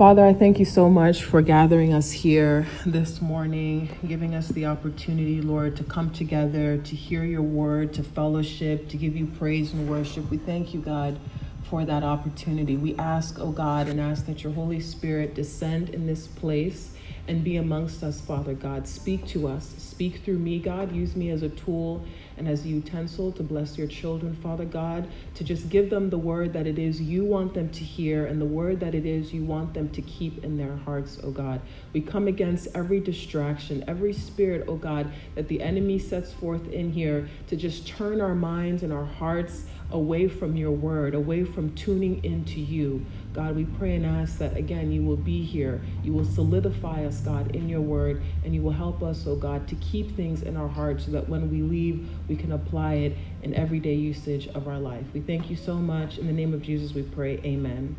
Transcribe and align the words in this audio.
Father, 0.00 0.24
I 0.24 0.32
thank 0.32 0.58
you 0.58 0.64
so 0.64 0.88
much 0.88 1.24
for 1.24 1.42
gathering 1.42 1.92
us 1.92 2.10
here 2.10 2.66
this 2.86 3.20
morning, 3.20 3.90
giving 4.08 4.34
us 4.34 4.48
the 4.48 4.64
opportunity, 4.64 5.42
Lord, 5.42 5.76
to 5.76 5.84
come 5.84 6.10
together, 6.10 6.78
to 6.78 6.96
hear 6.96 7.22
your 7.22 7.42
word, 7.42 7.92
to 7.92 8.02
fellowship, 8.02 8.88
to 8.88 8.96
give 8.96 9.14
you 9.14 9.26
praise 9.26 9.74
and 9.74 9.90
worship. 9.90 10.30
We 10.30 10.38
thank 10.38 10.72
you, 10.72 10.80
God, 10.80 11.18
for 11.64 11.84
that 11.84 12.02
opportunity. 12.02 12.78
We 12.78 12.96
ask, 12.96 13.38
oh 13.40 13.52
God, 13.52 13.88
and 13.88 14.00
ask 14.00 14.24
that 14.24 14.42
your 14.42 14.54
Holy 14.54 14.80
Spirit 14.80 15.34
descend 15.34 15.90
in 15.90 16.06
this 16.06 16.26
place 16.26 16.94
and 17.28 17.44
be 17.44 17.56
amongst 17.56 18.02
us, 18.02 18.20
Father 18.20 18.54
God. 18.54 18.86
Speak 18.86 19.26
to 19.28 19.46
us. 19.48 19.74
Speak 19.78 20.22
through 20.24 20.38
me, 20.38 20.58
God. 20.58 20.92
Use 20.92 21.16
me 21.16 21.30
as 21.30 21.42
a 21.42 21.48
tool 21.50 22.04
and 22.36 22.48
as 22.48 22.64
a 22.64 22.68
utensil 22.68 23.32
to 23.32 23.42
bless 23.42 23.76
your 23.76 23.86
children, 23.86 24.34
Father 24.36 24.64
God, 24.64 25.08
to 25.34 25.44
just 25.44 25.68
give 25.68 25.90
them 25.90 26.08
the 26.08 26.18
word 26.18 26.52
that 26.54 26.66
it 26.66 26.78
is 26.78 27.00
you 27.00 27.24
want 27.24 27.52
them 27.52 27.68
to 27.70 27.84
hear 27.84 28.26
and 28.26 28.40
the 28.40 28.46
word 28.46 28.80
that 28.80 28.94
it 28.94 29.04
is 29.04 29.32
you 29.32 29.44
want 29.44 29.74
them 29.74 29.90
to 29.90 30.02
keep 30.02 30.42
in 30.42 30.56
their 30.56 30.76
hearts, 30.76 31.18
oh 31.22 31.30
God. 31.30 31.60
We 31.92 32.00
come 32.00 32.28
against 32.28 32.68
every 32.74 33.00
distraction, 33.00 33.84
every 33.86 34.12
spirit, 34.12 34.64
oh 34.68 34.76
God, 34.76 35.12
that 35.34 35.48
the 35.48 35.60
enemy 35.60 35.98
sets 35.98 36.32
forth 36.32 36.68
in 36.68 36.90
here 36.90 37.28
to 37.48 37.56
just 37.56 37.86
turn 37.86 38.20
our 38.20 38.34
minds 38.34 38.82
and 38.82 38.92
our 38.92 39.04
hearts 39.04 39.66
away 39.92 40.28
from 40.28 40.56
your 40.56 40.70
word, 40.70 41.14
away 41.14 41.44
from 41.44 41.74
tuning 41.74 42.22
into 42.24 42.60
you. 42.60 43.04
God, 43.32 43.54
we 43.54 43.64
pray 43.64 43.94
and 43.94 44.04
ask 44.04 44.38
that 44.38 44.56
again 44.56 44.90
you 44.90 45.02
will 45.02 45.16
be 45.16 45.42
here. 45.42 45.80
You 46.02 46.12
will 46.12 46.24
solidify 46.24 47.04
us, 47.04 47.20
God, 47.20 47.54
in 47.54 47.68
your 47.68 47.80
word, 47.80 48.22
and 48.44 48.54
you 48.54 48.62
will 48.62 48.72
help 48.72 49.02
us, 49.02 49.26
oh 49.26 49.36
God, 49.36 49.68
to 49.68 49.74
keep 49.76 50.16
things 50.16 50.42
in 50.42 50.56
our 50.56 50.68
hearts 50.68 51.06
so 51.06 51.12
that 51.12 51.28
when 51.28 51.50
we 51.50 51.62
leave, 51.62 52.08
we 52.28 52.36
can 52.36 52.52
apply 52.52 52.94
it 52.94 53.16
in 53.42 53.54
everyday 53.54 53.94
usage 53.94 54.48
of 54.48 54.68
our 54.68 54.78
life. 54.78 55.04
We 55.12 55.20
thank 55.20 55.50
you 55.50 55.56
so 55.56 55.74
much. 55.74 56.18
In 56.18 56.26
the 56.26 56.32
name 56.32 56.54
of 56.54 56.62
Jesus, 56.62 56.94
we 56.94 57.02
pray. 57.02 57.40
Amen. 57.44 57.96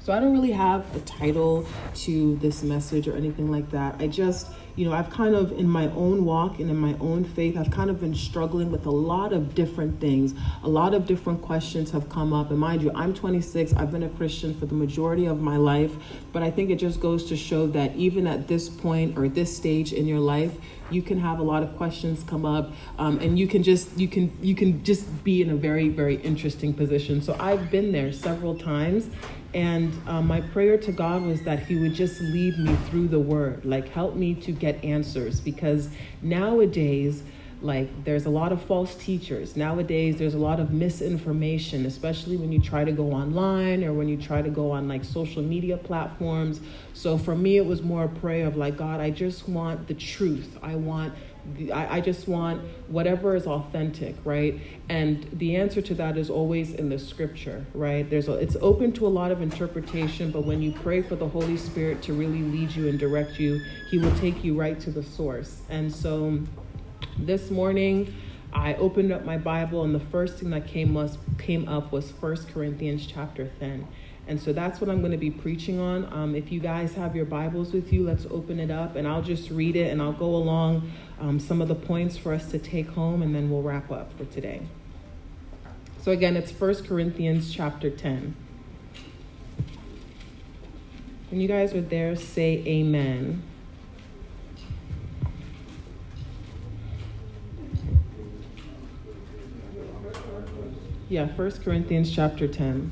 So 0.00 0.12
I 0.12 0.18
don't 0.18 0.32
really 0.32 0.50
have 0.50 0.96
a 0.96 1.00
title 1.00 1.64
to 1.94 2.36
this 2.38 2.64
message 2.64 3.06
or 3.06 3.14
anything 3.16 3.52
like 3.52 3.70
that. 3.70 3.96
I 4.00 4.08
just 4.08 4.48
you 4.74 4.86
know, 4.86 4.92
I've 4.92 5.10
kind 5.10 5.34
of, 5.34 5.52
in 5.52 5.68
my 5.68 5.88
own 5.88 6.24
walk 6.24 6.58
and 6.58 6.70
in 6.70 6.76
my 6.76 6.96
own 6.98 7.24
faith, 7.24 7.58
I've 7.58 7.70
kind 7.70 7.90
of 7.90 8.00
been 8.00 8.14
struggling 8.14 8.70
with 8.70 8.86
a 8.86 8.90
lot 8.90 9.32
of 9.32 9.54
different 9.54 10.00
things. 10.00 10.34
A 10.62 10.68
lot 10.68 10.94
of 10.94 11.06
different 11.06 11.42
questions 11.42 11.90
have 11.90 12.08
come 12.08 12.32
up. 12.32 12.50
And 12.50 12.58
mind 12.58 12.82
you, 12.82 12.90
I'm 12.94 13.12
26, 13.12 13.74
I've 13.74 13.90
been 13.90 14.02
a 14.02 14.08
Christian 14.08 14.54
for 14.54 14.64
the 14.64 14.74
majority 14.74 15.26
of 15.26 15.40
my 15.40 15.56
life. 15.56 15.94
But 16.32 16.42
I 16.42 16.50
think 16.50 16.70
it 16.70 16.76
just 16.76 17.00
goes 17.00 17.26
to 17.26 17.36
show 17.36 17.66
that 17.68 17.94
even 17.96 18.26
at 18.26 18.48
this 18.48 18.70
point 18.70 19.18
or 19.18 19.28
this 19.28 19.54
stage 19.54 19.92
in 19.92 20.06
your 20.06 20.20
life, 20.20 20.56
you 20.94 21.02
can 21.02 21.18
have 21.18 21.38
a 21.38 21.42
lot 21.42 21.62
of 21.62 21.76
questions 21.76 22.24
come 22.24 22.44
up 22.44 22.72
um, 22.98 23.18
and 23.20 23.38
you 23.38 23.46
can 23.46 23.62
just 23.62 23.96
you 23.98 24.08
can 24.08 24.36
you 24.42 24.54
can 24.54 24.82
just 24.84 25.24
be 25.24 25.42
in 25.42 25.50
a 25.50 25.56
very 25.56 25.88
very 25.88 26.16
interesting 26.16 26.72
position 26.72 27.22
so 27.22 27.36
i've 27.40 27.70
been 27.70 27.92
there 27.92 28.12
several 28.12 28.56
times 28.56 29.08
and 29.54 29.92
um, 30.08 30.26
my 30.26 30.40
prayer 30.40 30.78
to 30.78 30.92
God 30.92 31.22
was 31.22 31.42
that 31.42 31.66
He 31.66 31.76
would 31.76 31.94
just 31.94 32.20
lead 32.20 32.58
me 32.58 32.74
through 32.86 33.08
the 33.08 33.18
Word, 33.18 33.64
like 33.64 33.88
help 33.88 34.14
me 34.16 34.34
to 34.36 34.52
get 34.52 34.82
answers. 34.82 35.40
Because 35.40 35.90
nowadays, 36.22 37.22
like 37.62 38.04
there's 38.04 38.26
a 38.26 38.30
lot 38.30 38.52
of 38.52 38.62
false 38.62 38.94
teachers. 38.94 39.56
Nowadays, 39.56 40.16
there's 40.16 40.34
a 40.34 40.38
lot 40.38 40.60
of 40.60 40.72
misinformation, 40.72 41.86
especially 41.86 42.36
when 42.36 42.52
you 42.52 42.60
try 42.60 42.84
to 42.84 42.92
go 42.92 43.12
online 43.12 43.84
or 43.84 43.92
when 43.92 44.08
you 44.08 44.16
try 44.16 44.42
to 44.42 44.50
go 44.50 44.70
on 44.70 44.88
like 44.88 45.04
social 45.04 45.42
media 45.42 45.76
platforms. 45.76 46.60
So 46.92 47.16
for 47.16 47.34
me, 47.34 47.56
it 47.56 47.66
was 47.66 47.82
more 47.82 48.04
a 48.04 48.08
prayer 48.08 48.46
of 48.46 48.56
like, 48.56 48.76
God, 48.76 49.00
I 49.00 49.10
just 49.10 49.48
want 49.48 49.88
the 49.88 49.94
truth. 49.94 50.58
I 50.62 50.74
want 50.74 51.14
I, 51.72 51.96
I 51.96 52.00
just 52.00 52.28
want 52.28 52.62
whatever 52.88 53.34
is 53.34 53.46
authentic, 53.46 54.14
right? 54.24 54.60
And 54.88 55.28
the 55.32 55.56
answer 55.56 55.82
to 55.82 55.94
that 55.94 56.16
is 56.16 56.30
always 56.30 56.72
in 56.74 56.88
the 56.88 56.98
scripture, 56.98 57.66
right? 57.74 58.08
There's 58.08 58.28
a, 58.28 58.34
it's 58.34 58.56
open 58.60 58.92
to 58.92 59.06
a 59.06 59.08
lot 59.08 59.32
of 59.32 59.42
interpretation, 59.42 60.30
but 60.30 60.44
when 60.44 60.62
you 60.62 60.70
pray 60.70 61.02
for 61.02 61.16
the 61.16 61.28
Holy 61.28 61.56
Spirit 61.56 62.00
to 62.02 62.12
really 62.12 62.42
lead 62.42 62.70
you 62.70 62.88
and 62.88 62.98
direct 62.98 63.40
you, 63.40 63.60
He 63.90 63.98
will 63.98 64.14
take 64.18 64.44
you 64.44 64.58
right 64.58 64.78
to 64.80 64.90
the 64.90 65.02
source. 65.02 65.62
And 65.68 65.92
so 65.92 66.38
this 67.18 67.50
morning, 67.50 68.14
I 68.52 68.74
opened 68.74 69.12
up 69.12 69.24
my 69.24 69.38
Bible, 69.38 69.84
and 69.84 69.94
the 69.94 70.00
first 70.00 70.38
thing 70.38 70.50
that 70.50 70.66
came 70.66 70.94
was 70.94 71.18
came 71.38 71.68
up 71.68 71.92
was 71.92 72.10
First 72.10 72.48
Corinthians 72.48 73.06
chapter 73.06 73.50
10. 73.60 73.86
And 74.28 74.40
so 74.40 74.52
that's 74.52 74.80
what 74.80 74.88
I'm 74.88 75.00
going 75.00 75.12
to 75.12 75.18
be 75.18 75.30
preaching 75.30 75.80
on. 75.80 76.10
Um, 76.12 76.34
if 76.34 76.52
you 76.52 76.60
guys 76.60 76.94
have 76.94 77.16
your 77.16 77.24
Bibles 77.24 77.72
with 77.72 77.92
you, 77.92 78.04
let's 78.04 78.24
open 78.30 78.60
it 78.60 78.70
up 78.70 78.94
and 78.94 79.06
I'll 79.06 79.22
just 79.22 79.50
read 79.50 79.74
it 79.74 79.90
and 79.90 80.00
I'll 80.00 80.12
go 80.12 80.34
along 80.36 80.92
um, 81.20 81.40
some 81.40 81.60
of 81.60 81.66
the 81.66 81.74
points 81.74 82.16
for 82.16 82.32
us 82.32 82.50
to 82.52 82.58
take 82.58 82.88
home 82.90 83.22
and 83.22 83.34
then 83.34 83.50
we'll 83.50 83.62
wrap 83.62 83.90
up 83.90 84.16
for 84.16 84.24
today. 84.26 84.62
So 86.02 86.12
again, 86.12 86.36
it's 86.36 86.52
1 86.52 86.84
Corinthians 86.84 87.52
chapter 87.52 87.90
10. 87.90 88.36
When 91.30 91.40
you 91.40 91.48
guys 91.48 91.74
are 91.74 91.80
there, 91.80 92.14
say 92.14 92.62
amen. 92.66 93.42
Yeah, 101.12 101.26
1 101.26 101.50
Corinthians 101.62 102.10
chapter 102.10 102.48
10. 102.48 102.90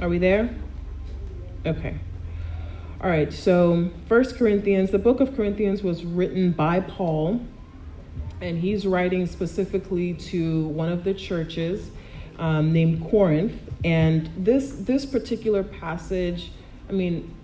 Are 0.00 0.08
we 0.08 0.16
there? 0.16 0.48
Okay. 1.66 1.98
All 3.02 3.10
right, 3.10 3.30
so 3.30 3.90
First 4.08 4.36
Corinthians, 4.36 4.90
the 4.92 4.98
book 4.98 5.20
of 5.20 5.36
Corinthians 5.36 5.82
was 5.82 6.06
written 6.06 6.52
by 6.52 6.80
Paul, 6.80 7.42
and 8.40 8.60
he's 8.60 8.86
writing 8.86 9.26
specifically 9.26 10.14
to 10.14 10.68
one 10.68 10.90
of 10.90 11.04
the 11.04 11.12
churches 11.12 11.90
um, 12.38 12.72
named 12.72 13.06
Corinth. 13.10 13.69
And 13.84 14.30
this 14.36 14.72
this 14.72 15.06
particular 15.06 15.62
passage, 15.62 16.52
I 16.88 16.92
mean, 16.92 17.34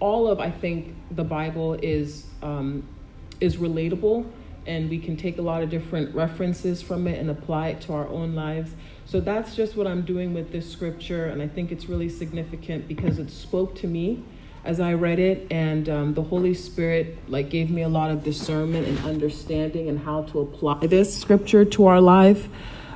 all 0.00 0.26
of 0.28 0.40
I 0.40 0.50
think 0.50 0.94
the 1.10 1.24
Bible 1.24 1.74
is 1.74 2.26
um, 2.42 2.86
is 3.40 3.56
relatable, 3.56 4.26
and 4.66 4.90
we 4.90 4.98
can 4.98 5.16
take 5.16 5.38
a 5.38 5.42
lot 5.42 5.62
of 5.62 5.70
different 5.70 6.14
references 6.14 6.82
from 6.82 7.06
it 7.06 7.18
and 7.18 7.30
apply 7.30 7.68
it 7.68 7.80
to 7.82 7.92
our 7.92 8.08
own 8.08 8.34
lives. 8.34 8.72
So 9.06 9.20
that's 9.20 9.54
just 9.54 9.76
what 9.76 9.86
I'm 9.86 10.02
doing 10.02 10.34
with 10.34 10.50
this 10.50 10.70
scripture, 10.70 11.26
and 11.26 11.40
I 11.42 11.48
think 11.48 11.70
it's 11.70 11.88
really 11.88 12.08
significant 12.08 12.88
because 12.88 13.18
it 13.18 13.30
spoke 13.30 13.74
to 13.76 13.86
me 13.86 14.24
as 14.64 14.80
I 14.80 14.94
read 14.94 15.18
it, 15.18 15.46
and 15.50 15.88
um, 15.90 16.14
the 16.14 16.22
Holy 16.22 16.54
Spirit 16.54 17.18
like 17.28 17.50
gave 17.50 17.70
me 17.70 17.82
a 17.82 17.88
lot 17.88 18.10
of 18.10 18.24
discernment 18.24 18.88
and 18.88 18.98
understanding 19.00 19.88
and 19.88 19.98
how 19.98 20.22
to 20.22 20.40
apply 20.40 20.86
this 20.86 21.16
scripture 21.16 21.64
to 21.66 21.86
our 21.86 22.00
life. 22.00 22.48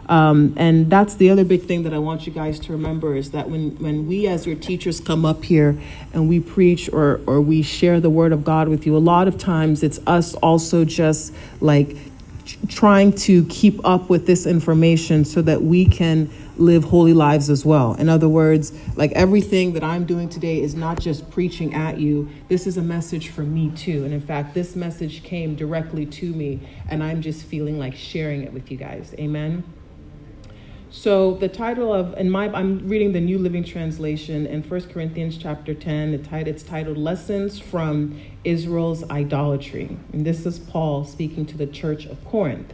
Um, 0.08 0.54
and 0.56 0.88
that's 0.90 1.16
the 1.16 1.28
other 1.30 1.44
big 1.44 1.64
thing 1.64 1.82
that 1.82 1.92
I 1.92 1.98
want 1.98 2.26
you 2.26 2.32
guys 2.32 2.58
to 2.60 2.72
remember 2.72 3.14
is 3.14 3.30
that 3.32 3.50
when, 3.50 3.76
when 3.76 4.06
we 4.06 4.26
as 4.26 4.46
your 4.46 4.56
teachers 4.56 5.00
come 5.00 5.26
up 5.26 5.44
here 5.44 5.78
and 6.14 6.28
we 6.28 6.40
preach 6.40 6.88
or, 6.92 7.20
or 7.26 7.40
we 7.40 7.62
share 7.62 8.00
the 8.00 8.10
word 8.10 8.32
of 8.32 8.42
God 8.42 8.68
with 8.68 8.86
you, 8.86 8.96
a 8.96 8.98
lot 8.98 9.28
of 9.28 9.36
times 9.36 9.82
it's 9.82 10.00
us 10.06 10.34
also 10.36 10.84
just 10.84 11.34
like 11.60 11.96
trying 12.68 13.12
to 13.12 13.44
keep 13.46 13.84
up 13.84 14.08
with 14.08 14.26
this 14.26 14.46
information 14.46 15.24
so 15.24 15.42
that 15.42 15.62
we 15.62 15.84
can 15.84 16.30
live 16.56 16.84
holy 16.84 17.12
lives 17.12 17.50
as 17.50 17.64
well. 17.64 17.94
In 17.94 18.08
other 18.08 18.28
words, 18.28 18.72
like 18.96 19.12
everything 19.12 19.74
that 19.74 19.84
I'm 19.84 20.06
doing 20.06 20.28
today 20.28 20.60
is 20.60 20.74
not 20.74 20.98
just 20.98 21.30
preaching 21.30 21.74
at 21.74 21.98
you, 21.98 22.28
this 22.48 22.66
is 22.66 22.76
a 22.76 22.82
message 22.82 23.28
for 23.28 23.42
me 23.42 23.70
too. 23.76 24.04
And 24.04 24.12
in 24.12 24.20
fact, 24.20 24.54
this 24.54 24.74
message 24.74 25.22
came 25.22 25.54
directly 25.54 26.06
to 26.06 26.32
me, 26.32 26.60
and 26.88 27.02
I'm 27.02 27.22
just 27.22 27.44
feeling 27.44 27.78
like 27.78 27.94
sharing 27.94 28.42
it 28.42 28.52
with 28.52 28.70
you 28.70 28.76
guys. 28.76 29.14
Amen. 29.18 29.62
So 30.90 31.34
the 31.34 31.48
title 31.48 31.92
of 31.92 32.18
in 32.18 32.30
my 32.30 32.48
I'm 32.48 32.88
reading 32.88 33.12
the 33.12 33.20
New 33.20 33.38
Living 33.38 33.62
Translation 33.62 34.46
in 34.46 34.62
1 34.62 34.80
Corinthians 34.88 35.36
chapter 35.36 35.74
10. 35.74 36.12
The 36.12 36.18
title 36.18 36.48
it's 36.48 36.62
titled 36.62 36.96
Lessons 36.96 37.58
from 37.58 38.18
Israel's 38.42 39.04
Idolatry. 39.10 39.98
And 40.14 40.24
this 40.24 40.46
is 40.46 40.58
Paul 40.58 41.04
speaking 41.04 41.44
to 41.44 41.58
the 41.58 41.66
church 41.66 42.06
of 42.06 42.24
Corinth. 42.24 42.72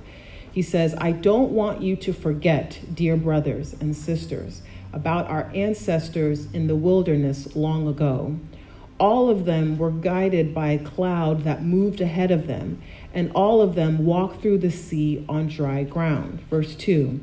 He 0.52 0.62
says, 0.62 0.94
"I 0.98 1.10
don't 1.10 1.50
want 1.50 1.82
you 1.82 1.96
to 1.96 2.12
forget, 2.12 2.78
dear 2.94 3.16
brothers 3.16 3.74
and 3.80 3.96
sisters, 3.96 4.62
about 4.92 5.28
our 5.28 5.50
ancestors 5.52 6.46
in 6.52 6.68
the 6.68 6.76
wilderness 6.76 7.56
long 7.56 7.88
ago. 7.88 8.36
All 9.00 9.28
of 9.28 9.44
them 9.44 9.76
were 9.76 9.90
guided 9.90 10.54
by 10.54 10.70
a 10.70 10.78
cloud 10.78 11.42
that 11.42 11.64
moved 11.64 12.00
ahead 12.00 12.30
of 12.30 12.46
them, 12.46 12.78
and 13.12 13.32
all 13.34 13.60
of 13.60 13.74
them 13.74 14.06
walked 14.06 14.40
through 14.40 14.58
the 14.58 14.70
sea 14.70 15.24
on 15.28 15.48
dry 15.48 15.82
ground." 15.82 16.38
Verse 16.48 16.76
2 16.76 17.18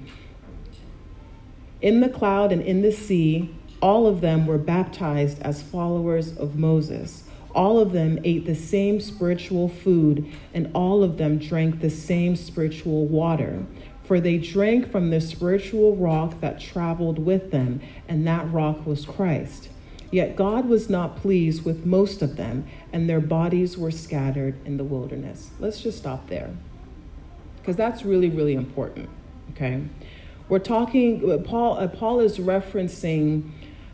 in 1.81 1.99
the 2.01 2.09
cloud 2.09 2.51
and 2.51 2.61
in 2.61 2.81
the 2.81 2.91
sea, 2.91 3.53
all 3.81 4.05
of 4.07 4.21
them 4.21 4.45
were 4.45 4.57
baptized 4.57 5.41
as 5.41 5.63
followers 5.63 6.37
of 6.37 6.55
Moses. 6.55 7.23
All 7.53 7.79
of 7.79 7.91
them 7.91 8.19
ate 8.23 8.45
the 8.45 8.55
same 8.55 9.01
spiritual 9.01 9.67
food, 9.67 10.31
and 10.53 10.71
all 10.73 11.03
of 11.03 11.17
them 11.17 11.37
drank 11.37 11.81
the 11.81 11.89
same 11.89 12.35
spiritual 12.35 13.07
water. 13.07 13.65
For 14.03 14.19
they 14.19 14.37
drank 14.37 14.91
from 14.91 15.09
the 15.09 15.19
spiritual 15.21 15.95
rock 15.95 16.39
that 16.41 16.59
traveled 16.59 17.19
with 17.19 17.51
them, 17.51 17.81
and 18.07 18.25
that 18.27 18.49
rock 18.51 18.85
was 18.85 19.05
Christ. 19.05 19.69
Yet 20.11 20.35
God 20.35 20.67
was 20.67 20.89
not 20.89 21.15
pleased 21.17 21.63
with 21.63 21.85
most 21.85 22.21
of 22.21 22.35
them, 22.35 22.65
and 22.91 23.09
their 23.09 23.21
bodies 23.21 23.77
were 23.77 23.91
scattered 23.91 24.55
in 24.65 24.77
the 24.77 24.83
wilderness. 24.83 25.51
Let's 25.59 25.81
just 25.81 25.97
stop 25.97 26.27
there. 26.27 26.51
Because 27.57 27.75
that's 27.75 28.03
really, 28.03 28.29
really 28.29 28.53
important. 28.53 29.09
Okay? 29.51 29.83
We're 30.51 30.59
talking, 30.59 31.41
Paul, 31.45 31.77
uh, 31.77 31.87
Paul 31.87 32.19
is 32.19 32.37
referencing 32.37 33.51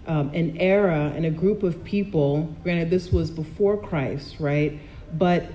um, 0.07 0.31
an 0.33 0.57
era 0.57 1.13
and 1.15 1.23
a 1.23 1.29
group 1.29 1.61
of 1.61 1.83
people. 1.83 2.51
Granted, 2.63 2.89
this 2.89 3.11
was 3.11 3.29
before 3.29 3.77
Christ, 3.77 4.37
right? 4.39 4.79
But 5.13 5.45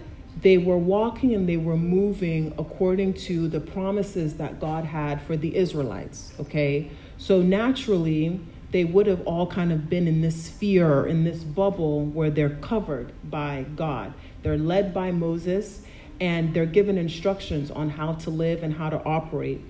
they 0.42 0.58
were 0.58 0.78
walking 0.78 1.34
and 1.34 1.48
they 1.48 1.56
were 1.56 1.76
moving 1.76 2.54
according 2.56 3.14
to 3.14 3.48
the 3.48 3.58
promises 3.58 4.34
that 4.34 4.60
God 4.60 4.84
had 4.84 5.20
for 5.22 5.36
the 5.36 5.56
Israelites, 5.56 6.34
okay? 6.38 6.88
So 7.18 7.42
naturally, 7.42 8.38
they 8.70 8.84
would 8.84 9.08
have 9.08 9.26
all 9.26 9.48
kind 9.48 9.72
of 9.72 9.90
been 9.90 10.06
in 10.06 10.20
this 10.20 10.44
sphere, 10.44 11.04
in 11.06 11.24
this 11.24 11.42
bubble 11.42 12.04
where 12.04 12.30
they're 12.30 12.58
covered 12.60 13.12
by 13.28 13.66
God. 13.74 14.14
They're 14.44 14.56
led 14.56 14.94
by 14.94 15.10
Moses 15.10 15.82
and 16.20 16.54
they're 16.54 16.64
given 16.64 16.96
instructions 16.96 17.72
on 17.72 17.90
how 17.90 18.12
to 18.12 18.30
live 18.30 18.62
and 18.62 18.72
how 18.72 18.88
to 18.88 19.02
operate. 19.02 19.62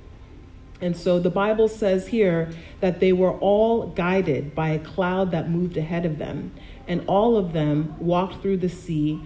And 0.83 0.97
so 0.97 1.19
the 1.19 1.31
Bible 1.31 1.69
says 1.69 2.09
here 2.09 2.51
that 2.81 3.01
they 3.01 3.13
were 3.13 3.33
all 3.39 3.87
guided 3.89 4.55
by 4.55 4.71
a 4.71 4.79
cloud 4.79 5.31
that 5.31 5.49
moved 5.49 5.77
ahead 5.77 6.05
of 6.05 6.19
them, 6.19 6.53
and 6.89 7.05
all 7.07 7.37
of 7.37 7.53
them 7.53 7.95
walked 7.99 8.43
through 8.43 8.59
the 8.59 8.69
sea 8.69 9.21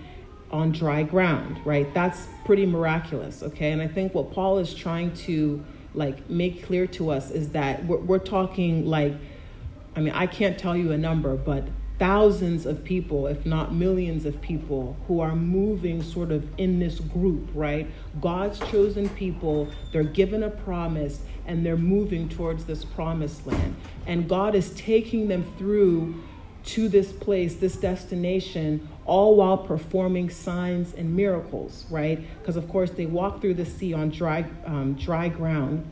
on 0.50 0.70
dry 0.70 1.02
ground, 1.02 1.58
right? 1.64 1.92
That's 1.92 2.28
pretty 2.44 2.66
miraculous, 2.66 3.42
okay? 3.42 3.72
And 3.72 3.82
I 3.82 3.88
think 3.88 4.14
what 4.14 4.32
Paul 4.32 4.58
is 4.58 4.72
trying 4.72 5.12
to 5.14 5.64
like 5.94 6.28
make 6.30 6.64
clear 6.64 6.86
to 6.86 7.10
us 7.10 7.30
is 7.30 7.48
that 7.50 7.84
we're, 7.86 7.98
we're 7.98 8.18
talking 8.18 8.86
like 8.86 9.14
I 9.96 10.00
mean, 10.00 10.12
I 10.12 10.26
can't 10.26 10.58
tell 10.58 10.76
you 10.76 10.92
a 10.92 10.98
number, 10.98 11.36
but 11.36 11.64
thousands 11.98 12.66
of 12.66 12.84
people, 12.84 13.26
if 13.26 13.46
not 13.46 13.74
millions 13.74 14.26
of 14.26 14.40
people, 14.40 14.96
who 15.08 15.20
are 15.20 15.34
moving 15.34 16.02
sort 16.02 16.30
of 16.30 16.46
in 16.58 16.78
this 16.78 17.00
group, 17.00 17.48
right? 17.54 17.88
God's 18.20 18.58
chosen 18.70 19.08
people, 19.10 19.68
they're 19.92 20.04
given 20.04 20.42
a 20.42 20.50
promise 20.50 21.20
and 21.46 21.64
they're 21.64 21.76
moving 21.76 22.28
towards 22.28 22.64
this 22.64 22.84
promised 22.84 23.46
land. 23.46 23.76
And 24.06 24.28
God 24.28 24.54
is 24.54 24.70
taking 24.72 25.28
them 25.28 25.50
through 25.56 26.22
to 26.64 26.88
this 26.88 27.12
place, 27.12 27.56
this 27.56 27.76
destination, 27.76 28.88
all 29.04 29.36
while 29.36 29.56
performing 29.56 30.28
signs 30.28 30.94
and 30.94 31.14
miracles, 31.14 31.86
right? 31.90 32.20
Because, 32.40 32.56
of 32.56 32.68
course, 32.68 32.90
they 32.90 33.06
walk 33.06 33.40
through 33.40 33.54
the 33.54 33.64
sea 33.64 33.94
on 33.94 34.10
dry, 34.10 34.44
um, 34.66 34.94
dry 34.94 35.28
ground. 35.28 35.88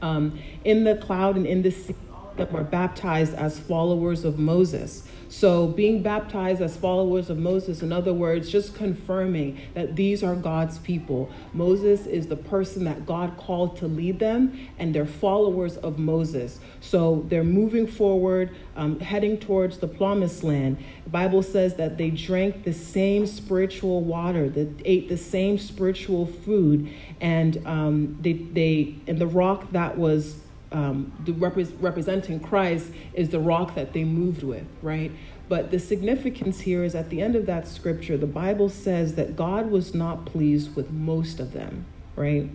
Um, 0.00 0.38
in 0.64 0.84
the 0.84 0.94
cloud 0.94 1.36
and 1.36 1.44
in 1.44 1.62
the 1.62 1.72
sea, 1.72 1.96
that 2.38 2.52
were 2.52 2.64
baptized 2.64 3.34
as 3.34 3.58
followers 3.58 4.24
of 4.24 4.38
Moses. 4.38 5.06
So, 5.30 5.66
being 5.66 6.02
baptized 6.02 6.62
as 6.62 6.74
followers 6.74 7.28
of 7.28 7.38
Moses, 7.38 7.82
in 7.82 7.92
other 7.92 8.14
words, 8.14 8.48
just 8.48 8.74
confirming 8.74 9.60
that 9.74 9.94
these 9.94 10.22
are 10.24 10.34
God's 10.34 10.78
people. 10.78 11.30
Moses 11.52 12.06
is 12.06 12.28
the 12.28 12.36
person 12.36 12.84
that 12.84 13.04
God 13.04 13.36
called 13.36 13.76
to 13.78 13.86
lead 13.86 14.20
them, 14.20 14.58
and 14.78 14.94
they're 14.94 15.04
followers 15.04 15.76
of 15.76 15.98
Moses. 15.98 16.60
So, 16.80 17.26
they're 17.28 17.44
moving 17.44 17.86
forward, 17.86 18.56
um, 18.74 19.00
heading 19.00 19.36
towards 19.36 19.78
the 19.78 19.88
promised 19.88 20.44
land. 20.44 20.78
The 21.04 21.10
Bible 21.10 21.42
says 21.42 21.74
that 21.74 21.98
they 21.98 22.08
drank 22.08 22.64
the 22.64 22.72
same 22.72 23.26
spiritual 23.26 24.00
water, 24.00 24.48
they 24.48 24.68
ate 24.86 25.10
the 25.10 25.18
same 25.18 25.58
spiritual 25.58 26.24
food, 26.24 26.90
and 27.20 27.66
um, 27.66 28.16
they, 28.22 28.32
they, 28.32 28.94
and 29.06 29.18
the 29.18 29.26
rock 29.26 29.72
that 29.72 29.98
was 29.98 30.38
um, 30.72 31.12
the 31.24 31.32
repre- 31.32 31.72
representing 31.80 32.40
Christ 32.40 32.90
is 33.14 33.30
the 33.30 33.40
rock 33.40 33.74
that 33.74 33.92
they 33.92 34.04
moved 34.04 34.42
with, 34.42 34.66
right? 34.82 35.10
But 35.48 35.70
the 35.70 35.78
significance 35.78 36.60
here 36.60 36.84
is 36.84 36.94
at 36.94 37.08
the 37.08 37.22
end 37.22 37.34
of 37.34 37.46
that 37.46 37.66
scripture, 37.66 38.16
the 38.16 38.26
Bible 38.26 38.68
says 38.68 39.14
that 39.14 39.34
God 39.34 39.70
was 39.70 39.94
not 39.94 40.26
pleased 40.26 40.76
with 40.76 40.90
most 40.90 41.40
of 41.40 41.52
them, 41.52 41.86
right? 42.16 42.50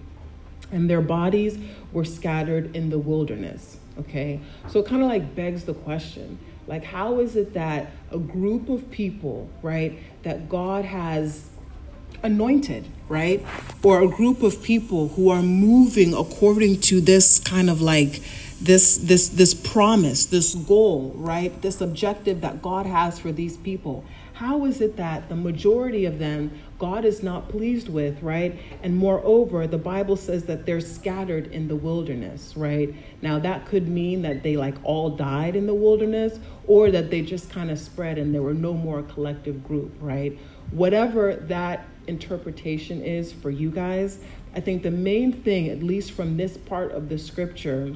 And 0.71 0.89
their 0.89 1.01
bodies 1.01 1.57
were 1.92 2.06
scattered 2.06 2.75
in 2.75 2.89
the 2.89 3.00
wilderness, 3.00 3.77
okay? 4.00 4.39
So 4.69 4.80
it 4.80 4.86
kind 4.86 5.01
of 5.01 5.09
like 5.09 5.36
begs 5.36 5.63
the 5.63 5.74
question 5.74 6.38
like, 6.68 6.83
how 6.83 7.19
is 7.19 7.36
it 7.36 7.54
that 7.54 7.92
a 8.12 8.18
group 8.18 8.69
of 8.69 8.89
people, 8.89 9.50
right, 9.62 10.00
that 10.24 10.48
God 10.48 10.86
has 10.86 11.50
anointed, 12.23 12.85
right? 13.09 13.45
Or 13.83 14.01
a 14.01 14.07
group 14.07 14.41
of 14.41 14.63
people 14.63 15.09
who 15.09 15.29
are 15.29 15.41
moving 15.41 16.13
according 16.13 16.81
to 16.81 17.01
this 17.01 17.39
kind 17.39 17.69
of 17.69 17.81
like 17.81 18.21
this 18.61 18.97
this 18.97 19.27
this 19.27 19.53
promise, 19.53 20.25
this 20.25 20.55
goal, 20.55 21.13
right? 21.15 21.61
This 21.61 21.81
objective 21.81 22.41
that 22.41 22.61
God 22.61 22.85
has 22.85 23.19
for 23.19 23.31
these 23.31 23.57
people. 23.57 24.05
How 24.33 24.65
is 24.65 24.81
it 24.81 24.97
that 24.97 25.29
the 25.29 25.35
majority 25.35 26.05
of 26.05 26.17
them 26.17 26.51
God 26.83 27.05
is 27.05 27.23
not 27.23 27.47
pleased 27.47 27.87
with, 27.87 28.21
right? 28.21 28.59
And 28.81 28.97
moreover, 28.97 29.67
the 29.67 29.77
Bible 29.77 30.17
says 30.17 30.43
that 30.47 30.65
they're 30.65 30.81
scattered 30.81 31.47
in 31.47 31.69
the 31.69 31.77
wilderness, 31.77 32.57
right? 32.57 32.93
Now, 33.21 33.39
that 33.39 33.65
could 33.65 33.87
mean 33.87 34.21
that 34.23 34.43
they 34.43 34.57
like 34.57 34.75
all 34.83 35.11
died 35.11 35.55
in 35.55 35.65
the 35.65 35.73
wilderness 35.73 36.39
or 36.67 36.91
that 36.91 37.09
they 37.09 37.21
just 37.21 37.49
kind 37.49 37.71
of 37.71 37.79
spread 37.79 38.17
and 38.17 38.35
there 38.35 38.41
were 38.41 38.53
no 38.53 38.73
more 38.73 39.01
collective 39.01 39.65
group, 39.65 39.93
right? 40.01 40.37
Whatever 40.71 41.35
that 41.35 41.85
interpretation 42.07 43.01
is 43.01 43.31
for 43.31 43.50
you 43.50 43.69
guys, 43.69 44.19
I 44.55 44.59
think 44.59 44.83
the 44.83 44.91
main 44.91 45.31
thing, 45.31 45.69
at 45.69 45.81
least 45.81 46.11
from 46.11 46.38
this 46.38 46.57
part 46.57 46.91
of 46.91 47.09
the 47.09 47.17
scripture, 47.17 47.95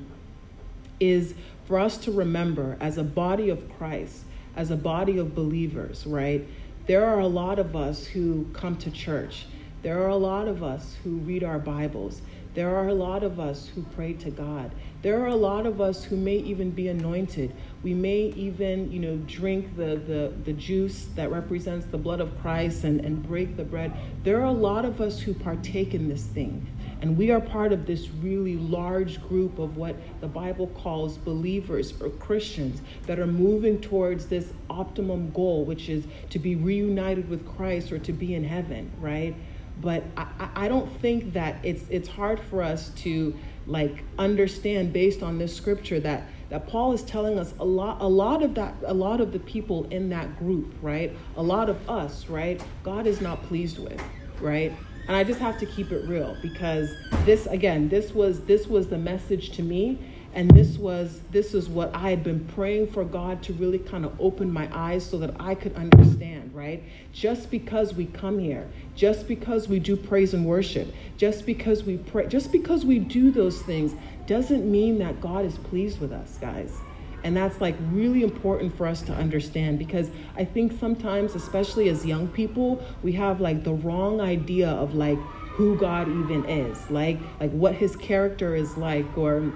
is 1.00 1.36
for 1.66 1.80
us 1.80 1.98
to 2.00 2.12
remember 2.12 2.78
as 2.80 2.98
a 2.98 3.04
body 3.04 3.50
of 3.50 3.70
Christ, 3.78 4.24
as 4.56 4.72
a 4.72 4.76
body 4.76 5.18
of 5.18 5.36
believers, 5.36 6.06
right? 6.06 6.48
There 6.88 7.06
are 7.06 7.20
a 7.20 7.28
lot 7.28 7.60
of 7.60 7.76
us 7.76 8.06
who 8.06 8.48
come 8.54 8.78
to 8.78 8.90
church. 8.90 9.46
There 9.84 10.02
are 10.02 10.10
a 10.10 10.16
lot 10.16 10.48
of 10.48 10.64
us 10.64 10.96
who 11.04 11.18
read 11.18 11.44
our 11.44 11.60
Bibles. 11.60 12.22
There 12.58 12.76
are 12.76 12.88
a 12.88 12.94
lot 12.96 13.22
of 13.22 13.40
us 13.40 13.68
who 13.68 13.84
pray 13.96 14.14
to 14.14 14.32
God. 14.32 14.72
There 15.04 15.22
are 15.22 15.28
a 15.28 15.36
lot 15.36 15.68
of 15.68 15.80
us 15.80 16.04
who 16.04 16.18
may 16.18 16.38
even 16.38 16.72
be 16.72 16.88
anointed. 16.88 17.54
We 17.84 17.94
may 17.94 18.34
even, 18.36 18.92
you 18.92 19.00
know, 19.00 19.18
drink 19.28 19.78
the, 19.78 20.02
the, 20.08 20.34
the 20.44 20.54
juice 20.54 21.06
that 21.14 21.32
represents 21.32 21.86
the 21.86 22.00
blood 22.00 22.20
of 22.20 22.36
Christ 22.42 22.84
and, 22.84 23.00
and 23.02 23.22
break 23.22 23.58
the 23.58 23.64
bread. 23.64 23.94
There 24.24 24.42
are 24.42 24.46
a 24.46 24.52
lot 24.52 24.86
of 24.86 25.02
us 25.02 25.20
who 25.20 25.36
partake 25.36 25.94
in 25.94 26.10
this 26.10 26.24
thing. 26.24 26.66
And 27.04 27.16
we 27.16 27.30
are 27.30 27.40
part 27.40 27.74
of 27.74 27.86
this 27.86 28.10
really 28.10 28.56
large 28.56 29.22
group 29.30 29.60
of 29.60 29.78
what 29.78 29.96
the 30.20 30.28
Bible 30.28 30.66
calls 30.82 31.16
believers 31.16 31.94
or 32.02 32.10
Christians 32.10 32.82
that 33.06 33.20
are 33.20 33.28
moving 33.28 33.80
towards 33.80 34.26
this 34.26 34.52
optimum 34.68 35.30
goal, 35.30 35.64
which 35.64 35.90
is 35.90 36.06
to 36.32 36.40
be 36.40 36.56
reunited 36.56 37.30
with 37.30 37.48
Christ 37.56 37.92
or 37.92 38.00
to 38.00 38.12
be 38.12 38.34
in 38.34 38.44
heaven, 38.44 38.92
right? 39.00 39.36
But 39.82 40.04
I, 40.16 40.50
I 40.56 40.68
don't 40.68 40.90
think 41.02 41.34
that 41.34 41.58
it's 41.64 41.84
it's 41.90 42.08
hard 42.08 42.40
for 42.40 42.62
us 42.64 42.90
to 42.98 43.36
like 43.66 44.04
understand 44.18 44.94
based 44.94 45.22
on 45.22 45.38
this 45.38 45.56
scripture 45.56 46.00
that 46.00 46.28
that 46.50 46.68
Paul 46.68 46.94
is 46.94 47.04
telling 47.04 47.38
us 47.38 47.54
a 47.60 47.66
lot 47.66 47.98
a 48.02 48.08
lot 48.08 48.42
of 48.42 48.56
that 48.56 48.76
a 48.86 48.94
lot 48.94 49.22
of 49.22 49.32
the 49.32 49.40
people 49.40 49.86
in 49.92 50.10
that 50.10 50.38
group, 50.40 50.74
right? 50.82 51.16
A 51.36 51.44
lot 51.44 51.70
of 51.70 51.90
us, 51.90 52.28
right? 52.28 52.62
God 52.84 53.06
is 53.06 53.22
not 53.22 53.44
pleased 53.44 53.78
with, 53.80 54.02
right? 54.42 54.74
And 55.08 55.16
I 55.16 55.24
just 55.24 55.40
have 55.40 55.58
to 55.60 55.66
keep 55.66 55.92
it 55.92 56.08
real 56.08 56.38
because 56.42 56.94
this 57.26 57.46
again, 57.46 57.90
this 57.90 58.14
was 58.14 58.42
this 58.42 58.68
was 58.68 58.88
the 58.88 58.98
message 58.98 59.52
to 59.52 59.64
me 59.64 60.00
and 60.38 60.50
this 60.52 60.78
was 60.78 61.20
this 61.32 61.54
is 61.54 61.68
what 61.68 61.94
i 61.94 62.10
had 62.10 62.24
been 62.24 62.40
praying 62.56 62.88
for 62.88 63.04
god 63.04 63.42
to 63.44 63.52
really 63.54 63.80
kind 63.80 64.06
of 64.06 64.16
open 64.22 64.52
my 64.52 64.70
eyes 64.72 65.04
so 65.04 65.18
that 65.18 65.36
i 65.40 65.54
could 65.54 65.76
understand 65.76 66.48
right? 66.58 66.84
Just 67.14 67.52
because 67.52 67.94
we 67.94 68.08
come 68.08 68.40
here 68.40 68.68
just 68.96 69.28
because 69.28 69.68
we 69.68 69.80
do 69.80 69.96
praise 69.96 70.34
and 70.34 70.46
worship 70.46 70.92
just 71.18 71.46
because 71.46 71.84
we 71.84 71.98
pray 71.98 72.28
just 72.28 72.52
because 72.52 72.84
we 72.84 73.00
do 73.00 73.30
those 73.32 73.62
things 73.62 73.94
doesn't 74.26 74.70
mean 74.70 74.98
that 75.00 75.22
god 75.22 75.46
is 75.46 75.58
pleased 75.60 76.00
with 76.00 76.12
us 76.12 76.38
guys. 76.40 76.76
And 77.24 77.36
that's 77.36 77.60
like 77.60 77.76
really 77.92 78.24
important 78.24 78.76
for 78.78 78.88
us 78.88 79.02
to 79.04 79.14
understand 79.14 79.80
because 79.80 80.10
I 80.38 80.46
think 80.46 80.80
sometimes, 80.80 81.36
especially 81.36 81.90
as 81.90 82.06
young 82.06 82.28
people, 82.28 82.82
we 83.04 83.12
have 83.14 83.42
like 83.42 83.64
the 83.64 83.74
wrong 83.74 84.22
idea 84.22 84.70
of 84.70 84.94
like 84.94 85.18
who 85.58 85.76
God 85.78 86.08
even 86.08 86.46
is, 86.46 86.90
like 86.92 87.20
like 87.40 87.52
what 87.52 87.74
his 87.74 87.96
character 87.96 88.56
is 88.56 88.78
like 88.78 89.18
or 89.18 89.52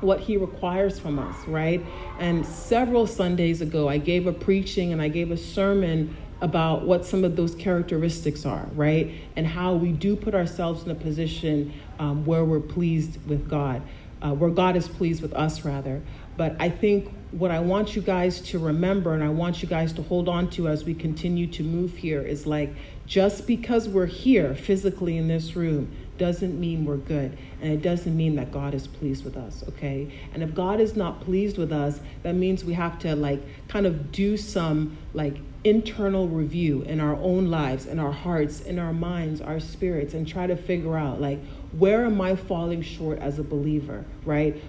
what 0.00 0.20
he 0.20 0.36
requires 0.36 0.98
from 0.98 1.18
us, 1.18 1.36
right? 1.46 1.84
And 2.18 2.46
several 2.46 3.06
Sundays 3.06 3.60
ago, 3.60 3.88
I 3.88 3.98
gave 3.98 4.26
a 4.26 4.32
preaching 4.32 4.92
and 4.92 5.02
I 5.02 5.08
gave 5.08 5.30
a 5.30 5.36
sermon 5.36 6.16
about 6.40 6.86
what 6.86 7.04
some 7.04 7.24
of 7.24 7.36
those 7.36 7.54
characteristics 7.54 8.46
are, 8.46 8.68
right? 8.74 9.12
And 9.36 9.46
how 9.46 9.74
we 9.74 9.92
do 9.92 10.14
put 10.14 10.34
ourselves 10.34 10.84
in 10.84 10.90
a 10.90 10.94
position 10.94 11.72
um, 11.98 12.24
where 12.24 12.44
we're 12.44 12.60
pleased 12.60 13.18
with 13.26 13.48
God, 13.48 13.82
uh, 14.22 14.32
where 14.32 14.50
God 14.50 14.76
is 14.76 14.86
pleased 14.86 15.20
with 15.20 15.32
us, 15.32 15.64
rather. 15.64 16.00
But 16.36 16.54
I 16.60 16.68
think 16.70 17.12
what 17.32 17.50
I 17.50 17.58
want 17.58 17.94
you 17.94 18.00
guys 18.00 18.40
to 18.40 18.58
remember 18.58 19.12
and 19.12 19.22
I 19.22 19.28
want 19.28 19.62
you 19.62 19.68
guys 19.68 19.92
to 19.94 20.02
hold 20.02 20.28
on 20.28 20.48
to 20.50 20.68
as 20.68 20.84
we 20.84 20.94
continue 20.94 21.46
to 21.48 21.62
move 21.62 21.96
here 21.96 22.22
is 22.22 22.46
like 22.46 22.74
just 23.06 23.46
because 23.46 23.88
we're 23.88 24.06
here 24.06 24.54
physically 24.54 25.18
in 25.18 25.28
this 25.28 25.54
room 25.54 25.94
doesn't 26.18 26.58
mean 26.58 26.84
we're 26.84 26.96
good. 26.96 27.38
And 27.60 27.72
it 27.72 27.82
doesn't 27.82 28.16
mean 28.16 28.36
that 28.36 28.52
God 28.52 28.74
is 28.74 28.86
pleased 28.86 29.24
with 29.24 29.36
us, 29.36 29.64
okay? 29.68 30.12
And 30.34 30.42
if 30.42 30.54
God 30.54 30.80
is 30.80 30.96
not 30.96 31.20
pleased 31.20 31.58
with 31.58 31.72
us, 31.72 32.00
that 32.22 32.34
means 32.34 32.64
we 32.64 32.74
have 32.74 32.98
to 33.00 33.16
like 33.16 33.40
kind 33.68 33.86
of 33.86 34.12
do 34.12 34.36
some 34.36 34.96
like 35.14 35.36
internal 35.64 36.28
review 36.28 36.82
in 36.82 37.00
our 37.00 37.16
own 37.16 37.46
lives, 37.46 37.86
in 37.86 37.98
our 37.98 38.12
hearts, 38.12 38.60
in 38.60 38.78
our 38.78 38.92
minds, 38.92 39.40
our 39.40 39.60
spirits, 39.60 40.14
and 40.14 40.26
try 40.26 40.46
to 40.46 40.56
figure 40.56 40.96
out 40.96 41.20
like 41.20 41.40
where 41.72 42.04
am 42.04 42.20
I 42.20 42.36
falling 42.36 42.82
short 42.82 43.18
as 43.18 43.38
a 43.38 43.42
believer, 43.42 44.04
right? 44.24 44.62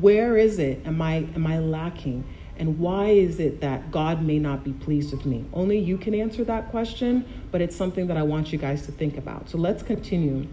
Where 0.00 0.36
is 0.36 0.58
it 0.58 0.86
am 0.86 1.00
I 1.02 1.26
am 1.34 1.46
I 1.46 1.58
lacking? 1.58 2.24
And 2.58 2.78
why 2.78 3.08
is 3.08 3.40
it 3.40 3.60
that 3.62 3.90
God 3.90 4.22
may 4.22 4.38
not 4.38 4.62
be 4.62 4.72
pleased 4.72 5.10
with 5.10 5.24
me? 5.24 5.44
Only 5.52 5.78
you 5.78 5.96
can 5.96 6.14
answer 6.14 6.44
that 6.44 6.70
question, 6.70 7.24
but 7.50 7.60
it's 7.60 7.74
something 7.74 8.06
that 8.06 8.16
I 8.16 8.22
want 8.22 8.52
you 8.52 8.58
guys 8.58 8.84
to 8.86 8.92
think 8.92 9.16
about. 9.16 9.48
So 9.48 9.58
let's 9.58 9.82
continue. 9.82 10.46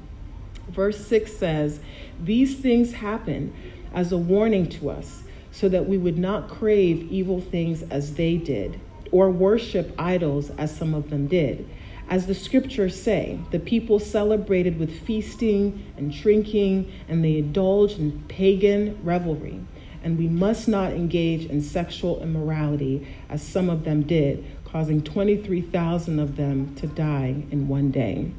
Verse 0.69 1.03
6 1.05 1.35
says, 1.35 1.79
These 2.23 2.57
things 2.57 2.93
happen 2.93 3.53
as 3.93 4.11
a 4.11 4.17
warning 4.17 4.67
to 4.69 4.89
us, 4.89 5.23
so 5.51 5.67
that 5.69 5.87
we 5.87 5.97
would 5.97 6.17
not 6.17 6.49
crave 6.49 7.11
evil 7.11 7.41
things 7.41 7.83
as 7.83 8.13
they 8.13 8.37
did, 8.37 8.79
or 9.11 9.31
worship 9.31 9.93
idols 9.97 10.51
as 10.51 10.75
some 10.75 10.93
of 10.93 11.09
them 11.09 11.27
did. 11.27 11.67
As 12.09 12.25
the 12.25 12.35
scriptures 12.35 12.99
say, 12.99 13.39
the 13.51 13.59
people 13.59 13.99
celebrated 13.99 14.79
with 14.79 14.99
feasting 15.01 15.85
and 15.97 16.11
drinking, 16.11 16.91
and 17.07 17.23
they 17.23 17.37
indulged 17.37 17.99
in 17.99 18.23
pagan 18.27 18.97
revelry 19.03 19.59
and 20.03 20.17
we 20.17 20.27
must 20.27 20.67
not 20.67 20.93
engage 20.93 21.45
in 21.45 21.61
sexual 21.61 22.21
immorality 22.21 23.05
as 23.29 23.41
some 23.41 23.69
of 23.69 23.83
them 23.83 24.03
did, 24.03 24.45
causing 24.65 25.01
23,000 25.01 26.19
of 26.19 26.35
them 26.35 26.73
to 26.75 26.87
die 26.87 27.43
in 27.51 27.67
one 27.67 27.91
day. 27.91 28.31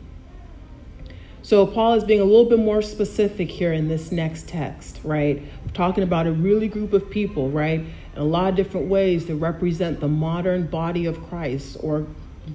So, 1.42 1.66
Paul 1.66 1.94
is 1.94 2.04
being 2.04 2.20
a 2.20 2.24
little 2.24 2.44
bit 2.44 2.58
more 2.58 2.82
specific 2.82 3.50
here 3.50 3.72
in 3.72 3.88
this 3.88 4.12
next 4.12 4.46
text, 4.46 5.00
right? 5.02 5.40
We're 5.40 5.72
talking 5.72 6.04
about 6.04 6.26
a 6.26 6.32
really 6.32 6.68
group 6.68 6.92
of 6.92 7.08
people, 7.08 7.48
right? 7.50 7.80
In 7.80 8.18
a 8.20 8.24
lot 8.24 8.50
of 8.50 8.56
different 8.56 8.88
ways 8.88 9.24
to 9.26 9.36
represent 9.36 10.00
the 10.00 10.08
modern 10.08 10.66
body 10.66 11.06
of 11.06 11.18
Christ 11.28 11.78
or 11.80 12.06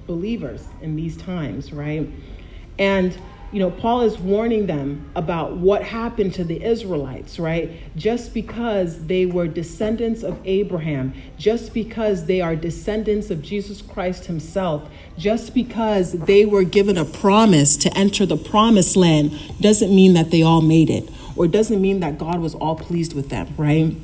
believers 0.06 0.68
in 0.82 0.94
these 0.94 1.16
times, 1.16 1.72
right? 1.72 2.08
And 2.78 3.18
you 3.52 3.60
know, 3.60 3.70
Paul 3.70 4.02
is 4.02 4.18
warning 4.18 4.66
them 4.66 5.08
about 5.14 5.56
what 5.56 5.82
happened 5.82 6.34
to 6.34 6.44
the 6.44 6.62
Israelites, 6.62 7.38
right? 7.38 7.70
Just 7.96 8.34
because 8.34 9.06
they 9.06 9.24
were 9.24 9.46
descendants 9.46 10.22
of 10.22 10.38
Abraham, 10.44 11.14
just 11.38 11.72
because 11.72 12.26
they 12.26 12.40
are 12.40 12.56
descendants 12.56 13.30
of 13.30 13.42
Jesus 13.42 13.82
Christ 13.82 14.26
himself, 14.26 14.88
just 15.16 15.54
because 15.54 16.12
they 16.12 16.44
were 16.44 16.64
given 16.64 16.98
a 16.98 17.04
promise 17.04 17.76
to 17.78 17.96
enter 17.96 18.26
the 18.26 18.36
promised 18.36 18.96
land 18.96 19.32
doesn't 19.60 19.94
mean 19.94 20.14
that 20.14 20.30
they 20.30 20.42
all 20.42 20.60
made 20.60 20.90
it, 20.90 21.08
or 21.36 21.46
doesn't 21.46 21.80
mean 21.80 22.00
that 22.00 22.18
God 22.18 22.40
was 22.40 22.54
all 22.54 22.74
pleased 22.74 23.14
with 23.14 23.28
them, 23.28 23.54
right? 23.56 23.94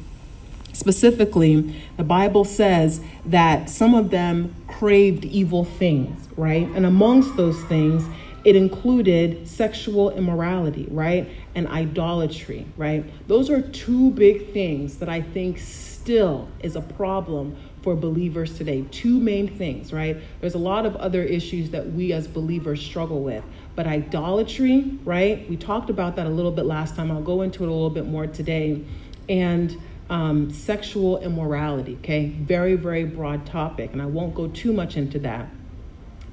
Specifically, 0.73 1.83
the 1.97 2.05
Bible 2.05 2.45
says 2.45 3.01
that 3.27 3.69
some 3.69 3.95
of 3.95 4.11
them 4.11 4.55
craved 4.69 5.25
evil 5.25 5.65
things, 5.65 6.29
right? 6.37 6.67
And 6.75 6.87
amongst 6.87 7.37
those 7.37 7.63
things, 7.65 8.05
it 8.45 8.57
included 8.57 9.47
sexual 9.49 10.11
immorality, 10.11 10.89
right? 10.91 11.29
And 11.55 11.69
idolatry, 11.69 12.67
right? 12.77 13.05
Those 13.29 13.51
are 13.51 13.63
two 13.63 14.11
big 14.11 14.53
things 14.53 14.99
that 14.99 15.09
I 15.09 15.21
think 15.21 15.59
still 15.59 16.49
is 16.61 16.75
a 16.75 16.81
problem 16.81 17.57
for 17.83 17.95
believers 17.95 18.57
today. 18.57 18.85
Two 18.91 19.19
main 19.19 19.49
things, 19.49 19.93
right? 19.93 20.17
There's 20.41 20.55
a 20.55 20.59
lot 20.59 20.87
of 20.87 20.97
other 20.97 21.23
issues 21.23 21.71
that 21.71 21.93
we 21.93 22.13
as 22.13 22.27
believers 22.27 22.81
struggle 22.81 23.21
with. 23.23 23.45
But 23.75 23.87
idolatry, 23.87 24.99
right? 25.05 25.49
We 25.49 25.57
talked 25.57 25.91
about 25.91 26.17
that 26.17 26.27
a 26.27 26.31
little 26.31 26.51
bit 26.51 26.67
last 26.67 26.97
time. 26.97 27.11
I'll 27.11 27.23
go 27.23 27.43
into 27.43 27.65
it 27.65 27.69
a 27.69 27.73
little 27.73 27.91
bit 27.91 28.07
more 28.07 28.27
today. 28.27 28.85
And 29.29 29.81
um, 30.11 30.51
sexual 30.51 31.19
immorality, 31.21 31.95
okay? 32.01 32.29
Very, 32.29 32.75
very 32.75 33.05
broad 33.05 33.47
topic. 33.47 33.93
And 33.93 34.03
I 34.03 34.07
won't 34.07 34.35
go 34.35 34.49
too 34.49 34.73
much 34.73 34.97
into 34.97 35.19
that. 35.21 35.49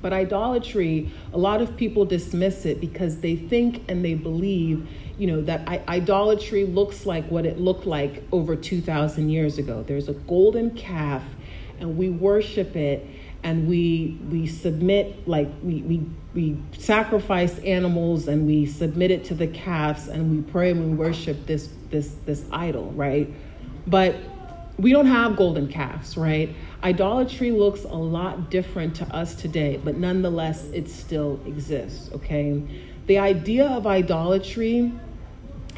But 0.01 0.13
idolatry, 0.13 1.11
a 1.33 1.37
lot 1.37 1.61
of 1.61 1.75
people 1.75 2.05
dismiss 2.05 2.65
it 2.65 2.79
because 2.79 3.17
they 3.17 3.35
think 3.35 3.83
and 3.89 4.03
they 4.03 4.13
believe, 4.13 4.87
you 5.17 5.27
know, 5.27 5.41
that 5.41 5.67
I- 5.67 5.81
idolatry 5.87 6.65
looks 6.65 7.05
like 7.05 7.29
what 7.29 7.45
it 7.45 7.59
looked 7.59 7.85
like 7.85 8.23
over 8.31 8.55
2,000 8.55 9.29
years 9.29 9.57
ago. 9.57 9.83
There's 9.85 10.07
a 10.07 10.13
golden 10.13 10.71
calf, 10.71 11.23
and 11.79 11.97
we 11.97 12.09
worship 12.09 12.75
it, 12.75 13.05
and 13.43 13.67
we 13.67 14.17
we 14.29 14.47
submit 14.47 15.27
like 15.27 15.47
we 15.63 15.81
we 15.83 16.05
we 16.33 16.57
sacrifice 16.77 17.57
animals 17.59 18.27
and 18.27 18.45
we 18.45 18.65
submit 18.65 19.11
it 19.11 19.23
to 19.25 19.33
the 19.33 19.47
calves 19.47 20.07
and 20.07 20.29
we 20.29 20.51
pray 20.51 20.71
and 20.71 20.89
we 20.89 20.95
worship 20.95 21.45
this 21.45 21.69
this 21.89 22.15
this 22.25 22.45
idol, 22.51 22.91
right? 22.91 23.31
But 23.87 24.15
we 24.79 24.93
don't 24.93 25.07
have 25.07 25.35
golden 25.35 25.67
calves, 25.67 26.15
right? 26.15 26.55
Idolatry 26.83 27.51
looks 27.51 27.83
a 27.83 27.87
lot 27.87 28.49
different 28.49 28.95
to 28.95 29.05
us 29.13 29.35
today, 29.35 29.79
but 29.83 29.97
nonetheless, 29.97 30.65
it 30.69 30.89
still 30.89 31.39
exists, 31.45 32.09
okay? 32.13 32.63
The 33.07 33.17
idea 33.17 33.67
of 33.67 33.85
idolatry 33.85 34.93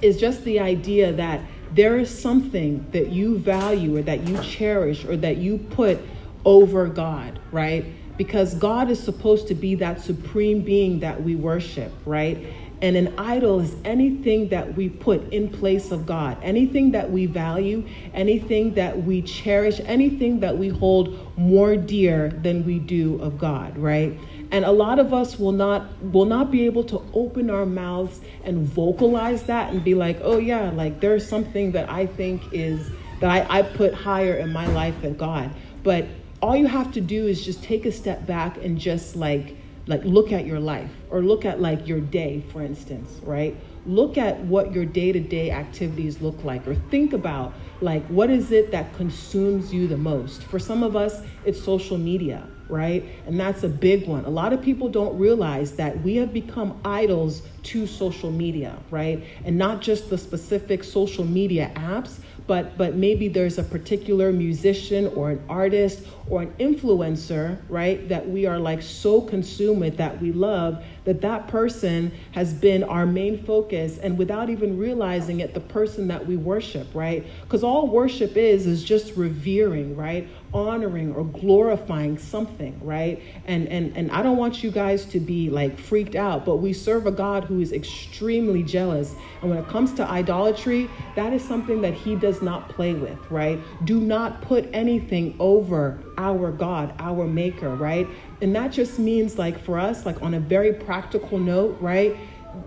is 0.04 0.20
just 0.20 0.44
the 0.44 0.60
idea 0.60 1.12
that 1.14 1.42
there 1.74 1.98
is 1.98 2.16
something 2.16 2.86
that 2.92 3.10
you 3.10 3.40
value 3.40 3.98
or 3.98 4.04
that 4.04 4.28
you 4.28 4.40
cherish 4.44 5.04
or 5.06 5.18
that 5.18 5.38
you 5.38 5.58
put 5.58 6.00
over 6.46 6.86
God, 6.88 7.40
right? 7.52 7.86
Because 8.18 8.54
God 8.54 8.92
is 8.92 9.02
supposed 9.02 9.48
to 9.48 9.56
be 9.56 9.74
that 9.76 10.02
supreme 10.02 10.62
being 10.62 11.00
that 11.00 11.24
we 11.24 11.36
worship, 11.36 11.92
right? 12.06 12.46
And 12.82 12.96
an 12.96 13.14
idol 13.20 13.60
is 13.60 13.76
anything 13.86 14.50
that 14.50 14.76
we 14.76 14.90
put 14.90 15.32
in 15.32 15.50
place 15.50 15.92
of 15.92 16.08
God, 16.08 16.38
anything 16.42 16.92
that 16.92 17.12
we 17.12 17.28
value, 17.28 17.86
anything 18.14 18.74
that 18.74 19.04
we 19.04 19.22
cherish, 19.22 19.80
anything 19.86 20.40
that 20.40 20.58
we 20.58 20.70
hold 20.70 21.38
more 21.38 21.76
dear 21.76 22.30
than 22.30 22.66
we 22.66 22.80
do 22.80 23.22
of 23.22 23.38
God, 23.38 23.78
right? 23.78 24.18
And 24.50 24.66
a 24.66 24.72
lot 24.72 24.98
of 24.98 25.14
us 25.14 25.38
will 25.38 25.52
not 25.52 25.88
will 26.12 26.26
not 26.26 26.50
be 26.50 26.66
able 26.66 26.84
to 26.86 27.02
open 27.14 27.50
our 27.52 27.68
mouths 27.68 28.20
and 28.44 28.66
vocalize 28.66 29.44
that 29.44 29.72
and 29.72 29.84
be 29.84 29.94
like, 29.94 30.20
oh 30.24 30.40
yeah, 30.40 30.72
like 30.72 31.00
there's 31.00 31.28
something 31.28 31.72
that 31.74 31.90
I 31.90 32.08
think 32.08 32.42
is 32.52 32.90
that 33.20 33.30
I, 33.30 33.60
I 33.60 33.62
put 33.62 33.94
higher 33.94 34.36
in 34.38 34.52
my 34.52 34.66
life 34.68 35.00
than 35.04 35.16
God. 35.16 35.52
But 35.84 36.08
all 36.42 36.56
you 36.56 36.66
have 36.66 36.92
to 36.94 37.02
do 37.02 37.28
is 37.28 37.46
just 37.46 37.64
take 37.64 37.86
a 37.86 37.92
step 37.92 38.26
back 38.26 38.58
and 38.58 38.78
just 38.78 39.16
like 39.16 39.56
like 39.88 40.04
look 40.04 40.32
at 40.32 40.46
your 40.46 40.60
life 40.60 40.92
or 41.10 41.22
look 41.22 41.46
at 41.46 41.62
like 41.62 41.88
your 41.88 42.00
day 42.00 42.44
for 42.52 42.62
instance 42.62 43.20
right? 43.24 43.56
Look 43.86 44.18
at 44.18 44.40
what 44.42 44.74
your 44.74 44.86
day-to-day 44.86 45.50
activities 45.50 46.22
look 46.22 46.44
like 46.44 46.68
or 46.68 46.76
think 46.76 47.14
about 47.14 47.54
like 47.82 48.06
what 48.08 48.30
is 48.30 48.52
it 48.52 48.72
that 48.72 48.94
consumes 48.96 49.74
you 49.74 49.88
the 49.88 49.98
most? 49.98 50.44
For 50.44 50.60
some 50.60 50.84
of 50.84 50.96
us 50.96 51.22
it's 51.46 51.62
social 51.62 51.98
media 51.98 52.48
right? 52.70 53.04
And 53.26 53.38
that's 53.38 53.64
a 53.64 53.70
big 53.70 54.08
one. 54.08 54.24
A 54.24 54.30
lot 54.30 54.54
of 54.54 54.62
people 54.62 54.88
don't 54.88 55.18
realize 55.20 55.74
that 55.74 56.02
we 56.04 56.16
have 56.16 56.32
become 56.32 56.80
idols 56.86 57.42
to 57.64 57.86
social 57.86 58.32
media 58.32 58.78
right? 58.92 59.24
And 59.44 59.58
not 59.58 59.82
just 59.82 60.10
the 60.10 60.18
specific 60.18 60.84
social 60.84 61.26
media 61.26 61.72
apps 61.76 62.20
but 62.52 62.78
but 62.78 62.96
maybe 62.96 63.30
there's 63.30 63.58
a 63.58 63.64
particular 63.64 64.34
musician 64.34 65.08
or 65.16 65.32
an 65.32 65.42
artist 65.48 66.04
or 66.30 66.42
an 66.42 66.54
influencer, 66.60 67.58
right, 67.70 68.10
that 68.10 68.28
we 68.28 68.46
are 68.46 68.60
like 68.60 68.82
so 68.82 69.22
consumed 69.22 69.80
with 69.80 69.96
that 69.96 70.22
we 70.22 70.34
love 70.34 70.84
that 71.06 71.22
that 71.22 71.48
person 71.48 72.12
has 72.34 72.54
been 72.54 72.84
our 72.84 73.06
main 73.06 73.42
focus 73.46 74.00
and 74.00 74.18
without 74.18 74.50
even 74.50 74.78
realizing 74.78 75.40
it 75.40 75.54
the 75.54 75.62
person 75.62 76.10
that 76.10 76.28
we 76.28 76.36
worship, 76.36 76.88
right? 76.94 77.26
Cuz 77.48 77.64
all 77.64 77.88
worship 77.88 78.36
is 78.36 78.68
is 78.68 78.84
just 78.84 79.16
revering, 79.16 79.96
right? 79.96 80.28
Honoring 80.54 81.14
or 81.14 81.24
glorifying 81.24 82.18
something, 82.18 82.80
right? 82.84 83.22
And 83.46 83.68
and 83.70 83.96
and 83.96 84.12
I 84.12 84.22
don't 84.22 84.38
want 84.38 84.64
you 84.64 84.72
guys 84.72 85.06
to 85.06 85.20
be 85.20 85.50
like 85.50 85.78
freaked 85.78 86.16
out, 86.16 86.46
but 86.46 86.58
we 86.58 86.74
serve 86.74 87.08
a 87.08 87.12
God 87.12 87.44
who 87.46 87.62
is 87.62 87.72
extremely 87.72 88.64
jealous. 88.64 89.16
And 89.42 89.50
when 89.50 89.60
it 89.60 89.68
comes 89.68 89.94
to 89.94 90.08
idolatry, 90.08 90.90
that 91.16 91.34
is 91.34 91.44
something 91.44 91.82
that 91.82 91.94
he 91.94 92.16
does 92.16 92.42
not 92.42 92.70
play 92.70 92.94
with, 92.94 93.20
right? 93.32 93.60
Do 93.86 94.00
not 94.00 94.42
put 94.42 94.70
anything 94.74 95.36
over 95.40 96.00
our 96.18 96.52
God, 96.52 96.94
our 97.00 97.26
maker, 97.26 97.76
right? 97.76 98.08
And 98.42 98.56
that 98.56 98.72
just 98.72 99.00
means 99.00 99.38
like 99.38 99.60
for 99.60 99.80
us 99.80 100.06
like 100.06 100.22
on 100.22 100.34
a 100.34 100.40
very 100.40 100.74
practical 100.74 101.38
note, 101.40 101.78
right? 101.80 102.16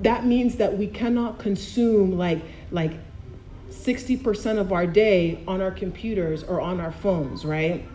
That 0.01 0.25
means 0.25 0.57
that 0.57 0.77
we 0.77 0.87
cannot 0.87 1.39
consume 1.39 2.17
like 2.17 2.43
like 2.71 2.93
60% 3.85 4.59
of 4.59 4.73
our 4.73 4.87
day 4.87 5.43
on 5.47 5.61
our 5.61 5.71
computers 5.71 6.43
or 6.43 6.61
on 6.61 6.81
our 6.81 6.93
phones, 6.93 7.45
right? 7.45 7.87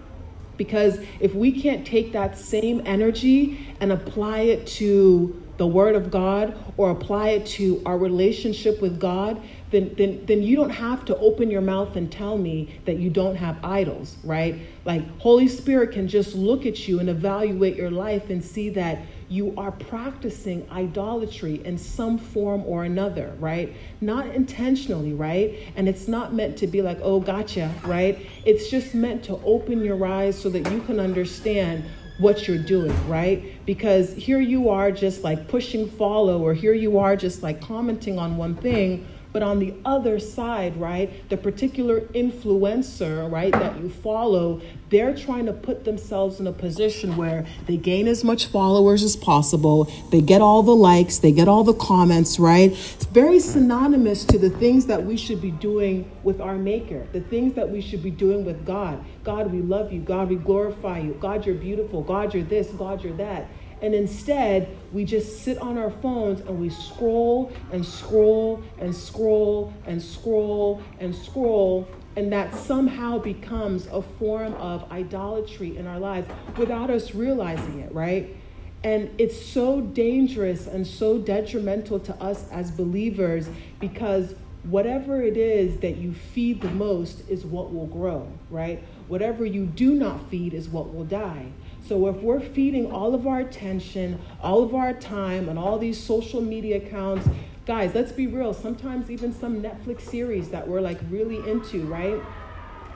Because 0.56 1.00
if 1.20 1.34
we 1.34 1.52
can't 1.52 1.88
take 1.88 2.12
that 2.12 2.38
same 2.38 2.82
energy 2.86 3.66
and 3.80 3.92
apply 3.92 4.40
it 4.42 4.68
to 4.68 5.42
the 5.58 5.66
Word 5.68 5.96
of 5.96 6.12
God 6.12 6.58
or 6.78 6.92
apply 6.92 7.30
it 7.30 7.46
to 7.48 7.82
our 7.86 7.98
relationship 7.98 8.82
with 8.82 9.00
God, 9.00 9.42
then, 9.72 9.94
then, 9.98 10.26
then 10.26 10.42
you 10.42 10.56
don't 10.56 10.70
have 10.70 11.06
to 11.06 11.18
open 11.18 11.50
your 11.52 11.62
mouth 11.62 11.96
and 11.96 12.12
tell 12.12 12.38
me 12.38 12.80
that 12.86 12.98
you 12.98 13.10
don't 13.10 13.36
have 13.36 13.58
idols, 13.64 14.18
right? 14.24 14.56
Like, 14.86 15.06
Holy 15.20 15.48
Spirit 15.48 15.92
can 15.92 16.08
just 16.08 16.36
look 16.36 16.66
at 16.66 16.88
you 16.88 17.00
and 17.00 17.10
evaluate 17.10 17.76
your 17.76 17.92
life 17.92 18.30
and 18.30 18.44
see 18.44 18.70
that 18.72 19.00
you 19.30 19.54
are 19.58 19.72
practicing 19.72 20.68
idolatry 20.72 21.62
in 21.64 21.78
some 21.78 22.18
form 22.18 22.64
or 22.66 22.84
another, 22.84 23.36
right? 23.40 23.76
Not 24.02 24.26
intentionally, 24.28 25.14
right? 25.14 25.72
And 25.76 25.88
it's 25.88 26.08
not 26.08 26.34
meant 26.34 26.58
to 26.58 26.68
be 26.68 26.82
like, 26.82 26.98
oh, 27.04 27.20
gotcha, 27.20 27.72
right? 27.84 28.26
It's 28.44 28.70
just 28.70 28.96
meant 28.96 29.24
to 29.26 29.40
open 29.46 29.84
your 29.84 30.04
eyes 30.06 30.40
so 30.40 30.50
that 30.50 30.72
you 30.72 30.82
can 30.82 31.00
understand 31.00 31.86
what 32.18 32.48
you're 32.48 32.58
doing, 32.58 33.08
right? 33.08 33.66
Because 33.66 34.14
here 34.14 34.42
you 34.42 34.70
are 34.70 34.92
just 34.92 35.24
like 35.24 35.48
pushing 35.48 35.90
follow, 35.90 36.42
or 36.42 36.54
here 36.54 36.74
you 36.74 36.98
are 36.98 37.16
just 37.16 37.44
like 37.44 37.62
commenting 37.62 38.20
on 38.20 38.36
one 38.36 38.56
thing 38.56 39.08
but 39.32 39.44
on 39.44 39.60
the 39.60 39.74
other 39.86 40.20
side, 40.20 40.76
right, 40.78 41.30
the 41.30 41.38
particular 41.38 42.02
influencer, 42.02 43.30
right, 43.32 43.52
that 43.52 43.80
you 43.80 43.90
follow, 43.90 44.62
they're 44.90 45.16
trying 45.16 45.46
to 45.46 45.54
put 45.54 45.86
themselves 45.86 46.40
in 46.40 46.48
a 46.48 46.52
position 46.52 47.16
where 47.16 47.46
they 47.68 47.78
gain 47.78 48.08
as 48.08 48.24
much 48.24 48.48
followers 48.48 49.04
as 49.04 49.16
possible. 49.16 49.92
They 50.12 50.22
get 50.22 50.42
all 50.42 50.64
the 50.64 50.76
likes, 50.76 51.20
they 51.20 51.32
get 51.32 51.48
all 51.48 51.64
the 51.64 51.74
comments, 51.74 52.40
right? 52.40 52.72
It's 52.72 53.06
very 53.06 53.40
synonymous 53.40 54.26
to 54.26 54.40
the 54.40 54.50
things 54.50 54.88
that 54.88 55.04
we 55.04 55.16
should 55.16 55.42
be 55.42 55.52
doing 55.52 56.10
with 56.24 56.42
our 56.42 56.56
Maker, 56.56 57.08
the 57.14 57.22
things 57.22 57.54
that 57.54 57.70
we 57.70 57.82
should 57.82 58.02
be 58.02 58.12
doing 58.12 58.46
with 58.46 58.66
God. 58.66 59.04
God, 59.24 59.52
we 59.52 59.62
love 59.62 59.94
you. 59.94 60.02
God, 60.02 60.30
we 60.30 60.36
glorify 60.38 61.00
you. 61.00 61.14
God, 61.20 61.46
you're 61.46 61.56
beautiful. 61.56 62.02
God, 62.02 62.34
you're 62.34 62.44
this. 62.44 62.68
God, 62.70 63.04
you're 63.04 63.16
that. 63.18 63.48
And 63.82 63.94
instead, 63.94 64.76
we 64.92 65.06
just 65.06 65.42
sit 65.44 65.58
on 65.60 65.78
our 65.78 65.90
phones 65.90 66.42
and 66.42 66.60
we 66.60 66.70
scroll 66.70 67.52
and 67.72 67.86
scroll 67.86 68.62
and 68.80 68.94
scroll 68.96 69.74
and 69.86 70.02
scroll 70.02 70.82
and 71.00 71.16
scroll. 71.16 71.88
And 72.16 72.32
that 72.34 72.54
somehow 72.54 73.20
becomes 73.20 73.88
a 73.88 74.02
form 74.02 74.54
of 74.56 74.92
idolatry 74.92 75.78
in 75.78 75.88
our 75.88 76.00
lives 76.00 76.30
without 76.58 76.90
us 76.90 77.16
realizing 77.16 77.80
it, 77.80 77.94
right? 77.94 78.36
And 78.84 79.10
it's 79.18 79.42
so 79.42 79.82
dangerous 79.82 80.68
and 80.68 80.86
so 80.86 81.18
detrimental 81.18 82.00
to 82.02 82.16
us 82.16 82.50
as 82.50 82.72
believers 82.72 83.50
because 83.80 84.36
whatever 84.64 85.22
it 85.22 85.38
is 85.38 85.78
that 85.80 85.98
you 85.98 86.14
feed 86.14 86.62
the 86.62 86.72
most 86.72 87.28
is 87.30 87.46
what 87.46 87.74
will 87.74 87.88
grow, 87.88 88.32
right? 88.50 88.84
Whatever 89.08 89.46
you 89.46 89.66
do 89.66 89.96
not 89.96 90.30
feed 90.30 90.54
is 90.54 90.70
what 90.70 90.94
will 90.94 91.06
die. 91.06 91.48
So 91.90 92.08
if 92.08 92.18
we're 92.18 92.40
feeding 92.40 92.92
all 92.92 93.16
of 93.16 93.26
our 93.26 93.40
attention, 93.40 94.22
all 94.44 94.62
of 94.62 94.76
our 94.76 94.94
time 94.94 95.50
on 95.50 95.58
all 95.58 95.80
these 95.80 95.98
social 96.00 96.40
media 96.40 96.78
accounts, 96.78 97.28
guys, 97.66 97.96
let's 97.96 98.12
be 98.12 98.28
real, 98.28 98.54
sometimes 98.54 99.10
even 99.10 99.34
some 99.34 99.60
Netflix 99.60 100.02
series 100.02 100.50
that 100.50 100.68
we're 100.68 100.82
like 100.82 101.00
really 101.10 101.38
into, 101.50 101.82
right? 101.88 102.22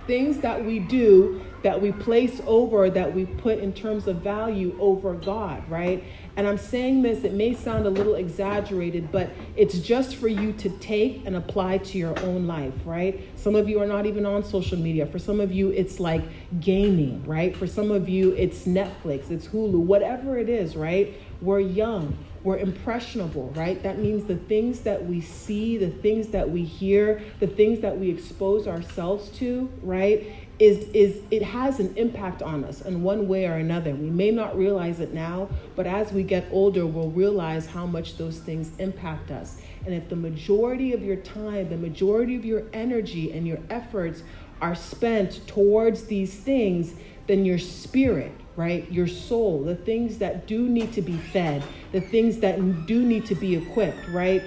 Things 0.07 0.39
that 0.39 0.63
we 0.63 0.79
do 0.79 1.41
that 1.63 1.81
we 1.81 1.93
place 1.93 2.41
over, 2.45 2.89
that 2.89 3.15
we 3.15 3.25
put 3.25 3.57
in 3.60 3.72
terms 3.74 4.07
of 4.07 4.17
value 4.17 4.75
over 4.79 5.13
God, 5.13 5.67
right? 5.69 6.03
And 6.36 6.45
I'm 6.45 6.57
saying 6.57 7.01
this, 7.01 7.24
it 7.24 7.33
may 7.33 7.53
sound 7.53 7.86
a 7.86 7.89
little 7.89 8.15
exaggerated, 8.15 9.12
but 9.12 9.29
it's 9.55 9.79
just 9.79 10.17
for 10.17 10.27
you 10.27 10.51
to 10.53 10.69
take 10.79 11.25
and 11.25 11.38
apply 11.38 11.77
to 11.79 11.98
your 11.98 12.19
own 12.19 12.48
life, 12.48 12.74
right? 12.86 13.22
Some 13.38 13.55
of 13.55 13.69
you 13.69 13.81
are 13.81 13.88
not 13.88 14.05
even 14.05 14.25
on 14.25 14.43
social 14.43 14.77
media. 14.77 15.05
For 15.05 15.19
some 15.19 15.39
of 15.39 15.53
you, 15.53 15.69
it's 15.69 16.01
like 16.01 16.24
gaming, 16.60 17.24
right? 17.25 17.55
For 17.55 17.65
some 17.65 17.91
of 17.91 18.10
you, 18.10 18.31
it's 18.31 18.65
Netflix, 18.65 19.31
it's 19.31 19.48
Hulu, 19.48 19.79
whatever 19.79 20.38
it 20.38 20.50
is, 20.50 20.75
right? 20.75 21.15
We're 21.41 21.62
young, 21.62 22.17
we're 22.43 22.57
impressionable, 22.57 23.50
right? 23.55 23.81
That 23.83 24.00
means 24.00 24.25
the 24.25 24.35
things 24.35 24.81
that 24.81 25.05
we 25.05 25.21
see, 25.21 25.77
the 25.77 25.89
things 25.89 26.27
that 26.29 26.50
we 26.50 26.63
hear, 26.63 27.21
the 27.39 27.47
things 27.47 27.79
that 27.79 27.97
we 27.97 28.09
expose 28.09 28.67
ourselves 28.67 29.29
to, 29.38 29.69
right? 29.81 30.43
is, 30.59 30.88
is 30.93 31.21
it 31.31 31.41
has 31.41 31.79
an 31.79 31.93
impact 31.97 32.41
on 32.41 32.63
us 32.63 32.81
in 32.81 33.01
one 33.01 33.27
way 33.27 33.47
or 33.47 33.55
another. 33.55 33.93
We 33.95 34.09
may 34.09 34.31
not 34.31 34.57
realize 34.57 35.00
it 35.00 35.13
now, 35.13 35.50
but 35.75 35.88
as 35.88 36.12
we 36.13 36.23
get 36.23 36.45
older, 36.51 36.85
we'll 36.85 37.09
realize 37.09 37.65
how 37.65 37.85
much 37.85 38.17
those 38.17 38.39
things 38.39 38.71
impact 38.77 39.31
us. 39.31 39.59
And 39.85 39.93
if 39.93 40.09
the 40.09 40.15
majority 40.15 40.93
of 40.93 41.03
your 41.03 41.17
time, 41.17 41.69
the 41.69 41.77
majority 41.77 42.35
of 42.35 42.45
your 42.45 42.63
energy 42.71 43.33
and 43.33 43.47
your 43.47 43.59
efforts 43.69 44.23
are 44.62 44.75
spent 44.75 45.45
towards 45.47 46.05
these 46.05 46.33
things, 46.33 46.93
then 47.27 47.43
your 47.45 47.59
spirit, 47.59 48.31
right, 48.55 48.89
your 48.91 49.07
soul, 49.07 49.63
the 49.63 49.75
things 49.75 50.17
that 50.19 50.48
do 50.48 50.67
need 50.69 50.93
to 50.93 51.01
be 51.01 51.17
fed, 51.17 51.63
the 51.91 52.01
things 52.01 52.39
that 52.39 52.85
do 52.85 53.03
need 53.03 53.25
to 53.25 53.35
be 53.35 53.55
equipped, 53.55 54.07
right, 54.09 54.44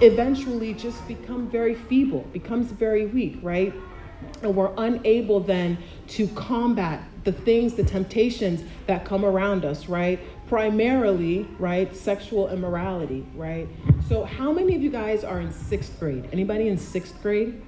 eventually 0.00 0.74
just 0.74 1.06
become 1.08 1.48
very 1.48 1.74
feeble, 1.74 2.20
becomes 2.32 2.70
very 2.70 3.06
weak, 3.06 3.38
right? 3.42 3.72
and 4.42 4.54
we're 4.54 4.72
unable 4.76 5.40
then 5.40 5.78
to 6.08 6.28
combat 6.28 7.02
the 7.24 7.32
things, 7.32 7.74
the 7.74 7.84
temptations 7.84 8.62
that 8.86 9.04
come 9.04 9.24
around 9.24 9.64
us, 9.64 9.88
right? 9.88 10.18
Primarily, 10.48 11.46
right, 11.58 11.94
sexual 11.94 12.48
immorality, 12.48 13.24
right? 13.34 13.68
So, 14.08 14.24
how 14.24 14.52
many 14.52 14.74
of 14.74 14.82
you 14.82 14.90
guys 14.90 15.24
are 15.24 15.40
in 15.40 15.52
sixth 15.52 15.98
grade? 16.00 16.28
Anybody 16.32 16.68
in 16.68 16.76
sixth 16.76 17.20
grade? 17.22 17.62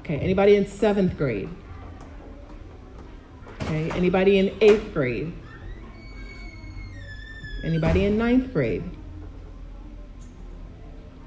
Okay, 0.00 0.18
anybody 0.18 0.56
in 0.56 0.66
seventh 0.66 1.16
grade? 1.16 1.48
Okay, 3.72 3.90
anybody 3.92 4.36
in 4.36 4.54
eighth 4.60 4.92
grade? 4.92 5.32
Anybody 7.64 8.04
in 8.04 8.18
ninth 8.18 8.52
grade? 8.52 8.84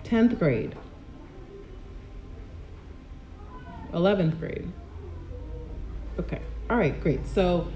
Tenth 0.03 0.37
grade? 0.37 0.75
11th 3.93 4.39
grade. 4.39 4.71
Okay. 6.19 6.39
All 6.69 6.77
right, 6.77 7.01
great. 7.01 7.25
So 7.25 7.67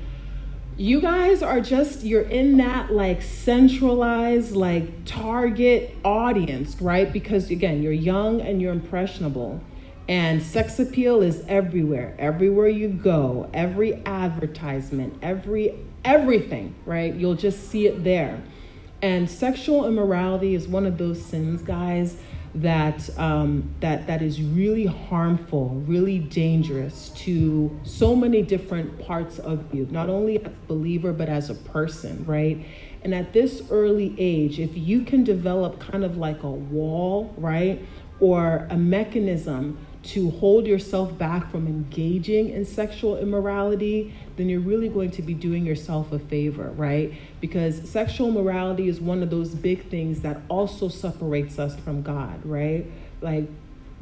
you 0.77 1.01
guys 1.01 1.41
are 1.41 1.61
just 1.61 2.03
you're 2.03 2.21
in 2.21 2.57
that 2.57 2.93
like 2.93 3.23
centralized 3.23 4.55
like 4.55 5.03
target 5.05 5.95
audience, 6.05 6.79
right? 6.79 7.11
Because 7.11 7.49
again, 7.49 7.81
you're 7.81 7.91
young 7.91 8.39
and 8.39 8.61
you're 8.61 8.73
impressionable. 8.73 9.63
And 10.09 10.41
sex 10.41 10.79
appeal 10.79 11.21
is 11.21 11.43
everywhere. 11.47 12.15
Everywhere 12.17 12.67
you 12.67 12.87
go, 12.87 13.47
every 13.53 14.03
advertisement, 14.07 15.13
every 15.21 15.75
everything, 16.03 16.73
right? 16.87 17.13
You'll 17.13 17.35
just 17.35 17.69
see 17.69 17.85
it 17.85 18.03
there. 18.03 18.41
And 19.03 19.29
sexual 19.29 19.87
immorality 19.87 20.55
is 20.55 20.67
one 20.67 20.87
of 20.87 20.97
those 20.97 21.23
sins, 21.23 21.61
guys, 21.61 22.17
that 22.55 23.07
um, 23.19 23.75
that 23.81 24.07
that 24.07 24.23
is 24.23 24.41
really 24.41 24.87
harmful, 24.87 25.83
really 25.85 26.17
dangerous 26.17 27.09
to 27.09 27.79
so 27.83 28.15
many 28.15 28.41
different 28.41 29.05
parts 29.05 29.37
of 29.37 29.63
you, 29.71 29.87
not 29.91 30.09
only 30.09 30.39
as 30.39 30.47
a 30.47 30.49
believer 30.67 31.13
but 31.13 31.29
as 31.29 31.51
a 31.51 31.55
person, 31.55 32.25
right? 32.25 32.65
And 33.03 33.13
at 33.13 33.31
this 33.31 33.61
early 33.69 34.15
age, 34.17 34.59
if 34.59 34.75
you 34.75 35.03
can 35.03 35.23
develop 35.23 35.79
kind 35.79 36.03
of 36.03 36.17
like 36.17 36.41
a 36.41 36.49
wall, 36.49 37.31
right, 37.37 37.79
or 38.19 38.67
a 38.71 38.75
mechanism 38.75 39.77
to 40.09 40.31
hold 40.31 40.65
yourself 40.65 41.15
back 41.17 41.51
from 41.51 41.67
engaging 41.67 42.49
in 42.49 42.65
sexual 42.65 43.17
immorality, 43.17 44.13
then 44.37 44.49
you're 44.49 44.59
really 44.59 44.89
going 44.89 45.11
to 45.11 45.21
be 45.21 45.35
doing 45.35 45.65
yourself 45.65 46.11
a 46.11 46.17
favor, 46.17 46.71
right? 46.71 47.13
Because 47.39 47.87
sexual 47.87 48.31
morality 48.31 48.87
is 48.87 48.99
one 48.99 49.21
of 49.21 49.29
those 49.29 49.53
big 49.53 49.87
things 49.89 50.21
that 50.21 50.41
also 50.49 50.89
separates 50.89 51.59
us 51.59 51.75
from 51.75 52.01
God, 52.01 52.43
right? 52.43 52.87
Like 53.21 53.49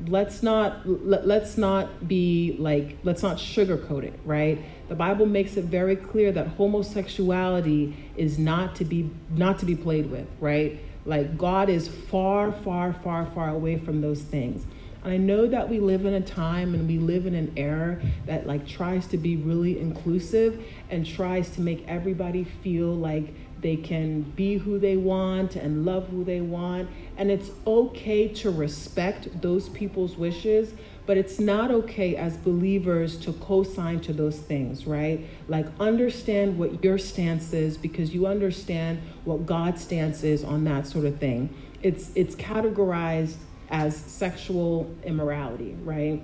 let's 0.05 0.43
not 0.43 0.87
let, 0.87 1.27
let's 1.27 1.57
not 1.57 2.07
be 2.07 2.55
like 2.59 2.97
let's 3.03 3.23
not 3.23 3.37
sugarcoat 3.37 4.03
it 4.03 4.13
right 4.25 4.63
the 4.89 4.93
bible 4.93 5.25
makes 5.25 5.57
it 5.57 5.65
very 5.65 5.95
clear 5.95 6.31
that 6.31 6.45
homosexuality 6.49 7.95
is 8.15 8.37
not 8.37 8.75
to 8.75 8.85
be 8.85 9.09
not 9.31 9.57
to 9.57 9.65
be 9.65 9.75
played 9.75 10.11
with 10.11 10.27
right 10.39 10.79
like 11.05 11.35
god 11.35 11.67
is 11.67 11.87
far 11.87 12.51
far 12.51 12.93
far 12.93 13.25
far 13.33 13.49
away 13.49 13.75
from 13.79 13.99
those 14.01 14.21
things 14.21 14.67
I 15.03 15.17
know 15.17 15.47
that 15.47 15.69
we 15.69 15.79
live 15.79 16.05
in 16.05 16.13
a 16.13 16.21
time 16.21 16.73
and 16.73 16.87
we 16.87 16.97
live 16.97 17.25
in 17.25 17.35
an 17.35 17.53
era 17.55 17.99
that 18.25 18.47
like 18.47 18.67
tries 18.67 19.07
to 19.07 19.17
be 19.17 19.37
really 19.37 19.79
inclusive 19.79 20.63
and 20.89 21.05
tries 21.05 21.49
to 21.51 21.61
make 21.61 21.87
everybody 21.87 22.43
feel 22.43 22.93
like 22.93 23.33
they 23.61 23.75
can 23.75 24.21
be 24.21 24.57
who 24.57 24.77
they 24.77 24.97
want 24.97 25.55
and 25.55 25.85
love 25.85 26.07
who 26.09 26.23
they 26.23 26.41
want. 26.41 26.89
And 27.17 27.31
it's 27.31 27.49
okay 27.65 28.27
to 28.29 28.51
respect 28.51 29.41
those 29.41 29.69
people's 29.69 30.15
wishes, 30.15 30.73
but 31.05 31.17
it's 31.17 31.39
not 31.39 31.71
okay 31.71 32.15
as 32.15 32.37
believers 32.37 33.17
to 33.17 33.33
co 33.33 33.63
sign 33.63 33.99
to 34.01 34.13
those 34.13 34.37
things, 34.37 34.85
right? 34.85 35.25
Like, 35.47 35.65
understand 35.79 36.59
what 36.59 36.83
your 36.83 36.97
stance 36.97 37.53
is 37.53 37.77
because 37.77 38.13
you 38.13 38.27
understand 38.27 39.01
what 39.25 39.45
God's 39.45 39.81
stance 39.81 40.23
is 40.23 40.43
on 40.43 40.63
that 40.65 40.85
sort 40.85 41.05
of 41.05 41.17
thing. 41.17 41.53
It's, 41.81 42.11
it's 42.15 42.35
categorized 42.35 43.37
as 43.69 43.95
sexual 43.95 44.93
immorality, 45.03 45.75
right? 45.83 46.21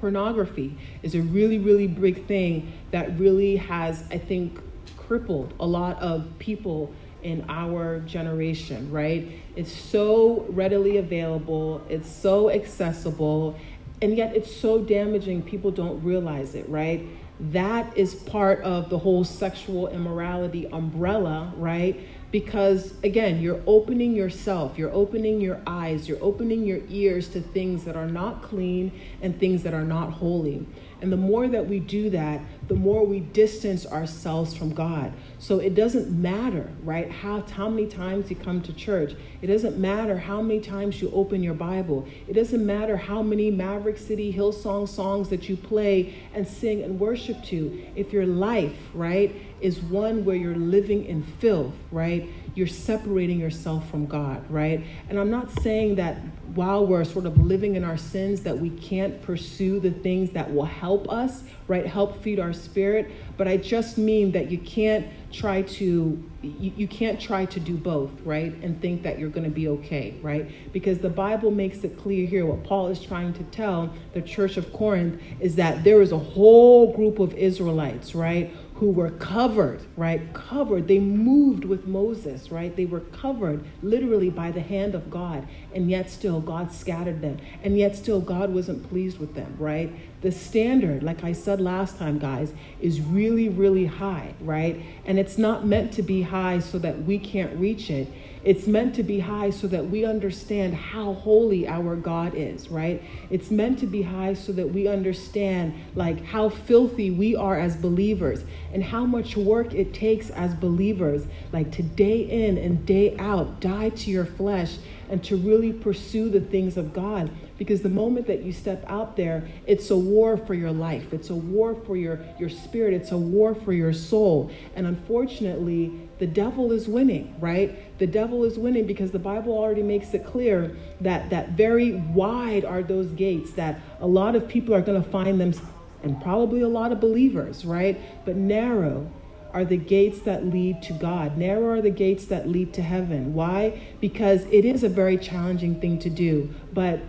Pornography 0.00 0.76
is 1.02 1.14
a 1.14 1.20
really, 1.20 1.58
really 1.58 1.86
big 1.86 2.26
thing 2.26 2.72
that 2.90 3.18
really 3.18 3.56
has, 3.56 4.04
I 4.10 4.18
think, 4.18 4.60
crippled 4.96 5.54
a 5.60 5.66
lot 5.66 6.00
of 6.00 6.26
people 6.38 6.92
in 7.22 7.44
our 7.48 8.00
generation, 8.00 8.90
right? 8.90 9.40
It's 9.56 9.72
so 9.72 10.46
readily 10.50 10.98
available, 10.98 11.84
it's 11.88 12.10
so 12.10 12.50
accessible, 12.50 13.58
and 14.02 14.16
yet 14.16 14.36
it's 14.36 14.54
so 14.54 14.80
damaging, 14.80 15.42
people 15.42 15.70
don't 15.70 16.02
realize 16.04 16.54
it, 16.54 16.68
right? 16.68 17.06
That 17.40 17.96
is 17.96 18.14
part 18.14 18.62
of 18.62 18.90
the 18.90 18.98
whole 18.98 19.24
sexual 19.24 19.88
immorality 19.88 20.66
umbrella, 20.66 21.52
right? 21.56 22.00
Because 22.32 22.92
again, 23.02 23.40
you're 23.40 23.62
opening 23.66 24.14
yourself, 24.14 24.76
you're 24.76 24.92
opening 24.92 25.40
your 25.40 25.60
eyes, 25.66 26.08
you're 26.08 26.22
opening 26.22 26.64
your 26.64 26.80
ears 26.88 27.28
to 27.30 27.40
things 27.40 27.84
that 27.84 27.96
are 27.96 28.08
not 28.08 28.42
clean 28.42 28.92
and 29.22 29.38
things 29.38 29.62
that 29.62 29.74
are 29.74 29.84
not 29.84 30.12
holy. 30.12 30.66
And 31.02 31.12
the 31.12 31.16
more 31.16 31.46
that 31.46 31.66
we 31.68 31.78
do 31.78 32.08
that, 32.10 32.40
the 32.68 32.74
more 32.74 33.04
we 33.04 33.20
distance 33.20 33.86
ourselves 33.86 34.54
from 34.54 34.72
God. 34.72 35.12
So 35.38 35.58
it 35.58 35.74
doesn't 35.74 36.10
matter, 36.10 36.70
right, 36.82 37.10
how, 37.10 37.42
how 37.42 37.68
many 37.68 37.86
times 37.86 38.30
you 38.30 38.36
come 38.36 38.62
to 38.62 38.72
church. 38.72 39.14
It 39.42 39.48
doesn't 39.48 39.76
matter 39.76 40.18
how 40.18 40.40
many 40.40 40.60
times 40.60 41.02
you 41.02 41.10
open 41.12 41.42
your 41.42 41.54
Bible. 41.54 42.08
It 42.26 42.32
doesn't 42.32 42.64
matter 42.64 42.96
how 42.96 43.22
many 43.22 43.50
Maverick 43.50 43.98
City 43.98 44.32
Hillsong 44.32 44.88
songs 44.88 45.28
that 45.28 45.50
you 45.50 45.56
play 45.56 46.14
and 46.32 46.48
sing 46.48 46.82
and 46.82 46.98
worship 46.98 47.44
to. 47.44 47.86
If 47.94 48.12
your 48.12 48.26
life, 48.26 48.76
right, 48.94 49.34
is 49.60 49.80
one 49.80 50.24
where 50.24 50.36
you're 50.36 50.56
living 50.56 51.04
in 51.06 51.22
filth, 51.22 51.74
right, 51.90 52.28
you're 52.54 52.66
separating 52.66 53.38
yourself 53.38 53.88
from 53.90 54.06
God, 54.06 54.48
right? 54.50 54.84
And 55.08 55.18
I'm 55.18 55.30
not 55.30 55.50
saying 55.60 55.96
that 55.96 56.18
while 56.54 56.86
we're 56.86 57.04
sort 57.04 57.26
of 57.26 57.36
living 57.38 57.76
in 57.76 57.84
our 57.84 57.96
sins 57.98 58.40
that 58.42 58.58
we 58.58 58.70
can't 58.70 59.20
pursue 59.20 59.78
the 59.78 59.90
things 59.90 60.30
that 60.30 60.52
will 60.52 60.64
help 60.64 61.10
us, 61.10 61.42
right? 61.68 61.86
Help 61.86 62.22
feed 62.22 62.40
our 62.40 62.52
spirit, 62.52 63.10
but 63.36 63.46
I 63.46 63.58
just 63.58 63.98
mean 63.98 64.32
that 64.32 64.50
you 64.50 64.58
can't 64.58 65.06
try 65.32 65.62
to 65.62 66.22
you, 66.42 66.72
you 66.76 66.86
can't 66.86 67.20
try 67.20 67.44
to 67.46 67.58
do 67.60 67.76
both, 67.76 68.10
right? 68.24 68.54
And 68.62 68.80
think 68.80 69.02
that 69.02 69.18
you're 69.18 69.30
going 69.30 69.44
to 69.44 69.50
be 69.50 69.68
okay, 69.68 70.14
right? 70.22 70.48
Because 70.72 70.98
the 70.98 71.10
Bible 71.10 71.50
makes 71.50 71.82
it 71.84 71.98
clear 71.98 72.26
here 72.26 72.46
what 72.46 72.62
Paul 72.62 72.88
is 72.88 73.00
trying 73.00 73.32
to 73.34 73.42
tell 73.44 73.92
the 74.12 74.22
church 74.22 74.56
of 74.56 74.72
Corinth 74.72 75.20
is 75.40 75.56
that 75.56 75.82
there 75.82 76.00
is 76.00 76.12
a 76.12 76.18
whole 76.18 76.92
group 76.92 77.18
of 77.18 77.34
Israelites, 77.34 78.14
right? 78.14 78.54
Who 78.76 78.90
were 78.90 79.10
covered, 79.10 79.80
right? 79.96 80.34
Covered. 80.34 80.86
They 80.86 80.98
moved 80.98 81.64
with 81.64 81.86
Moses, 81.86 82.52
right? 82.52 82.74
They 82.76 82.84
were 82.84 83.00
covered 83.00 83.64
literally 83.82 84.28
by 84.28 84.50
the 84.50 84.60
hand 84.60 84.94
of 84.94 85.10
God, 85.10 85.48
and 85.74 85.90
yet 85.90 86.10
still 86.10 86.40
God 86.40 86.70
scattered 86.72 87.22
them, 87.22 87.38
and 87.62 87.78
yet 87.78 87.96
still 87.96 88.20
God 88.20 88.52
wasn't 88.52 88.86
pleased 88.90 89.18
with 89.18 89.34
them, 89.34 89.56
right? 89.58 89.90
The 90.26 90.32
standard, 90.32 91.04
like 91.04 91.22
I 91.22 91.30
said 91.30 91.60
last 91.60 91.98
time, 91.98 92.18
guys, 92.18 92.52
is 92.80 93.00
really, 93.00 93.48
really 93.48 93.86
high, 93.86 94.34
right? 94.40 94.82
And 95.04 95.20
it's 95.20 95.38
not 95.38 95.64
meant 95.64 95.92
to 95.92 96.02
be 96.02 96.22
high 96.22 96.58
so 96.58 96.80
that 96.80 97.04
we 97.04 97.16
can't 97.20 97.56
reach 97.60 97.90
it. 97.90 98.12
It's 98.42 98.66
meant 98.66 98.96
to 98.96 99.04
be 99.04 99.20
high 99.20 99.50
so 99.50 99.68
that 99.68 99.88
we 99.88 100.04
understand 100.04 100.74
how 100.74 101.14
holy 101.14 101.68
our 101.68 101.94
God 101.94 102.34
is, 102.34 102.68
right? 102.72 103.04
It's 103.30 103.52
meant 103.52 103.78
to 103.78 103.86
be 103.86 104.02
high 104.02 104.34
so 104.34 104.50
that 104.54 104.68
we 104.68 104.88
understand 104.88 105.74
like 105.94 106.24
how 106.24 106.48
filthy 106.48 107.12
we 107.12 107.36
are 107.36 107.56
as 107.56 107.76
believers 107.76 108.42
and 108.72 108.82
how 108.82 109.04
much 109.04 109.36
work 109.36 109.74
it 109.74 109.94
takes 109.94 110.30
as 110.30 110.54
believers, 110.54 111.24
like 111.52 111.70
to 111.70 111.84
day 111.84 112.18
in 112.22 112.58
and 112.58 112.84
day 112.84 113.16
out, 113.18 113.60
die 113.60 113.90
to 113.90 114.10
your 114.10 114.26
flesh 114.26 114.78
and 115.10 115.22
to 115.24 115.36
really 115.36 115.72
pursue 115.72 116.28
the 116.28 116.40
things 116.40 116.76
of 116.76 116.92
God. 116.92 117.30
Because 117.58 117.82
the 117.82 117.88
moment 117.88 118.26
that 118.26 118.42
you 118.42 118.52
step 118.52 118.84
out 118.86 119.16
there, 119.16 119.48
it's 119.66 119.90
a 119.90 119.96
war 119.96 120.36
for 120.36 120.54
your 120.54 120.72
life. 120.72 121.12
It's 121.12 121.30
a 121.30 121.34
war 121.34 121.74
for 121.86 121.96
your, 121.96 122.20
your 122.38 122.50
spirit. 122.50 122.92
It's 122.92 123.12
a 123.12 123.16
war 123.16 123.54
for 123.54 123.72
your 123.72 123.92
soul. 123.92 124.50
And 124.74 124.86
unfortunately, 124.86 125.92
the 126.18 126.26
devil 126.26 126.72
is 126.72 126.88
winning, 126.88 127.34
right? 127.40 127.98
The 127.98 128.06
devil 128.06 128.44
is 128.44 128.58
winning 128.58 128.86
because 128.86 129.10
the 129.10 129.18
Bible 129.18 129.52
already 129.52 129.82
makes 129.82 130.12
it 130.14 130.24
clear 130.26 130.76
that, 131.00 131.30
that 131.30 131.50
very 131.50 131.92
wide 131.92 132.64
are 132.64 132.82
those 132.82 133.08
gates 133.08 133.52
that 133.52 133.80
a 134.00 134.06
lot 134.06 134.34
of 134.34 134.48
people 134.48 134.74
are 134.74 134.82
going 134.82 135.02
to 135.02 135.10
find 135.10 135.40
them, 135.40 135.54
and 136.02 136.20
probably 136.22 136.60
a 136.60 136.68
lot 136.68 136.92
of 136.92 137.00
believers, 137.00 137.64
right? 137.64 138.00
But 138.24 138.36
narrow 138.36 139.10
are 139.56 139.64
the 139.64 139.78
gates 139.78 140.18
that 140.20 140.44
lead 140.44 140.82
to 140.82 140.92
God. 140.92 141.38
Narrow 141.38 141.78
are 141.78 141.80
the 141.80 141.88
gates 141.88 142.26
that 142.26 142.46
lead 142.46 142.74
to 142.74 142.82
heaven. 142.82 143.32
Why? 143.32 143.80
Because 144.02 144.44
it 144.52 144.66
is 144.66 144.84
a 144.84 144.88
very 144.90 145.16
challenging 145.16 145.80
thing 145.80 145.98
to 146.00 146.10
do. 146.10 146.52
But 146.74 147.00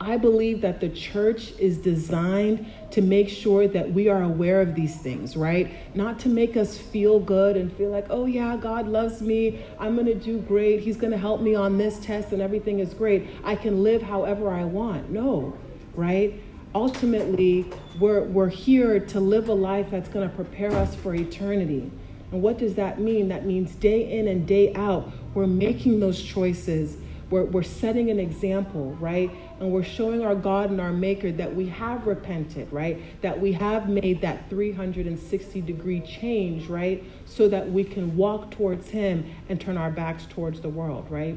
I 0.00 0.16
believe 0.16 0.62
that 0.62 0.80
the 0.80 0.88
church 0.88 1.52
is 1.58 1.76
designed 1.76 2.64
to 2.92 3.02
make 3.02 3.28
sure 3.28 3.68
that 3.68 3.92
we 3.92 4.08
are 4.08 4.22
aware 4.22 4.62
of 4.62 4.74
these 4.74 4.96
things, 4.96 5.36
right? 5.36 5.70
Not 5.94 6.18
to 6.20 6.30
make 6.30 6.56
us 6.56 6.78
feel 6.78 7.20
good 7.20 7.58
and 7.58 7.70
feel 7.70 7.90
like, 7.90 8.06
oh, 8.08 8.24
yeah, 8.24 8.56
God 8.56 8.88
loves 8.88 9.20
me. 9.20 9.62
I'm 9.78 9.96
going 9.96 10.06
to 10.06 10.14
do 10.14 10.38
great. 10.38 10.80
He's 10.80 10.96
going 10.96 11.12
to 11.12 11.18
help 11.18 11.42
me 11.42 11.54
on 11.54 11.76
this 11.76 11.98
test 11.98 12.32
and 12.32 12.40
everything 12.40 12.78
is 12.78 12.94
great. 12.94 13.28
I 13.44 13.54
can 13.54 13.82
live 13.82 14.00
however 14.00 14.48
I 14.48 14.64
want. 14.64 15.10
No, 15.10 15.54
right? 15.94 16.40
ultimately, 16.76 17.64
we're, 17.98 18.22
we're 18.22 18.48
here 18.48 19.00
to 19.00 19.20
live 19.20 19.48
a 19.48 19.54
life 19.54 19.88
that's 19.90 20.08
going 20.08 20.28
to 20.28 20.34
prepare 20.34 20.72
us 20.72 20.94
for 20.94 21.14
eternity. 21.14 21.90
And 22.32 22.42
what 22.42 22.58
does 22.58 22.74
that 22.74 23.00
mean? 23.00 23.28
That 23.28 23.46
means 23.46 23.74
day 23.74 24.18
in 24.18 24.28
and 24.28 24.46
day 24.46 24.74
out, 24.74 25.10
we're 25.34 25.46
making 25.46 26.00
those 26.00 26.20
choices. 26.22 26.96
We're, 27.30 27.44
we're 27.44 27.62
setting 27.62 28.10
an 28.10 28.20
example, 28.20 28.96
right? 29.00 29.30
And 29.58 29.72
we're 29.72 29.82
showing 29.82 30.24
our 30.24 30.34
God 30.34 30.70
and 30.70 30.80
our 30.80 30.92
Maker 30.92 31.32
that 31.32 31.54
we 31.54 31.66
have 31.68 32.06
repented, 32.06 32.72
right? 32.72 33.00
That 33.22 33.40
we 33.40 33.52
have 33.52 33.88
made 33.88 34.20
that 34.20 34.48
360 34.48 35.60
degree 35.62 36.00
change, 36.00 36.66
right? 36.68 37.02
So 37.24 37.48
that 37.48 37.70
we 37.70 37.82
can 37.84 38.16
walk 38.16 38.52
towards 38.52 38.90
Him 38.90 39.28
and 39.48 39.60
turn 39.60 39.76
our 39.76 39.90
backs 39.90 40.26
towards 40.28 40.60
the 40.60 40.68
world, 40.68 41.06
right? 41.10 41.36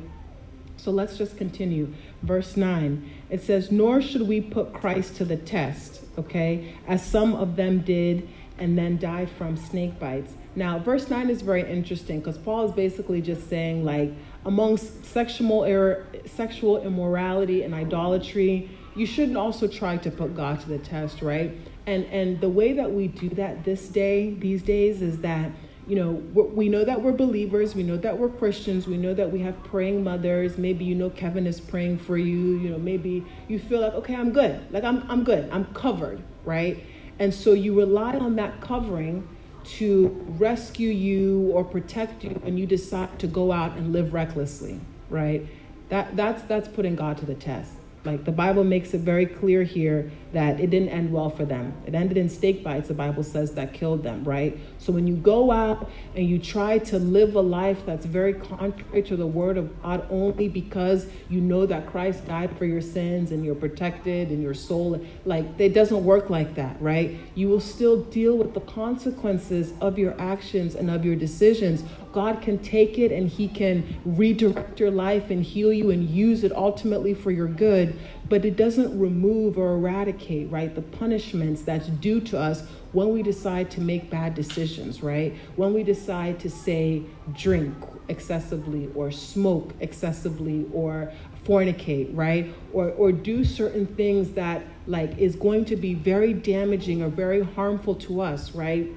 So 0.77 0.91
let's 0.91 1.17
just 1.17 1.37
continue. 1.37 1.93
Verse 2.23 2.55
9 2.55 3.09
it 3.29 3.43
says, 3.43 3.71
Nor 3.71 4.01
should 4.01 4.23
we 4.27 4.41
put 4.41 4.73
Christ 4.73 5.15
to 5.17 5.25
the 5.25 5.37
test, 5.37 5.98
okay, 6.19 6.75
as 6.87 7.05
some 7.05 7.35
of 7.35 7.55
them 7.55 7.79
did 7.81 8.27
and 8.57 8.77
then 8.77 8.97
died 8.97 9.29
from 9.29 9.55
snake 9.55 9.99
bites. 9.99 10.33
Now, 10.55 10.79
verse 10.79 11.09
9 11.09 11.29
is 11.29 11.41
very 11.41 11.69
interesting 11.69 12.19
because 12.19 12.37
Paul 12.37 12.65
is 12.65 12.71
basically 12.71 13.21
just 13.21 13.49
saying, 13.49 13.85
like, 13.85 14.11
amongst 14.45 15.05
sexual, 15.05 16.03
sexual 16.25 16.81
immorality 16.81 17.63
and 17.63 17.73
idolatry, 17.73 18.69
you 18.95 19.05
shouldn't 19.05 19.37
also 19.37 19.67
try 19.67 19.97
to 19.97 20.11
put 20.11 20.35
God 20.35 20.59
to 20.61 20.69
the 20.69 20.79
test, 20.79 21.21
right? 21.21 21.55
And, 21.85 22.05
and 22.05 22.41
the 22.41 22.49
way 22.49 22.73
that 22.73 22.91
we 22.91 23.07
do 23.07 23.29
that 23.29 23.63
this 23.63 23.87
day, 23.87 24.33
these 24.33 24.61
days, 24.61 25.01
is 25.01 25.19
that 25.19 25.51
you 25.89 25.95
know, 25.95 26.11
we 26.33 26.69
know 26.69 26.85
that 26.85 27.01
we're 27.01 27.11
believers. 27.11 27.73
We 27.73 27.81
know 27.81 27.97
that 27.97 28.15
we're 28.15 28.29
Christians. 28.29 28.85
We 28.85 28.95
know 28.95 29.15
that 29.15 29.31
we 29.31 29.39
have 29.39 29.61
praying 29.63 30.03
mothers. 30.03 30.55
Maybe 30.55 30.85
you 30.85 30.93
know 30.93 31.09
Kevin 31.09 31.47
is 31.47 31.59
praying 31.59 31.97
for 31.97 32.15
you. 32.15 32.59
You 32.59 32.69
know, 32.69 32.77
maybe 32.77 33.25
you 33.47 33.57
feel 33.57 33.81
like, 33.81 33.93
okay, 33.93 34.13
I'm 34.13 34.31
good. 34.31 34.71
Like 34.71 34.83
I'm, 34.83 35.03
I'm 35.09 35.23
good. 35.23 35.49
I'm 35.51 35.65
covered, 35.73 36.21
right? 36.45 36.83
And 37.17 37.33
so 37.33 37.53
you 37.53 37.75
rely 37.75 38.15
on 38.17 38.35
that 38.35 38.61
covering 38.61 39.27
to 39.63 40.23
rescue 40.37 40.91
you 40.91 41.49
or 41.53 41.63
protect 41.63 42.23
you 42.23 42.29
when 42.43 42.55
you 42.55 42.67
decide 42.67 43.17
to 43.19 43.27
go 43.27 43.51
out 43.51 43.75
and 43.75 43.91
live 43.91 44.13
recklessly, 44.13 44.79
right? 45.09 45.45
That, 45.89 46.15
that's, 46.15 46.43
that's 46.43 46.67
putting 46.67 46.95
God 46.95 47.17
to 47.17 47.25
the 47.25 47.33
test. 47.33 47.73
Like 48.05 48.25
the 48.25 48.31
Bible 48.31 48.63
makes 48.63 48.93
it 48.93 49.01
very 49.01 49.25
clear 49.25 49.63
here 49.63 50.11
that 50.33 50.59
it 50.59 50.69
didn't 50.69 50.89
end 50.89 51.11
well 51.11 51.29
for 51.29 51.45
them. 51.45 51.73
It 51.85 51.95
ended 51.95 52.17
in 52.17 52.29
snake 52.29 52.63
bites, 52.63 52.87
the 52.87 52.93
Bible 52.93 53.23
says, 53.23 53.53
that 53.55 53.73
killed 53.73 54.03
them, 54.03 54.23
right? 54.23 54.57
So 54.77 54.93
when 54.93 55.07
you 55.07 55.15
go 55.15 55.51
out 55.51 55.89
and 56.15 56.27
you 56.27 56.37
try 56.37 56.77
to 56.79 56.99
live 56.99 57.35
a 57.35 57.41
life 57.41 57.85
that's 57.85 58.05
very 58.05 58.33
contrary 58.33 59.01
to 59.03 59.15
the 59.15 59.25
word 59.25 59.57
of 59.57 59.81
God 59.81 60.05
only 60.09 60.47
because 60.47 61.07
you 61.29 61.41
know 61.41 61.65
that 61.65 61.87
Christ 61.87 62.27
died 62.27 62.55
for 62.57 62.65
your 62.65 62.81
sins 62.81 63.31
and 63.31 63.43
you're 63.43 63.55
protected 63.55 64.29
and 64.29 64.41
your 64.41 64.53
soul, 64.53 65.03
like 65.25 65.45
it 65.57 65.73
doesn't 65.73 66.03
work 66.03 66.29
like 66.29 66.55
that, 66.55 66.79
right? 66.81 67.17
You 67.35 67.49
will 67.49 67.61
still 67.61 68.03
deal 68.03 68.37
with 68.37 68.53
the 68.53 68.61
consequences 68.61 69.73
of 69.81 69.97
your 69.97 70.19
actions 70.21 70.75
and 70.75 70.91
of 70.91 71.05
your 71.05 71.15
decisions. 71.15 71.83
God 72.11 72.41
can 72.41 72.57
take 72.59 72.97
it 72.97 73.11
and 73.11 73.29
He 73.29 73.47
can 73.47 73.99
redirect 74.05 74.79
your 74.79 74.91
life 74.91 75.29
and 75.29 75.43
heal 75.43 75.71
you 75.71 75.91
and 75.91 76.09
use 76.09 76.43
it 76.43 76.51
ultimately 76.51 77.13
for 77.13 77.31
your 77.31 77.47
good 77.47 77.99
but 78.29 78.45
it 78.45 78.55
doesn't 78.55 78.97
remove 78.97 79.57
or 79.57 79.73
eradicate, 79.73 80.51
right, 80.51 80.73
the 80.73 80.81
punishments 80.81 81.63
that's 81.63 81.87
due 81.87 82.21
to 82.21 82.39
us 82.39 82.63
when 82.91 83.09
we 83.09 83.23
decide 83.23 83.69
to 83.71 83.81
make 83.81 84.09
bad 84.09 84.35
decisions, 84.35 85.01
right? 85.01 85.35
When 85.55 85.73
we 85.73 85.83
decide 85.83 86.39
to 86.41 86.49
say 86.49 87.03
drink 87.33 87.73
excessively 88.07 88.89
or 88.95 89.11
smoke 89.11 89.73
excessively 89.79 90.67
or 90.73 91.11
fornicate, 91.45 92.09
right? 92.15 92.53
Or 92.73 92.91
or 92.91 93.11
do 93.11 93.43
certain 93.43 93.85
things 93.85 94.31
that 94.31 94.63
like 94.87 95.17
is 95.17 95.35
going 95.35 95.65
to 95.65 95.75
be 95.75 95.93
very 95.93 96.33
damaging 96.33 97.01
or 97.01 97.09
very 97.09 97.43
harmful 97.43 97.95
to 97.95 98.21
us, 98.21 98.53
right? 98.53 98.87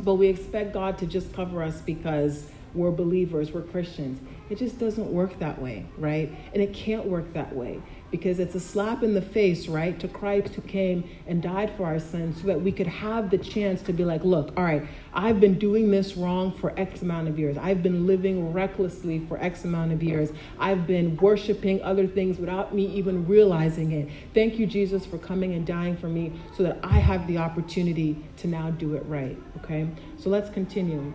But 0.00 0.14
we 0.14 0.26
expect 0.26 0.72
God 0.72 0.98
to 0.98 1.06
just 1.06 1.32
cover 1.32 1.62
us 1.62 1.80
because 1.80 2.46
we're 2.74 2.90
believers, 2.90 3.52
we're 3.52 3.62
Christians. 3.62 4.20
It 4.50 4.58
just 4.58 4.78
doesn't 4.78 5.10
work 5.10 5.38
that 5.38 5.60
way, 5.60 5.86
right? 5.96 6.30
And 6.52 6.62
it 6.62 6.74
can't 6.74 7.06
work 7.06 7.32
that 7.34 7.54
way 7.54 7.80
because 8.14 8.38
it's 8.38 8.54
a 8.54 8.60
slap 8.60 9.02
in 9.02 9.12
the 9.12 9.20
face, 9.20 9.66
right, 9.66 9.98
to 9.98 10.06
Christ 10.06 10.54
who 10.54 10.62
came 10.62 11.02
and 11.26 11.42
died 11.42 11.72
for 11.76 11.84
our 11.84 11.98
sins 11.98 12.40
so 12.40 12.46
that 12.46 12.60
we 12.60 12.70
could 12.70 12.86
have 12.86 13.28
the 13.28 13.38
chance 13.38 13.82
to 13.82 13.92
be 13.92 14.04
like, 14.04 14.22
look, 14.22 14.52
all 14.56 14.62
right, 14.62 14.86
I've 15.12 15.40
been 15.40 15.58
doing 15.58 15.90
this 15.90 16.16
wrong 16.16 16.52
for 16.52 16.72
X 16.78 17.02
amount 17.02 17.26
of 17.26 17.40
years. 17.40 17.58
I've 17.58 17.82
been 17.82 18.06
living 18.06 18.52
recklessly 18.52 19.26
for 19.26 19.36
X 19.42 19.64
amount 19.64 19.90
of 19.90 20.00
years. 20.00 20.30
I've 20.60 20.86
been 20.86 21.16
worshiping 21.16 21.82
other 21.82 22.06
things 22.06 22.38
without 22.38 22.72
me 22.72 22.86
even 22.86 23.26
realizing 23.26 23.90
it. 23.90 24.08
Thank 24.32 24.60
you, 24.60 24.66
Jesus, 24.68 25.04
for 25.04 25.18
coming 25.18 25.54
and 25.54 25.66
dying 25.66 25.96
for 25.96 26.06
me 26.06 26.34
so 26.56 26.62
that 26.62 26.78
I 26.84 27.00
have 27.00 27.26
the 27.26 27.38
opportunity 27.38 28.24
to 28.36 28.46
now 28.46 28.70
do 28.70 28.94
it 28.94 29.04
right. 29.06 29.36
Okay? 29.56 29.88
So 30.18 30.30
let's 30.30 30.50
continue. 30.50 31.12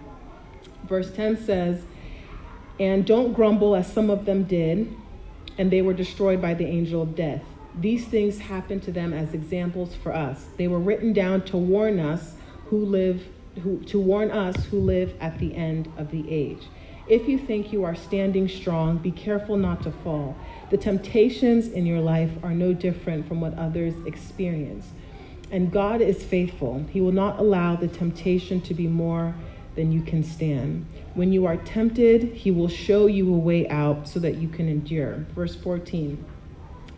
Verse 0.84 1.14
10 1.14 1.46
says, 1.46 1.82
And 2.78 3.06
don't 3.06 3.32
grumble 3.32 3.74
as 3.74 3.90
some 3.90 4.10
of 4.10 4.26
them 4.26 4.44
did, 4.44 4.94
and 5.60 5.70
they 5.70 5.84
were 5.84 5.94
destroyed 5.94 6.42
by 6.42 6.56
the 6.56 6.66
angel 6.66 7.02
of 7.02 7.16
death. 7.16 7.44
These 7.80 8.06
things 8.06 8.40
happened 8.40 8.82
to 8.84 8.92
them 8.92 9.14
as 9.14 9.34
examples 9.34 9.94
for 9.94 10.16
us. 10.16 10.48
They 10.58 10.68
were 10.68 10.80
written 10.80 11.14
down 11.14 11.44
to 11.44 11.58
warn 11.58 12.00
us 12.00 12.36
who 12.68 12.84
live 12.86 13.28
who, 13.62 13.80
to 13.84 14.00
warn 14.00 14.32
us 14.32 14.66
who 14.66 14.80
live 14.80 15.14
at 15.20 15.38
the 15.38 15.54
end 15.54 15.92
of 15.98 16.12
the 16.12 16.32
age. 16.32 16.64
If 17.10 17.28
you 17.28 17.38
think 17.38 17.74
you 17.74 17.84
are 17.84 17.96
standing 17.96 18.48
strong, 18.48 19.00
be 19.00 19.12
careful 19.12 19.58
not 19.58 19.84
to 19.84 19.92
fall. 19.92 20.38
The 20.70 20.78
temptations 20.78 21.68
in 21.68 21.86
your 21.86 22.00
life 22.00 22.32
are 22.42 22.54
no 22.54 22.74
different 22.74 23.28
from 23.28 23.42
what 23.42 23.56
others 23.56 23.96
experience. 24.06 24.86
And 25.52 25.72
God 25.72 26.00
is 26.00 26.24
faithful. 26.24 26.86
He 26.92 27.02
will 27.02 27.12
not 27.12 27.40
allow 27.40 27.76
the 27.76 27.88
temptation 27.88 28.62
to 28.62 28.74
be 28.74 28.88
more 28.88 29.34
than 29.76 29.92
you 29.92 30.02
can 30.02 30.24
stand. 30.24 30.86
When 31.14 31.32
you 31.34 31.46
are 31.46 31.58
tempted, 31.58 32.24
He 32.34 32.52
will 32.52 32.68
show 32.68 33.08
you 33.08 33.34
a 33.34 33.38
way 33.38 33.68
out 33.70 34.08
so 34.08 34.20
that 34.20 34.36
you 34.36 34.48
can 34.48 34.68
endure. 34.68 35.26
Verse 35.36 35.56
14. 35.56 36.24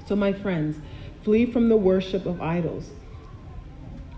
So, 0.07 0.15
my 0.15 0.34
friends, 0.34 0.77
flee 1.23 1.45
from 1.45 1.69
the 1.69 1.77
worship 1.77 2.25
of 2.25 2.41
idols. 2.41 2.89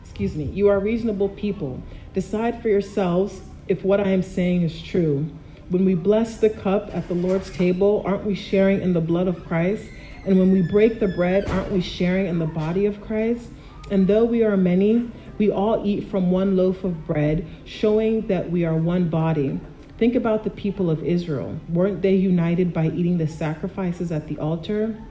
Excuse 0.04 0.36
me. 0.36 0.46
You 0.46 0.68
are 0.70 0.80
reasonable 0.80 1.30
people. 1.30 1.82
Decide 2.14 2.62
for 2.62 2.70
yourselves 2.70 3.42
if 3.68 3.84
what 3.84 4.00
I 4.00 4.10
am 4.10 4.22
saying 4.22 4.62
is 4.64 4.82
true. 4.82 5.30
When 5.70 5.86
we 5.86 5.96
bless 5.96 6.38
the 6.38 6.50
cup 6.50 6.90
at 6.94 7.08
the 7.08 7.14
Lord's 7.16 7.50
table, 7.52 8.04
aren't 8.06 8.26
we 8.26 8.36
sharing 8.36 8.82
in 8.82 8.94
the 8.94 9.02
blood 9.02 9.28
of 9.28 9.46
Christ? 9.46 9.86
And 10.26 10.38
when 10.38 10.52
we 10.52 10.62
break 10.62 11.00
the 11.00 11.08
bread, 11.08 11.46
aren't 11.48 11.72
we 11.72 11.82
sharing 11.82 12.28
in 12.28 12.40
the 12.40 12.46
body 12.46 12.86
of 12.86 13.02
Christ? 13.02 13.48
And 13.90 14.08
though 14.08 14.24
we 14.24 14.44
are 14.44 14.56
many, 14.56 15.10
we 15.38 15.52
all 15.52 15.86
eat 15.86 16.10
from 16.10 16.32
one 16.32 16.56
loaf 16.56 16.84
of 16.84 17.06
bread, 17.08 17.46
showing 17.66 18.28
that 18.28 18.52
we 18.52 18.66
are 18.66 18.76
one 18.76 19.10
body. 19.10 19.60
Think 19.98 20.16
about 20.16 20.44
the 20.44 20.50
people 20.50 20.90
of 20.90 21.04
Israel. 21.04 21.60
Weren't 21.70 22.02
they 22.02 22.16
united 22.16 22.74
by 22.74 22.88
eating 22.88 23.18
the 23.18 23.28
sacrifices 23.28 24.12
at 24.12 24.28
the 24.28 24.38
altar? 24.38 25.02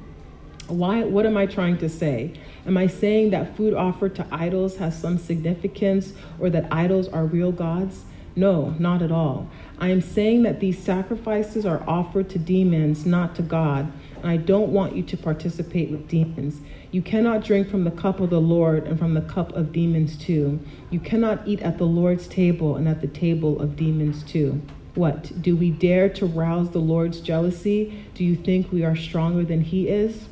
Why, 0.68 1.04
what 1.04 1.26
am 1.26 1.36
I 1.36 1.46
trying 1.46 1.78
to 1.78 1.88
say? 1.88 2.34
Am 2.66 2.76
I 2.76 2.86
saying 2.86 3.30
that 3.30 3.56
food 3.56 3.74
offered 3.74 4.14
to 4.16 4.26
idols 4.30 4.76
has 4.76 4.98
some 4.98 5.18
significance 5.18 6.12
or 6.38 6.50
that 6.50 6.72
idols 6.72 7.08
are 7.08 7.26
real 7.26 7.52
gods? 7.52 8.04
No, 8.34 8.74
not 8.78 9.02
at 9.02 9.12
all. 9.12 9.48
I 9.78 9.88
am 9.88 10.00
saying 10.00 10.44
that 10.44 10.60
these 10.60 10.78
sacrifices 10.78 11.66
are 11.66 11.82
offered 11.86 12.30
to 12.30 12.38
demons, 12.38 13.04
not 13.04 13.34
to 13.36 13.42
God, 13.42 13.92
I 14.24 14.36
don't 14.36 14.72
want 14.72 14.96
you 14.96 15.02
to 15.02 15.16
participate 15.16 15.90
with 15.90 16.08
demons. 16.08 16.60
You 16.90 17.02
cannot 17.02 17.44
drink 17.44 17.68
from 17.68 17.84
the 17.84 17.90
cup 17.90 18.20
of 18.20 18.30
the 18.30 18.40
Lord 18.40 18.86
and 18.86 18.98
from 18.98 19.14
the 19.14 19.20
cup 19.22 19.52
of 19.54 19.72
demons 19.72 20.16
too. 20.16 20.60
You 20.90 21.00
cannot 21.00 21.46
eat 21.46 21.60
at 21.62 21.78
the 21.78 21.86
Lord's 21.86 22.26
table 22.28 22.76
and 22.76 22.88
at 22.88 23.00
the 23.00 23.06
table 23.06 23.60
of 23.60 23.76
demons 23.76 24.22
too. 24.22 24.62
What? 24.94 25.40
Do 25.40 25.56
we 25.56 25.70
dare 25.70 26.08
to 26.10 26.26
rouse 26.26 26.70
the 26.70 26.78
Lord's 26.78 27.20
jealousy? 27.20 28.04
Do 28.14 28.24
you 28.24 28.36
think 28.36 28.70
we 28.70 28.84
are 28.84 28.94
stronger 28.94 29.44
than 29.44 29.62
He 29.62 29.88
is? 29.88 30.28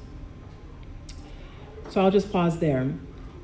So 1.88 2.02
I'll 2.02 2.10
just 2.10 2.30
pause 2.30 2.58
there. 2.58 2.92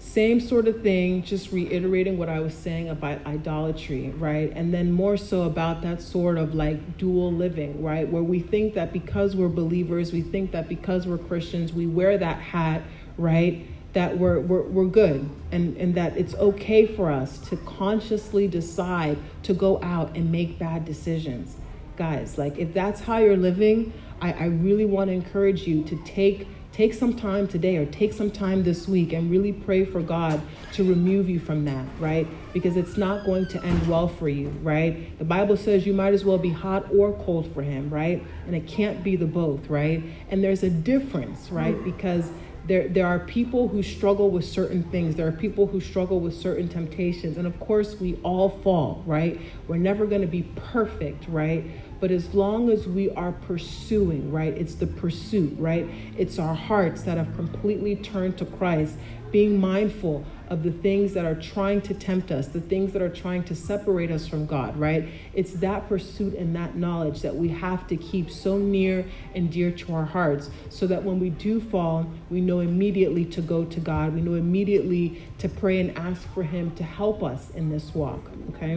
Same 0.07 0.41
sort 0.41 0.67
of 0.67 0.83
thing, 0.83 1.23
just 1.25 1.53
reiterating 1.53 2.17
what 2.17 2.31
I 2.31 2.41
was 2.41 2.55
saying 2.55 2.89
about 2.89 3.27
idolatry, 3.27 4.15
right? 4.17 4.51
And 4.55 4.73
then 4.73 4.91
more 4.91 5.19
so 5.19 5.43
about 5.43 5.83
that 5.83 6.01
sort 6.01 6.39
of 6.39 6.55
like 6.55 6.97
dual 6.97 7.33
living, 7.33 7.83
right? 7.83 8.09
Where 8.09 8.23
we 8.23 8.41
think 8.41 8.73
that 8.75 8.95
because 8.95 9.37
we're 9.37 9.49
believers, 9.49 10.13
we 10.13 10.23
think 10.23 10.53
that 10.53 10.69
because 10.69 11.07
we're 11.07 11.19
Christians, 11.19 11.75
we 11.75 11.87
wear 11.87 12.17
that 12.17 12.41
hat, 12.41 12.83
right? 13.19 13.67
That 13.93 14.17
we're, 14.17 14.41
we're, 14.41 14.63
we're 14.63 14.87
good 14.87 15.29
and, 15.53 15.77
and 15.77 15.95
that 15.97 16.17
it's 16.17 16.35
okay 16.37 16.87
for 16.87 17.11
us 17.11 17.39
to 17.51 17.57
consciously 17.59 18.49
decide 18.49 19.19
to 19.43 19.53
go 19.53 19.83
out 19.83 20.17
and 20.17 20.33
make 20.33 20.59
bad 20.59 20.87
decisions. 20.87 21.57
Guys, 21.97 22.39
like 22.39 22.57
if 22.59 22.73
that's 22.73 23.01
how 23.03 23.19
you're 23.19 23.37
living, 23.37 23.93
I, 24.23 24.33
I 24.33 24.45
really 24.47 24.87
want 24.87 25.11
to 25.11 25.15
encourage 25.15 25.67
you 25.67 25.83
to 25.83 26.03
take 26.05 26.47
take 26.77 26.93
some 26.93 27.15
time 27.15 27.49
today 27.49 27.79
or 27.79 27.87
take 27.87 28.13
some 28.13 28.31
time 28.31 28.63
this 28.63 28.87
week 28.87 29.15
and 29.15 29.31
really 29.31 29.51
pray 29.51 29.83
for 29.83 30.03
God 30.03 30.39
to 30.75 30.87
remove 30.87 31.27
you 31.27 31.41
from 31.41 31.65
that, 31.65 31.87
right? 31.99 32.27
Because 32.53 32.77
it's 32.77 32.99
not 32.99 33.25
going 33.25 33.49
to 33.49 33.65
end 33.65 33.89
well 33.89 34.07
for 34.07 34.29
you, 34.29 34.51
right? 34.63 35.19
The 35.19 35.25
Bible 35.25 35.57
says 35.57 35.87
you 35.87 35.95
might 35.95 36.13
as 36.13 36.23
well 36.23 36.37
be 36.37 36.51
hot 36.51 36.85
or 36.93 37.15
cold 37.25 37.51
for 37.55 37.63
Him, 37.63 37.89
right? 37.89 38.23
And 38.45 38.55
it 38.55 38.67
can't 38.67 39.03
be 39.03 39.17
the 39.17 39.25
both, 39.25 39.71
right? 39.71 40.05
And 40.29 40.45
there's 40.45 40.65
a 40.65 40.69
difference, 40.69 41.51
right? 41.51 41.83
Because 41.83 42.31
there, 42.67 42.89
there 42.89 43.07
are 43.07 43.21
people 43.21 43.69
who 43.69 43.83
struggle 43.83 44.29
with 44.29 44.45
certain 44.45 44.83
things. 44.83 45.15
There 45.15 45.27
are 45.27 45.33
people 45.33 45.67
who 45.67 45.81
struggle 45.81 46.21
with 46.21 46.37
certain 46.37 46.69
temptations. 46.69 47.39
And 47.39 47.47
of 47.47 47.59
course, 47.59 47.99
we 47.99 48.17
all 48.17 48.51
fall, 48.51 49.03
right? 49.07 49.41
We're 49.67 49.77
never 49.77 50.05
going 50.05 50.21
to 50.21 50.27
be 50.27 50.43
perfect, 50.57 51.27
right? 51.29 51.65
But 51.99 52.11
as 52.11 52.35
long 52.35 52.71
as 52.71 52.87
we 52.87 53.11
are 53.11 53.33
pursuing, 53.33 54.31
right? 54.31 54.53
It's 54.53 54.75
the 54.75 54.87
pursuit, 54.87 55.55
right? 55.59 55.87
It's 56.17 56.39
our 56.39 56.55
hearts 56.55 57.03
that 57.03 57.17
have 57.17 57.35
completely 57.37 57.97
turned 57.97 58.37
to 58.39 58.45
Christ, 58.45 58.97
being 59.31 59.59
mindful 59.59 60.25
of 60.49 60.63
the 60.63 60.71
things 60.71 61.13
that 61.15 61.25
are 61.25 61.35
trying 61.35 61.81
to 61.83 61.93
tempt 61.93 62.31
us, 62.31 62.49
the 62.49 62.61
things 62.61 62.93
that 62.93 63.03
are 63.03 63.09
trying 63.09 63.43
to 63.45 63.55
separate 63.55 64.11
us 64.11 64.29
from 64.29 64.47
God, 64.47 64.77
right? 64.77 65.09
It's 65.35 65.55
that 65.55 65.89
pursuit 65.89 66.35
and 66.35 66.55
that 66.55 66.77
knowledge 66.77 67.23
that 67.23 67.35
we 67.35 67.49
have 67.49 67.87
to 67.89 67.97
keep 67.97 68.31
so 68.31 68.57
near 68.57 69.05
and 69.35 69.51
dear 69.51 69.71
to 69.73 69.95
our 69.95 70.05
hearts 70.05 70.51
so 70.71 70.87
that 70.87 71.03
when 71.03 71.19
we 71.19 71.31
do 71.31 71.61
fall, 71.61 72.09
we 72.31 72.41
know 72.41 72.61
immediately 72.61 73.25
to 73.25 73.41
go 73.41 73.65
to 73.65 73.81
God. 73.81 74.15
We 74.15 74.21
know 74.21 74.35
immediately 74.35 75.23
to 75.39 75.49
pray 75.49 75.81
and 75.81 75.97
ask 75.99 76.23
for 76.33 76.45
Him 76.45 76.75
to 76.77 76.85
help 76.85 77.23
us 77.23 77.51
in 77.51 77.71
this 77.71 77.95
walk, 77.95 78.31
okay? 78.51 78.75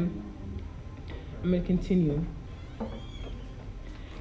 I'm 1.44 1.52
going 1.52 1.62
to 1.62 1.68
continue. 1.68 2.26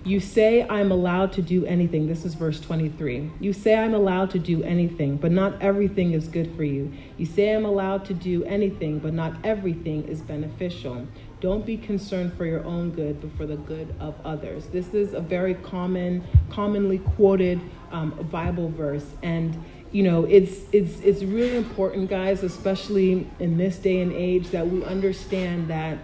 You 0.09 0.21
say 0.21 0.67
I'm 0.67 0.91
allowed 0.91 1.35
to 1.35 1.43
do 1.43 1.67
anything. 1.67 2.07
This 2.07 2.25
is 2.25 2.33
verse 2.33 2.59
23. 2.61 3.31
You 3.41 3.53
say 3.53 3.77
I'm 3.77 3.93
allowed 3.93 4.31
to 4.31 4.39
do 4.39 4.63
anything, 4.63 5.19
but 5.19 5.31
not 5.31 5.61
everything 5.61 6.13
is 6.13 6.29
good 6.29 6.57
for 6.57 6.65
you. 6.65 6.91
You 7.19 7.27
say 7.27 7.55
I'm 7.55 7.67
allowed 7.67 8.07
to 8.07 8.15
do 8.15 8.43
anything, 8.45 9.01
but 9.01 9.13
not 9.13 9.35
everything 9.45 10.09
is 10.09 10.23
beneficial. 10.23 11.07
Don't 11.41 11.67
be 11.67 11.77
concerned 11.77 12.33
for 12.33 12.47
your 12.47 12.65
own 12.65 12.91
good, 12.93 13.21
but 13.21 13.37
for 13.37 13.45
the 13.45 13.59
good 13.59 13.95
of 14.01 14.15
others. 14.25 14.69
This 14.69 14.95
is 14.95 15.13
a 15.13 15.21
very 15.21 15.53
common, 15.53 16.25
commonly 16.49 17.01
quoted 17.01 17.61
um, 17.91 18.13
Bible 18.31 18.71
verse, 18.71 19.05
and 19.23 19.63
you 19.93 20.05
know 20.05 20.25
it's 20.25 20.61
it's 20.73 21.01
it's 21.01 21.23
really 21.23 21.59
important, 21.59 22.09
guys, 22.09 22.43
especially 22.43 23.29
in 23.41 23.59
this 23.59 23.77
day 23.77 24.01
and 24.01 24.15
age, 24.15 24.49
that 24.53 24.67
we 24.67 24.83
understand 24.85 25.69
that 25.69 25.99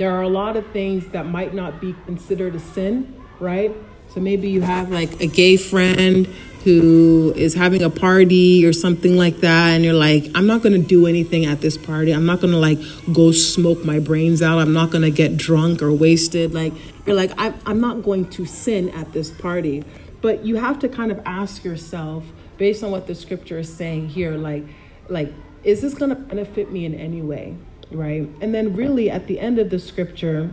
there 0.00 0.10
are 0.10 0.22
a 0.22 0.28
lot 0.28 0.56
of 0.56 0.66
things 0.68 1.06
that 1.08 1.26
might 1.26 1.52
not 1.52 1.78
be 1.78 1.94
considered 2.06 2.54
a 2.54 2.58
sin, 2.58 3.22
right? 3.38 3.70
So 4.08 4.18
maybe 4.18 4.48
you 4.48 4.62
have 4.62 4.90
like 4.90 5.20
a 5.20 5.26
gay 5.26 5.58
friend 5.58 6.26
who 6.64 7.34
is 7.36 7.52
having 7.52 7.82
a 7.82 7.90
party 7.90 8.64
or 8.64 8.72
something 8.72 9.18
like 9.18 9.40
that, 9.40 9.74
and 9.74 9.84
you're 9.84 9.92
like, 9.92 10.24
I'm 10.34 10.46
not 10.46 10.62
gonna 10.62 10.78
do 10.78 11.06
anything 11.06 11.44
at 11.44 11.60
this 11.60 11.76
party. 11.76 12.12
I'm 12.12 12.24
not 12.24 12.40
gonna 12.40 12.56
like 12.56 12.78
go 13.12 13.30
smoke 13.30 13.84
my 13.84 13.98
brains 13.98 14.40
out. 14.40 14.58
I'm 14.58 14.72
not 14.72 14.88
gonna 14.90 15.10
get 15.10 15.36
drunk 15.36 15.82
or 15.82 15.92
wasted. 15.92 16.54
Like, 16.54 16.72
you're 17.04 17.14
like, 17.14 17.32
I'm 17.36 17.80
not 17.80 18.02
going 18.02 18.30
to 18.30 18.46
sin 18.46 18.88
at 18.90 19.12
this 19.12 19.30
party. 19.30 19.84
But 20.22 20.46
you 20.46 20.56
have 20.56 20.78
to 20.78 20.88
kind 20.88 21.12
of 21.12 21.20
ask 21.26 21.62
yourself, 21.62 22.24
based 22.56 22.82
on 22.82 22.90
what 22.90 23.06
the 23.06 23.14
scripture 23.14 23.58
is 23.58 23.70
saying 23.70 24.08
here, 24.08 24.38
like, 24.38 24.64
like, 25.10 25.30
is 25.62 25.82
this 25.82 25.92
gonna 25.92 26.14
benefit 26.14 26.72
me 26.72 26.86
in 26.86 26.94
any 26.94 27.20
way? 27.20 27.58
Right? 27.90 28.28
And 28.40 28.54
then, 28.54 28.74
really, 28.74 29.10
at 29.10 29.26
the 29.26 29.40
end 29.40 29.58
of 29.58 29.70
the 29.70 29.78
scripture, 29.78 30.50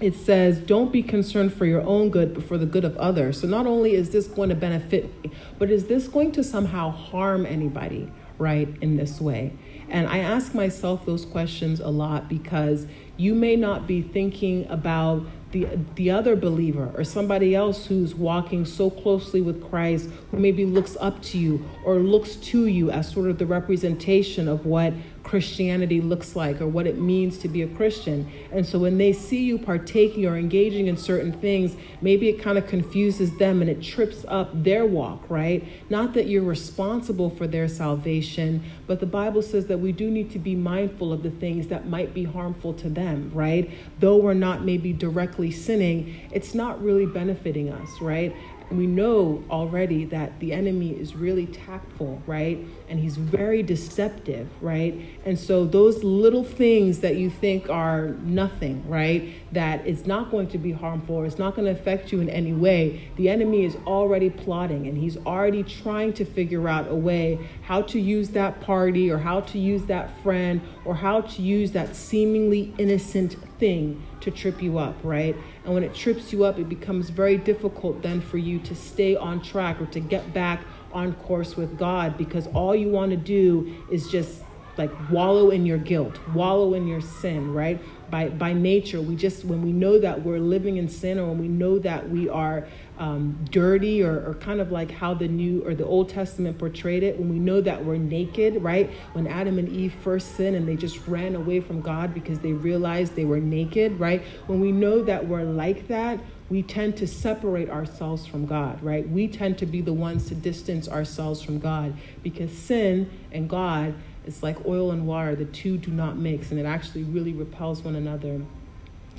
it 0.00 0.14
says, 0.14 0.58
Don't 0.58 0.92
be 0.92 1.02
concerned 1.02 1.52
for 1.52 1.66
your 1.66 1.82
own 1.82 2.10
good, 2.10 2.34
but 2.34 2.44
for 2.44 2.58
the 2.58 2.66
good 2.66 2.84
of 2.84 2.96
others. 2.96 3.40
So, 3.40 3.46
not 3.46 3.66
only 3.66 3.94
is 3.94 4.10
this 4.10 4.26
going 4.26 4.48
to 4.48 4.54
benefit 4.54 5.10
but 5.58 5.70
is 5.70 5.86
this 5.86 6.08
going 6.08 6.32
to 6.32 6.44
somehow 6.44 6.90
harm 6.90 7.44
anybody, 7.46 8.10
right, 8.38 8.68
in 8.80 8.96
this 8.96 9.20
way? 9.20 9.52
And 9.88 10.06
I 10.06 10.18
ask 10.18 10.54
myself 10.54 11.04
those 11.04 11.24
questions 11.24 11.80
a 11.80 11.88
lot 11.88 12.28
because 12.28 12.86
you 13.16 13.34
may 13.34 13.56
not 13.56 13.86
be 13.86 14.00
thinking 14.00 14.66
about 14.70 15.26
the, 15.50 15.66
the 15.96 16.10
other 16.10 16.36
believer 16.36 16.92
or 16.96 17.02
somebody 17.02 17.54
else 17.54 17.86
who's 17.86 18.14
walking 18.14 18.64
so 18.64 18.88
closely 18.88 19.40
with 19.40 19.68
Christ, 19.68 20.08
who 20.30 20.38
maybe 20.38 20.64
looks 20.64 20.96
up 21.00 21.20
to 21.24 21.38
you 21.38 21.64
or 21.84 21.96
looks 21.96 22.36
to 22.36 22.66
you 22.66 22.90
as 22.90 23.10
sort 23.10 23.28
of 23.28 23.38
the 23.38 23.46
representation 23.46 24.46
of 24.46 24.64
what 24.64 24.92
Christianity 25.30 26.00
looks 26.00 26.34
like 26.34 26.60
or 26.60 26.66
what 26.66 26.88
it 26.88 26.98
means 26.98 27.38
to 27.38 27.48
be 27.48 27.62
a 27.62 27.68
Christian. 27.68 28.28
And 28.50 28.66
so 28.66 28.80
when 28.80 28.98
they 28.98 29.12
see 29.12 29.44
you 29.44 29.58
partaking 29.58 30.26
or 30.26 30.36
engaging 30.36 30.88
in 30.88 30.96
certain 30.96 31.32
things, 31.32 31.76
maybe 32.00 32.28
it 32.28 32.42
kind 32.42 32.58
of 32.58 32.66
confuses 32.66 33.38
them 33.38 33.60
and 33.60 33.70
it 33.70 33.80
trips 33.80 34.24
up 34.26 34.50
their 34.64 34.84
walk, 34.84 35.22
right? 35.30 35.64
Not 35.88 36.14
that 36.14 36.26
you're 36.26 36.42
responsible 36.42 37.30
for 37.30 37.46
their 37.46 37.68
salvation, 37.68 38.64
but 38.88 38.98
the 38.98 39.06
Bible 39.06 39.40
says 39.40 39.68
that 39.68 39.78
we 39.78 39.92
do 39.92 40.10
need 40.10 40.32
to 40.32 40.40
be 40.40 40.56
mindful 40.56 41.12
of 41.12 41.22
the 41.22 41.30
things 41.30 41.68
that 41.68 41.86
might 41.86 42.12
be 42.12 42.24
harmful 42.24 42.74
to 42.74 42.88
them, 42.88 43.30
right? 43.32 43.70
Though 44.00 44.16
we're 44.16 44.34
not 44.34 44.64
maybe 44.64 44.92
directly 44.92 45.52
sinning, 45.52 46.28
it's 46.32 46.56
not 46.56 46.82
really 46.82 47.06
benefiting 47.06 47.72
us, 47.72 48.00
right? 48.00 48.34
we 48.70 48.86
know 48.86 49.42
already 49.50 50.04
that 50.06 50.38
the 50.38 50.52
enemy 50.52 50.90
is 50.90 51.16
really 51.16 51.46
tactful, 51.46 52.22
right? 52.26 52.58
And 52.90 53.00
he's 53.00 53.16
very 53.16 53.62
deceptive, 53.62 54.48
right? 54.60 55.00
And 55.24 55.38
so 55.38 55.64
those 55.64 56.04
little 56.04 56.44
things 56.44 57.00
that 57.00 57.16
you 57.16 57.30
think 57.30 57.70
are 57.70 58.08
nothing, 58.22 58.86
right? 58.88 59.32
That 59.52 59.86
it's 59.86 60.06
not 60.06 60.30
going 60.30 60.48
to 60.48 60.58
be 60.58 60.72
harmful 60.72 61.20
it's 61.24 61.38
not 61.38 61.54
going 61.54 61.72
to 61.72 61.80
affect 61.80 62.12
you 62.12 62.20
in 62.20 62.28
any 62.28 62.52
way, 62.52 63.10
the 63.16 63.28
enemy 63.28 63.64
is 63.64 63.76
already 63.86 64.30
plotting 64.30 64.86
and 64.86 64.96
he's 64.96 65.16
already 65.18 65.62
trying 65.62 66.12
to 66.14 66.24
figure 66.24 66.68
out 66.68 66.90
a 66.90 66.94
way 66.94 67.38
how 67.62 67.82
to 67.82 68.00
use 68.00 68.30
that 68.30 68.60
party 68.60 69.10
or 69.10 69.18
how 69.18 69.40
to 69.40 69.58
use 69.58 69.84
that 69.86 70.10
friend 70.22 70.60
or 70.84 70.94
how 70.94 71.20
to 71.20 71.42
use 71.42 71.72
that 71.72 71.94
seemingly 71.94 72.74
innocent 72.78 73.36
thing 73.58 74.02
to 74.20 74.30
trip 74.30 74.62
you 74.62 74.78
up, 74.78 74.96
right? 75.02 75.36
And 75.64 75.74
when 75.74 75.82
it 75.82 75.94
trips 75.94 76.32
you 76.32 76.44
up, 76.44 76.58
it 76.58 76.68
becomes 76.68 77.10
very 77.10 77.36
difficult 77.36 78.02
then 78.02 78.20
for 78.20 78.38
you 78.38 78.58
to 78.60 78.74
stay 78.74 79.16
on 79.16 79.42
track 79.42 79.80
or 79.80 79.86
to 79.86 80.00
get 80.00 80.32
back 80.34 80.64
on 80.92 81.14
course 81.14 81.56
with 81.56 81.78
God 81.78 82.18
because 82.18 82.46
all 82.48 82.74
you 82.74 82.88
want 82.88 83.10
to 83.10 83.16
do 83.16 83.74
is 83.90 84.08
just 84.08 84.42
like 84.78 85.10
wallow 85.10 85.50
in 85.50 85.66
your 85.66 85.78
guilt, 85.78 86.18
wallow 86.32 86.74
in 86.74 86.86
your 86.86 87.00
sin, 87.00 87.52
right? 87.52 87.80
By 88.10 88.28
by 88.28 88.52
nature, 88.52 89.00
we 89.00 89.14
just 89.14 89.44
when 89.44 89.62
we 89.62 89.72
know 89.72 89.98
that 89.98 90.22
we're 90.22 90.38
living 90.38 90.78
in 90.78 90.88
sin 90.88 91.18
or 91.18 91.28
when 91.28 91.38
we 91.38 91.48
know 91.48 91.78
that 91.80 92.08
we 92.08 92.28
are 92.28 92.66
um, 92.98 93.38
dirty 93.50 94.02
or, 94.02 94.26
or 94.26 94.34
kind 94.34 94.60
of 94.60 94.72
like 94.72 94.90
how 94.90 95.14
the 95.14 95.28
new 95.28 95.62
or 95.66 95.74
the 95.74 95.84
Old 95.84 96.08
Testament 96.08 96.58
portrayed 96.58 97.02
it, 97.02 97.18
when 97.18 97.28
we 97.28 97.38
know 97.38 97.60
that 97.60 97.84
we're 97.84 97.96
naked, 97.96 98.62
right? 98.62 98.90
When 99.12 99.26
Adam 99.26 99.58
and 99.58 99.68
Eve 99.68 99.94
first 100.02 100.36
sinned 100.36 100.56
and 100.56 100.66
they 100.66 100.76
just 100.76 101.06
ran 101.06 101.34
away 101.34 101.60
from 101.60 101.80
God 101.80 102.14
because 102.14 102.38
they 102.40 102.52
realized 102.52 103.16
they 103.16 103.24
were 103.24 103.40
naked, 103.40 103.98
right? 104.00 104.22
When 104.46 104.60
we 104.60 104.72
know 104.72 105.02
that 105.02 105.26
we're 105.26 105.44
like 105.44 105.88
that, 105.88 106.20
we 106.50 106.62
tend 106.62 106.96
to 106.96 107.06
separate 107.06 107.70
ourselves 107.70 108.26
from 108.26 108.44
God, 108.44 108.82
right? 108.82 109.08
We 109.08 109.28
tend 109.28 109.56
to 109.58 109.66
be 109.66 109.80
the 109.80 109.92
ones 109.92 110.26
to 110.28 110.34
distance 110.34 110.88
ourselves 110.88 111.40
from 111.40 111.60
God 111.60 111.96
because 112.24 112.52
sin 112.52 113.08
and 113.30 113.48
God 113.48 113.94
is 114.26 114.42
like 114.42 114.66
oil 114.66 114.90
and 114.90 115.06
water. 115.06 115.36
The 115.36 115.44
two 115.44 115.78
do 115.78 115.92
not 115.92 116.16
mix, 116.16 116.50
and 116.50 116.58
it 116.58 116.66
actually 116.66 117.04
really 117.04 117.32
repels 117.32 117.82
one 117.82 117.94
another. 117.94 118.42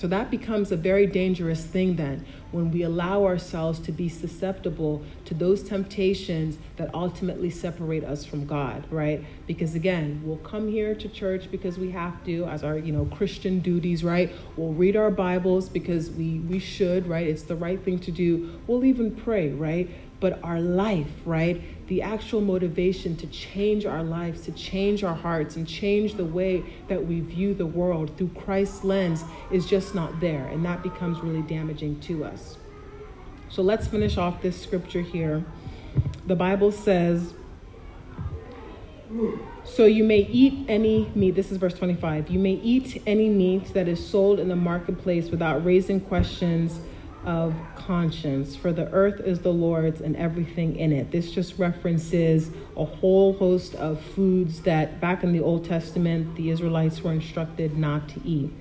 So 0.02 0.08
that 0.08 0.32
becomes 0.32 0.72
a 0.72 0.76
very 0.76 1.06
dangerous 1.06 1.64
thing 1.64 1.96
then 1.96 2.26
when 2.50 2.72
we 2.72 2.82
allow 2.82 3.24
ourselves 3.24 3.78
to 3.82 3.92
be 3.92 4.10
susceptible 4.10 5.04
to 5.26 5.36
those 5.36 5.62
temptations 5.62 6.58
that 6.78 6.92
ultimately 6.96 7.52
separate 7.52 8.04
us 8.04 8.26
from 8.26 8.48
God, 8.48 8.84
right? 8.90 9.24
Because 9.46 9.76
again, 9.76 10.20
we'll 10.26 10.38
come 10.38 10.68
here 10.68 10.96
to 10.96 11.08
church 11.08 11.52
because 11.52 11.78
we 11.78 11.92
have 11.92 12.26
to 12.26 12.46
as 12.46 12.64
our, 12.64 12.80
you 12.80 12.92
know, 12.92 13.06
Christian 13.16 13.60
duties, 13.60 14.04
right? 14.04 14.32
We'll 14.58 14.74
read 14.74 14.96
our 14.96 15.12
Bibles 15.12 15.70
because 15.70 16.10
we 16.10 16.40
we 16.40 16.58
should, 16.58 17.06
right? 17.06 17.28
It's 17.28 17.44
the 17.44 17.56
right 17.56 17.80
thing 17.80 18.00
to 18.00 18.12
do. 18.12 18.60
We'll 18.66 18.84
even 18.84 19.16
pray, 19.16 19.50
right? 19.50 19.88
But 20.20 20.44
our 20.44 20.60
life, 20.60 21.12
right? 21.26 21.62
The 21.92 22.02
actual 22.02 22.40
motivation 22.40 23.18
to 23.18 23.28
change 23.28 23.86
our 23.86 24.02
lives, 24.02 24.40
to 24.44 24.52
change 24.54 25.04
our 25.04 25.14
hearts, 25.14 25.58
and 25.58 25.68
change 25.68 26.14
the 26.14 26.24
way 26.24 26.64
that 26.88 27.06
we 27.06 27.20
view 27.20 27.54
the 27.54 27.66
world 27.66 28.16
through 28.16 28.30
Christ's 28.30 28.86
lens 28.86 29.26
is 29.52 29.66
just 29.66 29.94
not 29.94 30.22
there. 30.22 30.48
And 30.48 30.64
that 30.64 30.84
becomes 30.84 31.20
really 31.20 31.42
damaging 31.42 32.00
to 32.00 32.24
us. 32.24 32.56
So 33.50 33.62
let's 33.62 33.88
finish 33.88 34.16
off 34.16 34.42
this 34.42 34.58
scripture 34.58 35.02
here. 35.02 35.44
The 36.28 36.36
Bible 36.36 36.72
says, 36.72 37.34
so 39.66 39.84
you 39.84 40.06
may 40.06 40.20
eat 40.20 40.68
any 40.70 41.12
meat, 41.14 41.36
this 41.36 41.52
is 41.52 41.58
verse 41.58 41.74
25. 41.74 42.30
You 42.30 42.40
may 42.40 42.54
eat 42.54 43.04
any 43.06 43.28
meat 43.28 43.74
that 43.74 43.90
is 43.90 44.00
sold 44.08 44.40
in 44.40 44.48
the 44.48 44.56
marketplace 44.56 45.30
without 45.30 45.66
raising 45.66 46.00
questions 46.00 46.80
of 47.26 47.54
conscience, 47.76 48.56
for 48.56 48.72
the 48.72 48.90
earth 48.92 49.20
is 49.20 49.40
the 49.40 49.52
Lord's 49.54 50.02
and 50.02 50.16
everything 50.16 50.76
in 50.76 50.92
it. 50.92 51.12
This 51.12 51.32
just 51.32 51.58
references 51.60 52.52
a 52.76 52.86
whole 52.86 53.34
host 53.34 53.76
of 53.76 54.02
foods 54.02 54.62
that 54.62 55.00
back 55.00 55.24
in 55.24 55.32
the 55.32 55.40
Old 55.40 55.66
Testament 55.66 56.36
the 56.36 56.50
Israelites 56.50 57.02
were 57.02 57.12
instructed 57.12 57.78
not 57.78 58.10
to 58.10 58.22
eat. 58.26 58.52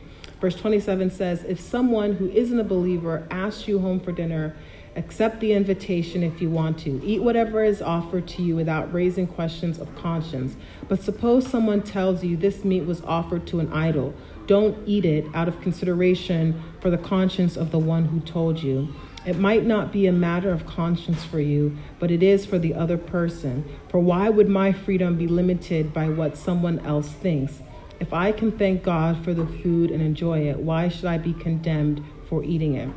Verse 0.40 0.57
27 0.57 1.11
says, 1.11 1.44
If 1.44 1.61
someone 1.61 2.14
who 2.14 2.29
isn't 2.31 2.59
a 2.59 2.64
believer 2.64 3.27
asks 3.31 3.68
you 3.68 3.79
home 3.79 4.01
for 4.01 4.12
dinner, 4.12 4.57
accept 4.96 5.40
the 5.40 5.53
invitation 5.53 6.23
if 6.23 6.40
you 6.40 6.51
want 6.51 6.79
to. 6.79 7.01
Eat 7.05 7.23
whatever 7.23 7.62
is 7.62 7.81
offered 7.81 8.27
to 8.27 8.42
you 8.42 8.57
without 8.57 8.92
raising 8.92 9.27
questions 9.27 9.79
of 9.79 9.94
conscience. 9.96 10.57
But 10.88 11.03
suppose 11.03 11.46
someone 11.46 11.83
tells 11.83 12.25
you 12.25 12.37
this 12.37 12.64
meat 12.64 12.85
was 12.85 13.03
offered 13.03 13.46
to 13.49 13.61
an 13.61 13.73
idol 13.73 14.14
don't 14.51 14.77
eat 14.85 15.05
it 15.05 15.25
out 15.33 15.47
of 15.47 15.61
consideration 15.61 16.61
for 16.81 16.91
the 16.91 16.99
conscience 16.99 17.57
of 17.57 17.71
the 17.71 17.79
one 17.79 18.07
who 18.07 18.19
told 18.19 18.61
you. 18.61 18.93
It 19.25 19.39
might 19.39 19.65
not 19.65 19.93
be 19.93 20.09
a 20.09 20.13
matter 20.13 20.51
of 20.51 20.67
conscience 20.67 21.23
for 21.23 21.39
you, 21.39 21.79
but 22.01 22.11
it 22.11 22.21
is 22.21 22.45
for 22.45 22.59
the 22.59 22.75
other 22.75 22.99
person. 22.99 23.65
For 23.91 24.01
why 24.01 24.29
would 24.29 24.49
my 24.49 24.73
freedom 24.73 25.17
be 25.17 25.29
limited 25.29 25.95
by 25.95 26.09
what 26.09 26.37
someone 26.37 26.81
else 26.81 27.11
thinks? 27.13 27.61
If 28.01 28.13
I 28.13 28.33
can 28.33 28.51
thank 28.51 28.83
God 28.83 29.23
for 29.23 29.33
the 29.33 29.47
food 29.47 29.93
and 29.93 30.03
enjoy 30.03 30.49
it, 30.49 30.59
why 30.59 30.89
should 30.89 31.05
I 31.05 31.17
be 31.17 31.33
condemned 31.33 32.03
for 32.29 32.43
eating 32.43 32.75
it? 32.75 32.89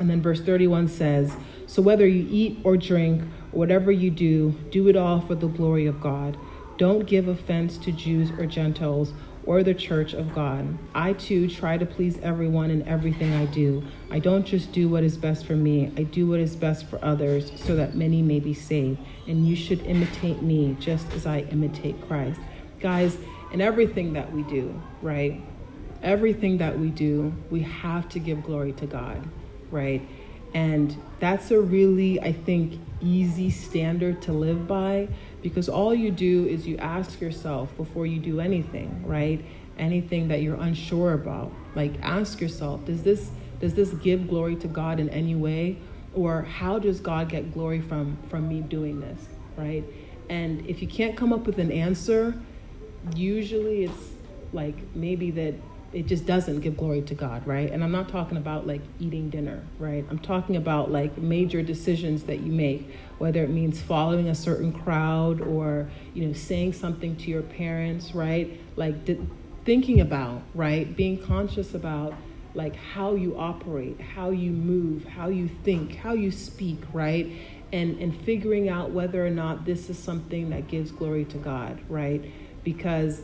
And 0.00 0.10
then 0.10 0.20
verse 0.20 0.40
31 0.40 0.88
says, 0.88 1.36
So 1.68 1.80
whether 1.80 2.08
you 2.08 2.26
eat 2.28 2.58
or 2.64 2.76
drink, 2.76 3.22
or 3.52 3.60
whatever 3.60 3.92
you 3.92 4.10
do, 4.10 4.50
do 4.72 4.88
it 4.88 4.96
all 4.96 5.20
for 5.20 5.36
the 5.36 5.46
glory 5.46 5.86
of 5.86 6.00
God. 6.00 6.36
Don't 6.76 7.06
give 7.06 7.28
offense 7.28 7.78
to 7.78 7.92
Jews 7.92 8.32
or 8.32 8.46
Gentiles 8.46 9.14
or 9.46 9.62
the 9.62 9.72
church 9.72 10.12
of 10.12 10.34
God. 10.34 10.76
I 10.94 11.12
too 11.12 11.48
try 11.48 11.78
to 11.78 11.86
please 11.86 12.18
everyone 12.18 12.70
in 12.70 12.86
everything 12.86 13.32
I 13.32 13.46
do. 13.46 13.84
I 14.10 14.18
don't 14.18 14.44
just 14.44 14.72
do 14.72 14.88
what 14.88 15.04
is 15.04 15.16
best 15.16 15.46
for 15.46 15.54
me, 15.54 15.92
I 15.96 16.02
do 16.02 16.26
what 16.26 16.40
is 16.40 16.56
best 16.56 16.86
for 16.86 17.02
others 17.02 17.52
so 17.56 17.76
that 17.76 17.94
many 17.94 18.20
may 18.22 18.40
be 18.40 18.52
saved. 18.52 18.98
And 19.26 19.46
you 19.46 19.56
should 19.56 19.80
imitate 19.82 20.42
me 20.42 20.76
just 20.80 21.10
as 21.12 21.26
I 21.26 21.40
imitate 21.52 22.06
Christ. 22.08 22.40
Guys, 22.80 23.16
in 23.52 23.60
everything 23.60 24.12
that 24.14 24.32
we 24.32 24.42
do, 24.42 24.80
right? 25.00 25.40
Everything 26.02 26.58
that 26.58 26.78
we 26.78 26.90
do, 26.90 27.32
we 27.50 27.62
have 27.62 28.08
to 28.10 28.18
give 28.18 28.42
glory 28.42 28.72
to 28.72 28.86
God, 28.86 29.26
right? 29.70 30.02
And 30.54 30.96
that's 31.20 31.50
a 31.50 31.60
really, 31.60 32.20
I 32.20 32.32
think, 32.32 32.80
easy 33.00 33.50
standard 33.50 34.22
to 34.22 34.32
live 34.32 34.66
by 34.66 35.08
because 35.46 35.68
all 35.68 35.94
you 35.94 36.10
do 36.10 36.44
is 36.48 36.66
you 36.66 36.76
ask 36.78 37.20
yourself 37.20 37.68
before 37.76 38.04
you 38.04 38.18
do 38.18 38.40
anything, 38.40 39.00
right? 39.06 39.44
Anything 39.78 40.26
that 40.26 40.42
you're 40.42 40.60
unsure 40.60 41.12
about. 41.12 41.52
Like 41.76 41.92
ask 42.02 42.40
yourself, 42.40 42.84
does 42.84 43.04
this 43.04 43.30
does 43.60 43.72
this 43.72 43.90
give 43.90 44.26
glory 44.26 44.56
to 44.56 44.66
God 44.66 44.98
in 44.98 45.08
any 45.10 45.36
way? 45.36 45.78
Or 46.16 46.42
how 46.42 46.80
does 46.80 46.98
God 46.98 47.28
get 47.28 47.54
glory 47.54 47.80
from 47.80 48.18
from 48.28 48.48
me 48.48 48.60
doing 48.60 48.98
this, 48.98 49.20
right? 49.56 49.84
And 50.28 50.66
if 50.66 50.82
you 50.82 50.88
can't 50.88 51.16
come 51.16 51.32
up 51.32 51.46
with 51.46 51.60
an 51.60 51.70
answer, 51.70 52.34
usually 53.14 53.84
it's 53.84 54.14
like 54.52 54.74
maybe 54.96 55.30
that 55.30 55.54
it 55.96 56.06
just 56.06 56.26
doesn't 56.26 56.60
give 56.60 56.76
glory 56.76 57.00
to 57.00 57.14
God, 57.14 57.46
right? 57.46 57.72
And 57.72 57.82
I'm 57.82 57.90
not 57.90 58.10
talking 58.10 58.36
about 58.36 58.66
like 58.66 58.82
eating 59.00 59.30
dinner, 59.30 59.62
right? 59.78 60.04
I'm 60.10 60.18
talking 60.18 60.56
about 60.56 60.92
like 60.92 61.16
major 61.16 61.62
decisions 61.62 62.24
that 62.24 62.40
you 62.40 62.52
make, 62.52 62.90
whether 63.16 63.42
it 63.42 63.48
means 63.48 63.80
following 63.80 64.28
a 64.28 64.34
certain 64.34 64.74
crowd 64.74 65.40
or, 65.40 65.88
you 66.12 66.26
know, 66.26 66.34
saying 66.34 66.74
something 66.74 67.16
to 67.16 67.30
your 67.30 67.40
parents, 67.40 68.14
right? 68.14 68.60
Like 68.76 69.06
th- 69.06 69.20
thinking 69.64 70.02
about, 70.02 70.42
right? 70.54 70.94
Being 70.94 71.16
conscious 71.18 71.72
about 71.72 72.12
like 72.52 72.76
how 72.76 73.14
you 73.14 73.34
operate, 73.38 73.98
how 73.98 74.28
you 74.28 74.50
move, 74.50 75.06
how 75.06 75.28
you 75.28 75.48
think, 75.64 75.96
how 75.96 76.12
you 76.12 76.30
speak, 76.30 76.80
right? 76.92 77.26
And 77.72 77.98
and 78.02 78.14
figuring 78.14 78.68
out 78.68 78.90
whether 78.90 79.26
or 79.26 79.30
not 79.30 79.64
this 79.64 79.88
is 79.88 79.98
something 79.98 80.50
that 80.50 80.68
gives 80.68 80.90
glory 80.90 81.24
to 81.24 81.38
God, 81.38 81.80
right? 81.88 82.22
Because 82.64 83.22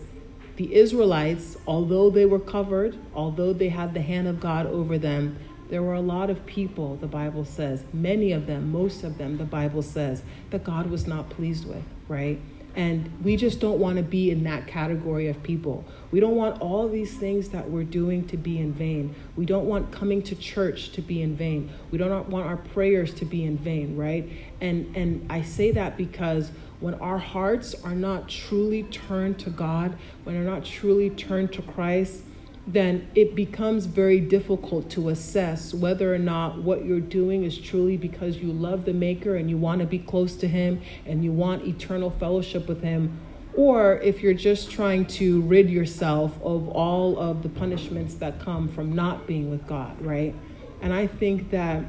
the 0.57 0.75
Israelites, 0.75 1.57
although 1.67 2.11
they 2.11 2.27
were 2.27 2.38
covered, 2.38 2.97
although 3.15 3.53
they 3.53 3.69
had 3.69 3.95
the 3.95 4.03
hand 4.03 4.29
of 4.29 4.41
God 4.41 4.67
over 4.67 4.99
them, 4.99 5.38
there 5.71 5.83
were 5.83 5.95
a 5.95 6.01
lot 6.03 6.29
of 6.29 6.45
people, 6.45 6.97
the 6.97 7.07
Bible 7.07 7.47
says, 7.47 7.83
many 7.95 8.33
of 8.33 8.47
them, 8.47 8.71
most 8.71 9.05
of 9.05 9.17
them, 9.17 9.38
the 9.38 9.45
Bible 9.45 9.81
says, 9.81 10.23
that 10.51 10.65
God 10.65 10.91
was 10.91 11.07
not 11.07 11.31
pleased 11.31 11.67
with, 11.67 11.83
right? 12.09 12.38
And 12.75 13.23
we 13.23 13.37
just 13.37 13.61
don't 13.61 13.79
want 13.79 13.99
to 13.99 14.03
be 14.03 14.31
in 14.31 14.45
that 14.45 14.67
category 14.67 15.29
of 15.29 15.43
people. 15.43 15.85
We 16.11 16.21
don't 16.21 16.37
want 16.37 16.61
all 16.61 16.89
these 16.89 17.15
things 17.17 17.51
that 17.51 17.71
we're 17.71 17.85
doing 17.85 18.27
to 18.29 18.37
be 18.37 18.59
in 18.59 18.73
vain. 18.73 19.15
We 19.37 19.45
don't 19.45 19.67
want 19.67 19.93
coming 19.93 20.23
to 20.23 20.35
church 20.35 20.93
to 20.93 21.03
be 21.03 21.23
in 21.23 21.37
vain. 21.37 21.71
We 21.91 21.99
don't 21.99 22.29
want 22.29 22.47
our 22.47 22.57
prayers 22.57 23.13
to 23.15 23.25
be 23.25 23.45
in 23.45 23.59
vain, 23.59 23.97
right? 23.97 24.29
And 24.61 24.97
and 24.97 25.27
I 25.31 25.43
say 25.43 25.71
that 25.73 25.96
because 25.96 26.51
when 26.81 26.94
our 26.94 27.19
hearts 27.19 27.75
are 27.85 27.94
not 27.94 28.29
truly 28.29 28.83
turned 28.85 29.38
to 29.40 29.51
God, 29.51 29.96
when 30.25 30.35
they're 30.35 30.44
not 30.44 30.65
truly 30.65 31.11
turned 31.11 31.53
to 31.53 31.63
Christ, 31.63 32.23
then 32.67 33.08
it 33.15 33.35
becomes 33.35 33.87
very 33.87 34.21
difficult 34.21 34.88
to 34.90 35.08
assess 35.08 35.75
whether 35.75 36.15
or 36.15 36.19
not 36.19 36.63
what 36.63 36.85
you're 36.85 37.00
doing 37.00 37.42
is 37.42 37.58
truly 37.58 37.96
because 37.96 38.37
you 38.37 38.52
love 38.52 38.85
the 38.85 38.92
Maker 38.92 39.35
and 39.35 39.50
you 39.50 39.56
want 39.58 39.81
to 39.81 39.87
be 39.87 39.98
close 39.98 40.37
to 40.37 40.46
Him 40.46 40.81
and 41.04 41.25
you 41.25 41.33
want 41.33 41.67
eternal 41.67 42.10
fellowship 42.10 42.69
with 42.69 42.83
Him, 42.83 43.19
or 43.54 43.98
if 43.98 44.23
you're 44.23 44.33
just 44.33 44.71
trying 44.71 45.06
to 45.06 45.42
rid 45.42 45.69
yourself 45.69 46.40
of 46.42 46.69
all 46.69 47.19
of 47.19 47.42
the 47.42 47.48
punishments 47.48 48.15
that 48.15 48.38
come 48.38 48.69
from 48.69 48.94
not 48.94 49.27
being 49.27 49.50
with 49.50 49.67
God, 49.67 50.00
right? 50.00 50.35
And 50.81 50.92
I 50.92 51.06
think 51.06 51.50
that 51.50 51.85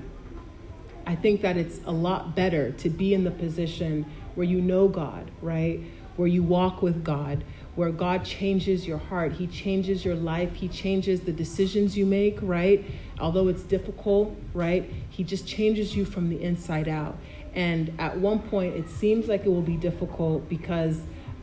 I 1.06 1.16
think 1.16 1.42
that 1.42 1.58
it's 1.58 1.80
a 1.86 1.92
lot 1.92 2.34
better 2.36 2.72
to 2.72 2.90
be 2.90 3.14
in 3.14 3.26
the 3.26 3.32
position 3.32 4.06
where 4.36 4.46
you 4.46 4.62
know 4.62 4.88
God, 4.88 5.30
right? 5.42 5.82
Where 6.16 6.28
you 6.28 6.44
walk 6.44 6.82
with 6.82 7.04
God, 7.04 7.44
where 7.76 7.92
God 7.92 8.24
changes 8.24 8.86
your 8.86 9.00
heart. 9.00 9.34
He 9.34 9.48
changes 9.48 10.06
your 10.06 10.16
life. 10.16 10.54
He 10.56 10.68
changes 10.68 11.22
the 11.22 11.32
decisions 11.32 11.98
you 11.98 12.06
make, 12.06 12.38
right? 12.42 12.86
Although 13.20 13.48
it's 13.48 13.64
difficult, 13.64 14.36
right? 14.54 14.90
He 15.10 15.24
just 15.24 15.48
changes 15.48 15.96
you 15.96 16.06
from 16.06 16.30
the 16.30 16.42
inside 16.42 16.88
out. 16.88 17.18
And 17.56 17.94
at 18.00 18.18
one 18.18 18.40
point, 18.40 18.76
it 18.76 18.90
seems 18.90 19.28
like 19.28 19.46
it 19.46 19.50
will 19.50 19.62
be 19.62 19.78
difficult 19.78 20.48
because 20.50 21.02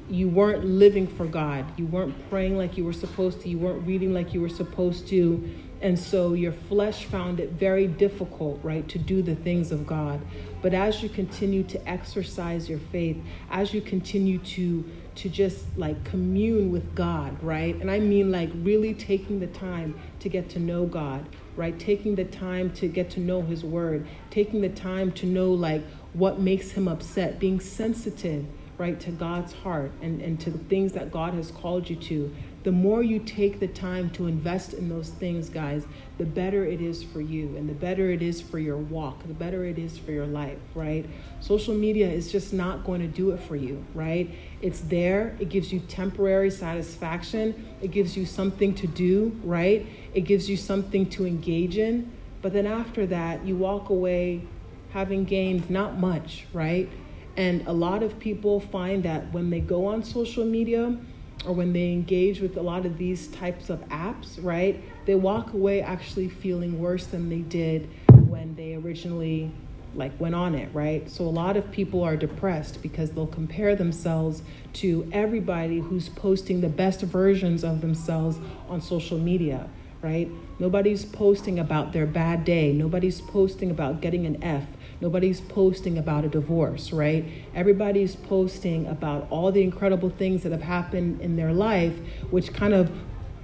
you 0.08 0.28
weren't 0.28 0.64
living 0.64 1.06
for 1.06 1.26
God. 1.26 1.64
You 1.76 1.86
weren't 1.86 2.28
praying 2.30 2.58
like 2.58 2.76
you 2.76 2.84
were 2.84 2.92
supposed 2.92 3.40
to. 3.42 3.48
You 3.48 3.58
weren't 3.58 3.86
reading 3.86 4.12
like 4.12 4.34
you 4.34 4.40
were 4.40 4.48
supposed 4.48 5.06
to. 5.08 5.48
And 5.82 5.98
so 5.98 6.34
your 6.34 6.52
flesh 6.52 7.06
found 7.06 7.40
it 7.40 7.52
very 7.52 7.86
difficult, 7.86 8.60
right, 8.62 8.86
to 8.88 8.98
do 8.98 9.22
the 9.22 9.34
things 9.34 9.72
of 9.72 9.86
God. 9.86 10.20
But 10.62 10.74
as 10.74 11.02
you 11.02 11.08
continue 11.08 11.62
to 11.64 11.88
exercise 11.88 12.68
your 12.68 12.80
faith, 12.80 13.16
as 13.50 13.72
you 13.72 13.80
continue 13.80 14.38
to 14.38 14.84
to 15.16 15.28
just 15.28 15.64
like 15.76 16.02
commune 16.04 16.70
with 16.70 16.94
God, 16.94 17.42
right? 17.42 17.74
And 17.76 17.90
I 17.90 17.98
mean 17.98 18.30
like 18.30 18.50
really 18.54 18.94
taking 18.94 19.40
the 19.40 19.46
time 19.48 19.98
to 20.20 20.28
get 20.28 20.48
to 20.50 20.58
know 20.58 20.86
God, 20.86 21.24
right? 21.56 21.78
Taking 21.78 22.14
the 22.14 22.24
time 22.24 22.70
to 22.74 22.88
get 22.88 23.10
to 23.10 23.20
know 23.20 23.42
his 23.42 23.64
word, 23.64 24.06
taking 24.30 24.60
the 24.60 24.68
time 24.68 25.12
to 25.12 25.26
know 25.26 25.52
like 25.52 25.82
what 26.12 26.40
makes 26.40 26.70
him 26.70 26.88
upset, 26.88 27.38
being 27.38 27.60
sensitive, 27.60 28.46
right, 28.78 28.98
to 29.00 29.10
God's 29.10 29.52
heart 29.52 29.92
and, 30.00 30.20
and 30.20 30.40
to 30.40 30.50
the 30.50 30.58
things 30.58 30.92
that 30.92 31.10
God 31.10 31.34
has 31.34 31.50
called 31.50 31.88
you 31.88 31.96
to 31.96 32.34
the 32.62 32.72
more 32.72 33.02
you 33.02 33.18
take 33.20 33.58
the 33.58 33.68
time 33.68 34.10
to 34.10 34.26
invest 34.26 34.74
in 34.74 34.88
those 34.88 35.08
things, 35.08 35.48
guys, 35.48 35.86
the 36.20 36.26
better 36.26 36.66
it 36.66 36.82
is 36.82 37.02
for 37.02 37.22
you 37.22 37.56
and 37.56 37.66
the 37.66 37.72
better 37.72 38.10
it 38.10 38.20
is 38.20 38.42
for 38.42 38.58
your 38.58 38.76
walk, 38.76 39.26
the 39.26 39.32
better 39.32 39.64
it 39.64 39.78
is 39.78 39.96
for 39.96 40.12
your 40.12 40.26
life, 40.26 40.58
right? 40.74 41.06
Social 41.40 41.72
media 41.74 42.06
is 42.06 42.30
just 42.30 42.52
not 42.52 42.84
going 42.84 43.00
to 43.00 43.06
do 43.06 43.30
it 43.30 43.40
for 43.40 43.56
you, 43.56 43.82
right? 43.94 44.30
It's 44.60 44.80
there, 44.82 45.34
it 45.40 45.48
gives 45.48 45.72
you 45.72 45.80
temporary 45.80 46.50
satisfaction, 46.50 47.66
it 47.80 47.90
gives 47.90 48.18
you 48.18 48.26
something 48.26 48.74
to 48.74 48.86
do, 48.86 49.34
right? 49.42 49.86
It 50.12 50.26
gives 50.26 50.46
you 50.46 50.58
something 50.58 51.08
to 51.08 51.24
engage 51.26 51.78
in. 51.78 52.12
But 52.42 52.52
then 52.52 52.66
after 52.66 53.06
that, 53.06 53.46
you 53.46 53.56
walk 53.56 53.88
away 53.88 54.42
having 54.90 55.24
gained 55.24 55.70
not 55.70 55.96
much, 55.98 56.44
right? 56.52 56.86
And 57.38 57.66
a 57.66 57.72
lot 57.72 58.02
of 58.02 58.18
people 58.18 58.60
find 58.60 59.04
that 59.04 59.32
when 59.32 59.48
they 59.48 59.60
go 59.60 59.86
on 59.86 60.02
social 60.02 60.44
media, 60.44 60.98
or 61.46 61.54
when 61.54 61.72
they 61.72 61.92
engage 61.92 62.40
with 62.40 62.56
a 62.56 62.62
lot 62.62 62.84
of 62.84 62.98
these 62.98 63.28
types 63.28 63.70
of 63.70 63.80
apps, 63.88 64.42
right, 64.42 64.82
they 65.06 65.14
walk 65.14 65.52
away 65.52 65.80
actually 65.80 66.28
feeling 66.28 66.78
worse 66.78 67.06
than 67.06 67.28
they 67.28 67.38
did 67.38 67.88
when 68.28 68.54
they 68.54 68.74
originally 68.74 69.50
like 69.94 70.12
went 70.20 70.34
on 70.34 70.54
it, 70.54 70.68
right? 70.72 71.10
So 71.10 71.24
a 71.24 71.30
lot 71.30 71.56
of 71.56 71.70
people 71.72 72.02
are 72.02 72.16
depressed 72.16 72.80
because 72.82 73.10
they'll 73.10 73.26
compare 73.26 73.74
themselves 73.74 74.42
to 74.74 75.08
everybody 75.12 75.80
who's 75.80 76.08
posting 76.08 76.60
the 76.60 76.68
best 76.68 77.00
versions 77.02 77.64
of 77.64 77.80
themselves 77.80 78.38
on 78.68 78.80
social 78.80 79.18
media, 79.18 79.68
right? 80.00 80.28
Nobody's 80.58 81.04
posting 81.04 81.58
about 81.58 81.92
their 81.92 82.06
bad 82.06 82.44
day. 82.44 82.72
Nobody's 82.72 83.20
posting 83.20 83.70
about 83.70 84.00
getting 84.00 84.26
an 84.26 84.42
F. 84.44 84.64
Nobody's 85.00 85.40
posting 85.40 85.96
about 85.96 86.24
a 86.24 86.28
divorce, 86.28 86.92
right? 86.92 87.24
Everybody's 87.54 88.14
posting 88.14 88.86
about 88.86 89.26
all 89.30 89.50
the 89.50 89.62
incredible 89.62 90.10
things 90.10 90.42
that 90.42 90.52
have 90.52 90.62
happened 90.62 91.22
in 91.22 91.36
their 91.36 91.52
life, 91.52 91.96
which 92.30 92.52
kind 92.52 92.74
of 92.74 92.92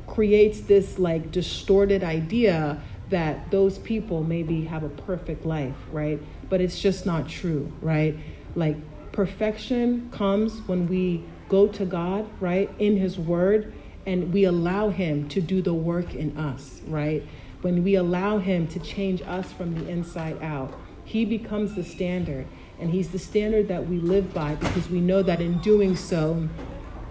creates 0.07 0.61
this 0.61 0.99
like 0.99 1.31
distorted 1.31 2.05
idea 2.05 2.81
that 3.11 3.51
those 3.51 3.79
people 3.79 4.23
maybe 4.23 4.65
have 4.65 4.83
a 4.83 4.89
perfect 4.89 5.47
life, 5.47 5.77
right? 5.93 6.21
But 6.49 6.61
it's 6.61 6.79
just 6.81 7.07
not 7.07 7.29
true, 7.29 7.73
right? 7.81 8.17
Like 8.55 8.77
perfection 9.13 10.11
comes 10.11 10.61
when 10.67 10.89
we 10.89 11.25
go 11.49 11.69
to 11.69 11.85
God, 11.85 12.29
right, 12.41 12.71
in 12.79 12.97
His 12.97 13.19
Word, 13.19 13.73
and 14.07 14.33
we 14.33 14.45
allow 14.45 14.89
Him 14.89 15.29
to 15.29 15.41
do 15.41 15.63
the 15.63 15.75
work 15.75 16.15
in 16.15 16.37
us, 16.37 16.81
right? 16.87 17.23
When 17.63 17.85
we 17.85 17.95
allow 17.95 18.39
Him 18.39 18.67
to 18.69 18.81
change 18.81 19.23
us 19.23 19.53
from 19.53 19.75
the 19.75 19.89
inside 19.89 20.43
out. 20.43 20.75
He 21.05 21.25
becomes 21.25 21.75
the 21.77 21.85
standard. 21.85 22.47
And 22.81 22.91
He's 22.91 23.09
the 23.11 23.19
standard 23.19 23.69
that 23.69 23.87
we 23.89 23.99
live 23.99 24.35
by 24.35 24.57
because 24.57 24.91
we 24.91 25.01
know 25.01 25.23
that 25.23 25.41
in 25.41 25.59
doing 25.59 25.97
so, 25.97 26.49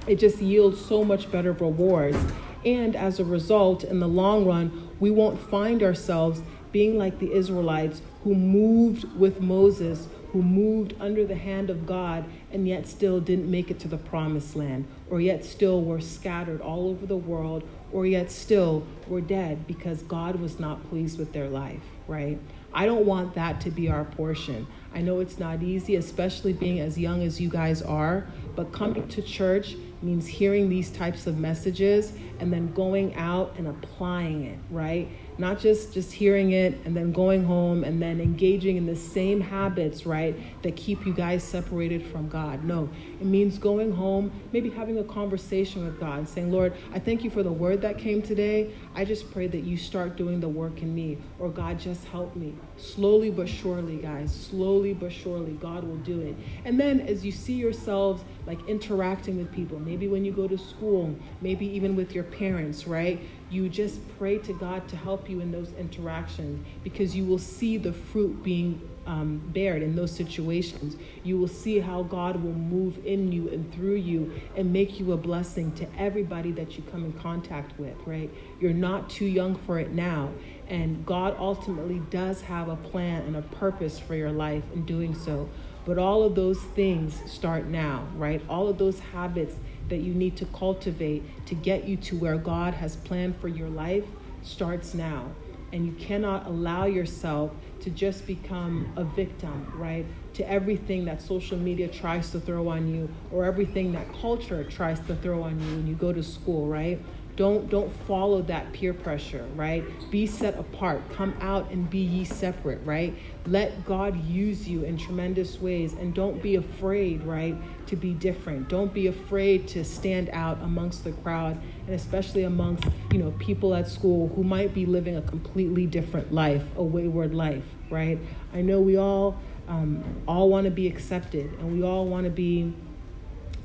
it 0.05 0.17
just 0.17 0.39
yields 0.39 0.83
so 0.83 1.03
much 1.03 1.31
better 1.31 1.53
rewards. 1.53 2.17
And 2.65 2.95
as 2.95 3.19
a 3.19 3.25
result, 3.25 3.83
in 3.83 3.99
the 3.99 4.07
long 4.07 4.45
run, 4.45 4.89
we 4.99 5.11
won't 5.11 5.39
find 5.39 5.83
ourselves 5.83 6.41
being 6.71 6.97
like 6.97 7.19
the 7.19 7.31
Israelites 7.31 8.01
who 8.23 8.33
moved 8.35 9.05
with 9.17 9.39
Moses, 9.39 10.07
who 10.31 10.41
moved 10.41 10.93
under 10.99 11.25
the 11.25 11.35
hand 11.35 11.69
of 11.69 11.85
God, 11.85 12.25
and 12.51 12.67
yet 12.67 12.87
still 12.87 13.21
didn't 13.21 13.49
make 13.49 13.71
it 13.71 13.79
to 13.79 13.87
the 13.87 13.97
promised 13.97 14.55
land, 14.55 14.85
or 15.09 15.21
yet 15.21 15.45
still 15.45 15.83
were 15.83 16.01
scattered 16.01 16.59
all 16.59 16.89
over 16.89 17.05
the 17.05 17.15
world, 17.15 17.63
or 17.93 18.05
yet 18.05 18.29
still 18.31 18.85
were 19.07 19.21
dead 19.21 19.67
because 19.67 20.01
God 20.01 20.37
was 20.37 20.59
not 20.59 20.89
pleased 20.89 21.17
with 21.17 21.31
their 21.31 21.47
life, 21.47 21.83
right? 22.07 22.39
I 22.73 22.85
don't 22.85 23.05
want 23.05 23.35
that 23.35 23.61
to 23.61 23.71
be 23.71 23.87
our 23.89 24.03
portion. 24.03 24.67
I 24.93 25.01
know 25.01 25.21
it's 25.21 25.39
not 25.39 25.63
easy, 25.63 25.95
especially 25.95 26.51
being 26.51 26.81
as 26.81 26.97
young 26.97 27.23
as 27.23 27.39
you 27.39 27.47
guys 27.47 27.81
are, 27.81 28.27
but 28.55 28.73
coming 28.73 29.07
to 29.09 29.21
church 29.21 29.75
means 30.01 30.27
hearing 30.27 30.69
these 30.69 30.91
types 30.91 31.27
of 31.27 31.37
messages 31.37 32.13
and 32.39 32.51
then 32.51 32.73
going 32.73 33.15
out 33.15 33.53
and 33.57 33.67
applying 33.67 34.45
it, 34.45 34.59
right? 34.69 35.09
not 35.37 35.59
just 35.59 35.93
just 35.93 36.11
hearing 36.11 36.51
it 36.51 36.77
and 36.85 36.95
then 36.95 37.11
going 37.11 37.43
home 37.43 37.83
and 37.83 38.01
then 38.01 38.21
engaging 38.21 38.77
in 38.77 38.85
the 38.85 38.95
same 38.95 39.41
habits 39.41 40.05
right 40.05 40.35
that 40.63 40.75
keep 40.75 41.05
you 41.05 41.13
guys 41.13 41.43
separated 41.43 42.05
from 42.05 42.27
god. 42.29 42.63
No 42.63 42.89
it 43.19 43.25
means 43.25 43.57
going 43.57 43.91
home 43.91 44.31
maybe 44.51 44.69
having 44.69 44.99
a 44.99 45.03
conversation 45.03 45.85
with 45.85 45.99
god 45.99 46.19
and 46.19 46.29
saying 46.29 46.51
lord 46.51 46.73
i 46.93 46.99
thank 46.99 47.23
you 47.23 47.29
for 47.29 47.43
the 47.43 47.51
word 47.51 47.81
that 47.81 47.97
came 47.97 48.21
today. 48.21 48.73
I 48.93 49.05
just 49.05 49.31
pray 49.31 49.47
that 49.47 49.63
you 49.63 49.77
start 49.77 50.15
doing 50.15 50.39
the 50.39 50.49
work 50.49 50.81
in 50.81 50.93
me 50.93 51.17
or 51.39 51.49
god 51.49 51.79
just 51.79 52.05
help 52.05 52.35
me 52.35 52.53
slowly 52.77 53.29
but 53.29 53.47
surely 53.47 53.97
guys 53.97 54.33
slowly 54.33 54.93
but 54.93 55.11
surely 55.11 55.53
god 55.53 55.83
will 55.83 55.95
do 55.97 56.21
it 56.21 56.35
and 56.65 56.79
then 56.79 56.99
as 57.01 57.25
you 57.25 57.31
see 57.31 57.53
yourselves 57.53 58.23
like 58.45 58.59
interacting 58.67 59.37
with 59.37 59.51
people 59.51 59.79
maybe 59.79 60.07
when 60.07 60.25
you 60.25 60.31
go 60.31 60.47
to 60.47 60.57
school 60.57 61.15
maybe 61.41 61.65
even 61.65 61.95
with 61.95 62.13
your 62.13 62.23
parents 62.23 62.85
right 62.85 63.21
you 63.49 63.69
just 63.69 63.99
pray 64.17 64.37
to 64.39 64.53
God 64.53 64.87
to 64.89 64.95
help 64.95 65.29
you 65.29 65.39
in 65.39 65.51
those 65.51 65.71
interactions 65.73 66.65
because 66.83 67.15
you 67.15 67.25
will 67.25 67.39
see 67.39 67.77
the 67.77 67.93
fruit 67.93 68.43
being 68.43 68.81
um, 69.05 69.37
bared 69.53 69.83
in 69.83 69.95
those 69.95 70.11
situations. 70.11 70.95
You 71.23 71.37
will 71.37 71.47
see 71.47 71.79
how 71.79 72.03
God 72.03 72.41
will 72.43 72.53
move 72.53 73.05
in 73.05 73.31
you 73.31 73.49
and 73.49 73.71
through 73.73 73.95
you 73.95 74.33
and 74.55 74.73
make 74.73 74.99
you 74.99 75.11
a 75.11 75.17
blessing 75.17 75.71
to 75.73 75.87
everybody 75.97 76.51
that 76.53 76.75
you 76.75 76.83
come 76.91 77.05
in 77.05 77.13
contact 77.13 77.77
with, 77.79 77.95
right? 78.05 78.31
You're 78.59 78.73
not 78.73 79.09
too 79.11 79.25
young 79.25 79.55
for 79.55 79.77
it 79.77 79.91
now. 79.91 80.31
And 80.67 81.05
God 81.05 81.35
ultimately 81.37 81.99
does 82.09 82.41
have 82.41 82.69
a 82.69 82.75
plan 82.75 83.21
and 83.23 83.35
a 83.35 83.41
purpose 83.41 83.99
for 83.99 84.15
your 84.15 84.31
life 84.31 84.63
in 84.73 84.85
doing 84.85 85.13
so. 85.13 85.49
But 85.85 85.99
all 85.99 86.23
of 86.23 86.33
those 86.33 86.59
things 86.59 87.21
start 87.31 87.65
now, 87.65 88.07
right? 88.15 88.41
All 88.49 88.67
of 88.67 88.77
those 88.77 88.99
habits 88.99 89.55
that 89.89 89.97
you 89.97 90.13
need 90.13 90.35
to 90.37 90.45
cultivate 90.47 91.45
to 91.45 91.55
get 91.55 91.87
you 91.87 91.97
to 91.97 92.17
where 92.17 92.37
God 92.37 92.73
has 92.73 92.95
planned 92.95 93.37
for 93.37 93.47
your 93.47 93.69
life 93.69 94.03
starts 94.41 94.95
now. 94.95 95.27
And 95.71 95.85
you 95.85 95.91
cannot 95.93 96.47
allow 96.47 96.85
yourself 96.85 97.51
to 97.81 97.89
just 97.91 98.25
become 98.25 98.91
a 98.95 99.03
victim, 99.03 99.71
right? 99.75 100.05
To 100.35 100.49
everything 100.49 101.05
that 101.05 101.21
social 101.21 101.57
media 101.57 101.87
tries 101.87 102.31
to 102.31 102.39
throw 102.39 102.67
on 102.69 102.87
you 102.87 103.09
or 103.31 103.45
everything 103.45 103.91
that 103.91 104.11
culture 104.13 104.63
tries 104.63 104.99
to 105.01 105.15
throw 105.15 105.43
on 105.43 105.59
you 105.59 105.75
when 105.75 105.87
you 105.87 105.95
go 105.95 106.11
to 106.11 106.23
school, 106.23 106.67
right? 106.67 106.99
Don't 107.35 107.69
don't 107.69 107.91
follow 108.07 108.41
that 108.43 108.71
peer 108.71 108.93
pressure, 108.93 109.45
right? 109.55 109.83
Be 110.09 110.25
set 110.25 110.57
apart. 110.57 111.01
Come 111.11 111.35
out 111.41 111.69
and 111.69 111.89
be 111.89 111.99
ye 111.99 112.23
separate, 112.23 112.79
right? 112.85 113.13
Let 113.45 113.85
God 113.85 114.23
use 114.25 114.67
you 114.67 114.83
in 114.83 114.97
tremendous 114.97 115.59
ways 115.59 115.93
and 115.93 116.13
don't 116.13 116.41
be 116.41 116.55
afraid, 116.55 117.23
right, 117.23 117.55
to 117.87 117.95
be 117.95 118.13
different. 118.13 118.69
Don't 118.69 118.93
be 118.93 119.07
afraid 119.07 119.67
to 119.69 119.83
stand 119.83 120.29
out 120.31 120.61
amongst 120.61 121.03
the 121.03 121.11
crowd 121.11 121.59
and 121.85 121.95
especially 121.95 122.43
amongst, 122.43 122.85
you 123.11 123.19
know, 123.19 123.31
people 123.31 123.75
at 123.75 123.87
school 123.89 124.29
who 124.29 124.43
might 124.43 124.73
be 124.73 124.85
living 124.85 125.17
a 125.17 125.21
completely 125.21 125.85
different 125.85 126.33
life, 126.33 126.63
a 126.77 126.83
wayward 126.83 127.35
life, 127.35 127.65
right? 127.89 128.17
I 128.53 128.61
know 128.61 128.79
we 128.79 128.97
all 128.97 129.37
um, 129.67 130.03
all 130.27 130.49
want 130.49 130.65
to 130.65 130.71
be 130.71 130.87
accepted 130.87 131.51
and 131.59 131.71
we 131.73 131.83
all 131.83 132.05
want 132.05 132.25
to 132.25 132.29
be 132.29 132.73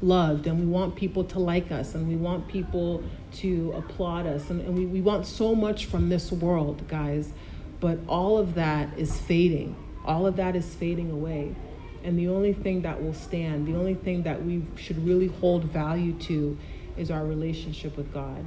loved 0.03 0.47
and 0.47 0.59
we 0.59 0.67
want 0.67 0.97
people 0.97 1.25
to 1.25 1.39
like 1.39 1.71
us 1.71 1.95
and 1.95 2.09
we 2.09 2.17
want 2.17 2.49
people 2.49 3.03
to 3.33 3.73
applaud 3.77 4.27
us 4.27 4.51
and, 4.51 4.61
and 4.63 4.77
we, 4.77 4.87
we 4.87 5.01
want 5.01 5.27
so 5.27 5.55
much 5.55 5.87
from 5.87 6.09
this 6.09 6.33
world, 6.33 6.87
guys. 6.89 7.33
But 7.81 7.99
all 8.09 8.39
of 8.39 8.55
that 8.55 8.99
is 8.99 9.19
fading. 9.21 9.75
All 10.05 10.27
of 10.27 10.37
that 10.37 10.57
is 10.57 10.75
fading 10.75 11.11
away. 11.11 11.55
And 12.03 12.19
the 12.19 12.29
only 12.29 12.53
thing 12.53 12.83
that 12.83 13.03
will 13.03 13.15
stand, 13.15 13.67
the 13.67 13.77
only 13.77 13.95
thing 13.95 14.23
that 14.23 14.43
we 14.45 14.63
should 14.77 15.05
really 15.05 15.29
hold 15.29 15.65
value 15.65 16.15
to 16.21 16.57
is 16.97 17.11
our 17.11 17.25
relationship 17.25 17.97
with 17.97 18.13
God. 18.13 18.45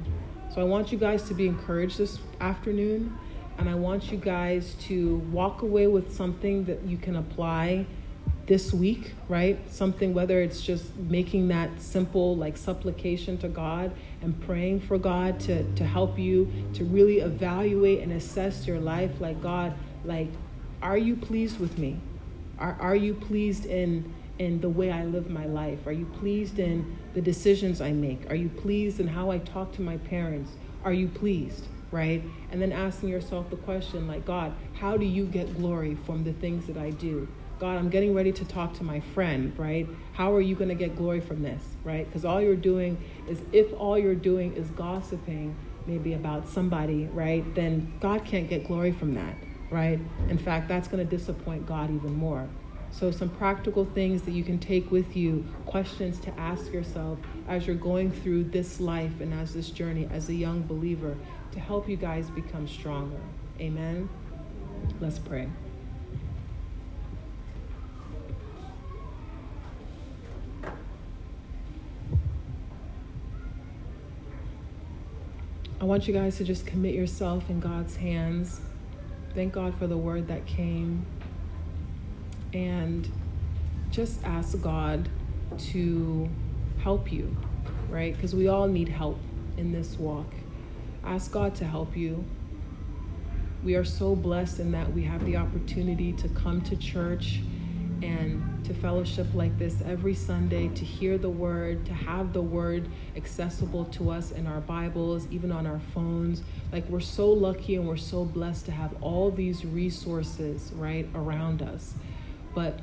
So 0.54 0.60
I 0.60 0.64
want 0.64 0.92
you 0.92 0.98
guys 0.98 1.24
to 1.24 1.34
be 1.34 1.46
encouraged 1.46 1.98
this 1.98 2.18
afternoon. 2.40 3.16
And 3.58 3.68
I 3.68 3.74
want 3.74 4.10
you 4.10 4.18
guys 4.18 4.74
to 4.82 5.16
walk 5.30 5.62
away 5.62 5.86
with 5.86 6.14
something 6.14 6.64
that 6.64 6.82
you 6.82 6.96
can 6.96 7.16
apply 7.16 7.86
this 8.46 8.72
week, 8.72 9.12
right? 9.28 9.58
Something, 9.72 10.12
whether 10.12 10.40
it's 10.40 10.60
just 10.60 10.96
making 10.96 11.48
that 11.48 11.80
simple 11.80 12.36
like 12.36 12.56
supplication 12.56 13.38
to 13.38 13.48
God 13.48 13.92
and 14.20 14.38
praying 14.42 14.80
for 14.80 14.98
God 14.98 15.40
to, 15.40 15.64
to 15.74 15.84
help 15.84 16.18
you 16.18 16.52
to 16.74 16.84
really 16.84 17.20
evaluate 17.20 18.00
and 18.00 18.12
assess 18.12 18.66
your 18.66 18.80
life 18.80 19.20
like, 19.20 19.40
God, 19.42 19.74
like, 20.04 20.28
are 20.82 20.98
you 20.98 21.16
pleased 21.16 21.58
with 21.58 21.78
me? 21.78 21.98
Are, 22.58 22.76
are 22.80 22.96
you 22.96 23.14
pleased 23.14 23.64
in, 23.66 24.12
in 24.38 24.60
the 24.60 24.68
way 24.68 24.92
I 24.92 25.04
live 25.04 25.30
my 25.30 25.46
life? 25.46 25.86
Are 25.86 25.92
you 25.92 26.04
pleased 26.04 26.58
in 26.58 26.98
the 27.14 27.22
decisions 27.22 27.80
I 27.80 27.92
make? 27.92 28.30
Are 28.30 28.34
you 28.34 28.50
pleased 28.50 29.00
in 29.00 29.08
how 29.08 29.30
I 29.30 29.38
talk 29.38 29.72
to 29.74 29.82
my 29.82 29.96
parents? 29.98 30.52
Are 30.84 30.92
you 30.92 31.08
pleased? 31.08 31.66
Right? 31.90 32.22
And 32.50 32.60
then 32.60 32.72
asking 32.72 33.08
yourself 33.08 33.48
the 33.50 33.56
question, 33.56 34.08
like, 34.08 34.26
God, 34.26 34.52
how 34.74 34.96
do 34.96 35.06
you 35.06 35.26
get 35.26 35.56
glory 35.56 35.96
from 36.04 36.24
the 36.24 36.32
things 36.34 36.66
that 36.66 36.76
I 36.76 36.90
do? 36.90 37.28
God, 37.64 37.78
I'm 37.78 37.88
getting 37.88 38.12
ready 38.12 38.30
to 38.30 38.44
talk 38.44 38.74
to 38.74 38.84
my 38.84 39.00
friend, 39.00 39.58
right? 39.58 39.88
How 40.12 40.34
are 40.34 40.42
you 40.42 40.54
going 40.54 40.68
to 40.68 40.74
get 40.74 40.96
glory 40.96 41.20
from 41.20 41.42
this, 41.42 41.62
right? 41.82 42.04
Because 42.04 42.26
all 42.26 42.38
you're 42.38 42.56
doing 42.56 43.02
is, 43.26 43.40
if 43.52 43.72
all 43.72 43.98
you're 43.98 44.14
doing 44.14 44.52
is 44.52 44.68
gossiping, 44.72 45.56
maybe 45.86 46.12
about 46.12 46.46
somebody, 46.46 47.06
right? 47.06 47.42
Then 47.54 47.90
God 48.00 48.22
can't 48.26 48.50
get 48.50 48.66
glory 48.66 48.92
from 48.92 49.14
that, 49.14 49.34
right? 49.70 49.98
In 50.28 50.36
fact, 50.36 50.68
that's 50.68 50.88
going 50.88 51.08
to 51.08 51.16
disappoint 51.16 51.64
God 51.64 51.84
even 51.90 52.12
more. 52.12 52.46
So, 52.90 53.10
some 53.10 53.30
practical 53.30 53.86
things 53.86 54.20
that 54.24 54.32
you 54.32 54.44
can 54.44 54.58
take 54.58 54.90
with 54.90 55.16
you, 55.16 55.46
questions 55.64 56.18
to 56.20 56.38
ask 56.38 56.70
yourself 56.70 57.18
as 57.48 57.66
you're 57.66 57.76
going 57.76 58.12
through 58.12 58.44
this 58.44 58.78
life 58.78 59.22
and 59.22 59.32
as 59.32 59.54
this 59.54 59.70
journey 59.70 60.06
as 60.12 60.28
a 60.28 60.34
young 60.34 60.60
believer 60.64 61.16
to 61.52 61.60
help 61.60 61.88
you 61.88 61.96
guys 61.96 62.28
become 62.28 62.68
stronger. 62.68 63.22
Amen. 63.58 64.10
Let's 65.00 65.18
pray. 65.18 65.48
I 75.84 75.86
want 75.86 76.08
you 76.08 76.14
guys 76.14 76.38
to 76.38 76.44
just 76.44 76.64
commit 76.64 76.94
yourself 76.94 77.50
in 77.50 77.60
God's 77.60 77.94
hands. 77.94 78.58
Thank 79.34 79.52
God 79.52 79.78
for 79.78 79.86
the 79.86 79.98
word 79.98 80.28
that 80.28 80.46
came. 80.46 81.04
And 82.54 83.06
just 83.90 84.24
ask 84.24 84.58
God 84.62 85.10
to 85.58 86.26
help 86.78 87.12
you, 87.12 87.36
right? 87.90 88.14
Because 88.14 88.34
we 88.34 88.48
all 88.48 88.66
need 88.66 88.88
help 88.88 89.18
in 89.58 89.72
this 89.72 89.98
walk. 89.98 90.32
Ask 91.04 91.30
God 91.30 91.54
to 91.56 91.66
help 91.66 91.94
you. 91.94 92.24
We 93.62 93.74
are 93.74 93.84
so 93.84 94.16
blessed 94.16 94.60
in 94.60 94.72
that 94.72 94.90
we 94.90 95.02
have 95.02 95.22
the 95.26 95.36
opportunity 95.36 96.14
to 96.14 96.30
come 96.30 96.62
to 96.62 96.76
church 96.76 97.40
and 98.04 98.64
to 98.64 98.74
fellowship 98.74 99.26
like 99.34 99.58
this 99.58 99.80
every 99.86 100.14
Sunday, 100.14 100.68
to 100.68 100.84
hear 100.84 101.16
the 101.16 101.28
word, 101.28 101.86
to 101.86 101.94
have 101.94 102.32
the 102.32 102.42
word 102.42 102.88
accessible 103.16 103.86
to 103.86 104.10
us 104.10 104.30
in 104.30 104.46
our 104.46 104.60
Bibles, 104.60 105.26
even 105.30 105.50
on 105.50 105.66
our 105.66 105.80
phones. 105.94 106.42
Like 106.70 106.86
we're 106.88 107.00
so 107.00 107.30
lucky 107.30 107.76
and 107.76 107.88
we're 107.88 107.96
so 107.96 108.24
blessed 108.24 108.66
to 108.66 108.72
have 108.72 108.94
all 109.02 109.30
these 109.30 109.64
resources 109.64 110.70
right 110.74 111.08
around 111.14 111.62
us. 111.62 111.94
But 112.54 112.78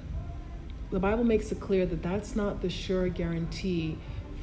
the 0.90 1.00
Bible 1.00 1.24
makes 1.24 1.52
it 1.52 1.60
clear 1.60 1.86
that 1.86 2.02
that's 2.02 2.36
not 2.36 2.62
the 2.62 2.70
sure 2.70 3.08
guarantee 3.08 3.98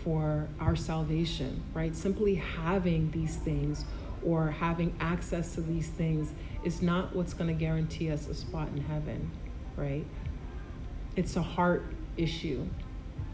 for 0.04 0.48
our 0.60 0.76
salvation, 0.76 1.62
right? 1.74 1.94
Simply 1.94 2.36
having 2.36 3.10
these 3.10 3.36
things 3.36 3.84
or 4.24 4.50
having 4.50 4.94
access 5.00 5.54
to 5.54 5.60
these 5.60 5.88
things 5.88 6.32
is 6.64 6.82
not 6.82 7.14
what's 7.14 7.34
going 7.34 7.48
to 7.48 7.54
guarantee 7.54 8.10
us 8.10 8.28
a 8.28 8.34
spot 8.34 8.68
in 8.74 8.80
heaven, 8.82 9.30
right? 9.76 10.04
It's 11.18 11.34
a 11.34 11.42
heart 11.42 11.82
issue. 12.16 12.64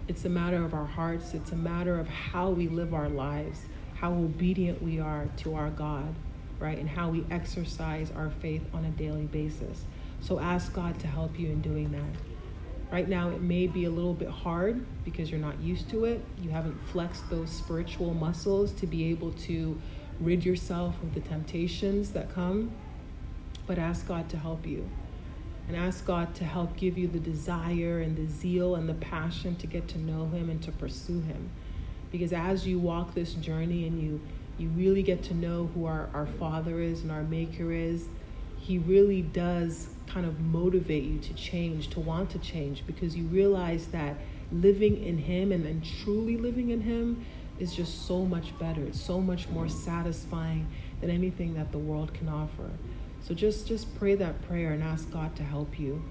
It's 0.09 0.25
a 0.25 0.31
matter 0.31 0.65
of 0.65 0.73
our 0.73 0.87
hearts. 0.87 1.35
It's 1.35 1.53
a 1.53 1.57
matter 1.57 2.01
of 2.01 2.09
how 2.09 2.49
we 2.49 2.67
live 2.67 2.95
our 2.95 3.11
lives, 3.11 3.61
how 3.95 4.15
obedient 4.15 4.83
we 4.83 5.01
are 5.01 5.29
to 5.43 5.55
our 5.55 5.69
God, 5.69 6.15
right? 6.59 6.79
And 6.79 6.89
how 6.89 7.11
we 7.11 7.27
exercise 7.31 8.11
our 8.17 8.31
faith 8.41 8.63
on 8.73 8.87
a 8.87 8.91
daily 8.93 9.27
basis. 9.27 9.85
So 10.23 10.41
ask 10.41 10.73
God 10.73 10.99
to 11.01 11.07
help 11.07 11.39
you 11.39 11.49
in 11.49 11.61
doing 11.61 11.93
that. 11.93 12.91
Right 12.91 13.07
now, 13.07 13.29
it 13.29 13.43
may 13.43 13.67
be 13.67 13.85
a 13.85 13.91
little 13.91 14.15
bit 14.15 14.31
hard 14.31 14.87
because 15.05 15.31
you're 15.31 15.39
not 15.39 15.61
used 15.61 15.91
to 15.91 16.07
it. 16.07 16.25
You 16.41 16.49
haven't 16.49 16.81
flexed 16.87 17.29
those 17.29 17.51
spiritual 17.51 18.15
muscles 18.15 18.73
to 18.81 18.87
be 18.87 19.11
able 19.11 19.33
to 19.33 19.79
rid 20.21 20.43
yourself 20.43 20.95
of 21.03 21.13
the 21.13 21.21
temptations 21.21 22.13
that 22.13 22.35
come. 22.35 22.73
But 23.67 23.79
ask 23.79 24.09
God 24.09 24.31
to 24.31 24.39
help 24.39 24.67
you 24.67 24.89
and 25.67 25.77
ask 25.77 26.05
God 26.05 26.35
to 26.37 26.45
help 26.45 26.77
give 26.77 26.99
you 26.99 27.09
the 27.09 27.19
desire 27.19 28.01
and 28.01 28.17
the 28.17 28.27
zeal 28.27 28.75
and 28.75 28.89
the 28.89 28.95
passion 28.95 29.57
to 29.57 29.67
get 29.67 29.89
to 29.89 29.99
know 29.99 30.27
Him 30.27 30.51
and 30.51 30.63
to 30.63 30.73
pursue 30.73 31.21
Him. 31.21 31.51
Because 32.13 32.33
as 32.33 32.67
you 32.67 32.79
walk 32.79 33.15
this 33.15 33.35
journey 33.35 33.87
and 33.87 34.01
you, 34.01 34.21
you 34.59 34.69
really 34.71 35.03
get 35.03 35.23
to 35.25 35.35
know 35.35 35.71
who 35.75 35.87
our, 35.87 36.09
our 36.15 36.27
Father 36.27 36.81
is 36.81 37.03
and 37.03 37.11
our 37.11 37.23
Maker 37.23 37.73
is, 37.73 38.07
He 38.59 38.79
really 38.79 39.23
does 39.23 39.89
kind 40.07 40.27
of 40.27 40.39
motivate 40.39 41.05
you 41.05 41.19
to 41.19 41.35
change, 41.35 41.89
to 41.91 42.01
want 42.01 42.31
to 42.31 42.39
change, 42.39 42.87
because 42.87 43.17
you 43.17 43.25
realize 43.25 43.87
that 43.89 44.17
living 44.53 45.03
in 45.03 45.19
Him 45.19 45.51
and 45.51 45.65
then 45.65 45.83
truly 46.03 46.37
living 46.37 46.71
in 46.71 46.83
Him 46.83 47.25
is 47.59 47.75
just 47.75 48.07
so 48.07 48.25
much 48.25 48.57
better. 48.59 48.83
It's 48.83 49.01
so 49.01 49.21
much 49.21 49.49
more 49.49 49.69
satisfying 49.69 50.67
than 51.01 51.11
anything 51.11 51.55
that 51.55 51.73
the 51.73 51.79
world 51.79 52.13
can 52.13 52.29
offer. 52.29 52.71
So 53.27 53.33
just 53.33 53.67
just 53.67 53.95
pray 53.99 54.15
that 54.17 54.47
prayer 54.47 54.73
and 54.73 54.83
ask 54.83 55.11
God 55.11 55.35
to 55.37 55.43
help 55.43 55.79
you. 55.79 56.05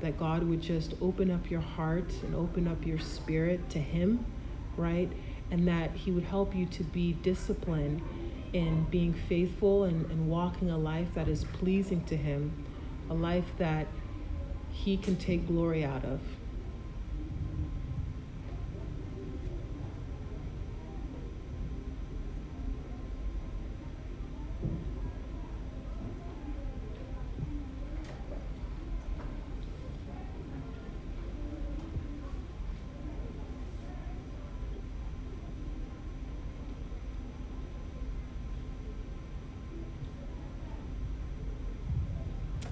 That 0.00 0.18
God 0.18 0.42
would 0.42 0.60
just 0.60 0.94
open 1.00 1.30
up 1.30 1.48
your 1.48 1.60
heart 1.60 2.12
and 2.24 2.34
open 2.34 2.66
up 2.66 2.84
your 2.84 2.98
spirit 2.98 3.70
to 3.70 3.78
him, 3.78 4.26
right? 4.76 5.10
And 5.52 5.66
that 5.68 5.92
he 5.92 6.10
would 6.10 6.24
help 6.24 6.56
you 6.56 6.66
to 6.66 6.82
be 6.82 7.12
disciplined 7.12 8.02
in 8.52 8.84
being 8.90 9.14
faithful 9.28 9.84
and, 9.84 10.10
and 10.10 10.28
walking 10.28 10.70
a 10.70 10.76
life 10.76 11.08
that 11.14 11.28
is 11.28 11.44
pleasing 11.44 12.04
to 12.06 12.16
him, 12.16 12.52
a 13.10 13.14
life 13.14 13.46
that 13.58 13.86
he 14.70 14.96
can 14.96 15.14
take 15.16 15.46
glory 15.46 15.84
out 15.84 16.04
of. 16.04 16.20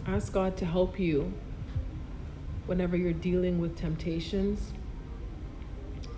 Ask 0.06 0.34
God 0.34 0.56
to 0.58 0.66
help 0.66 1.00
you 1.00 1.32
whenever 2.66 2.94
you're 2.94 3.14
dealing 3.14 3.58
with 3.58 3.74
temptations, 3.74 4.72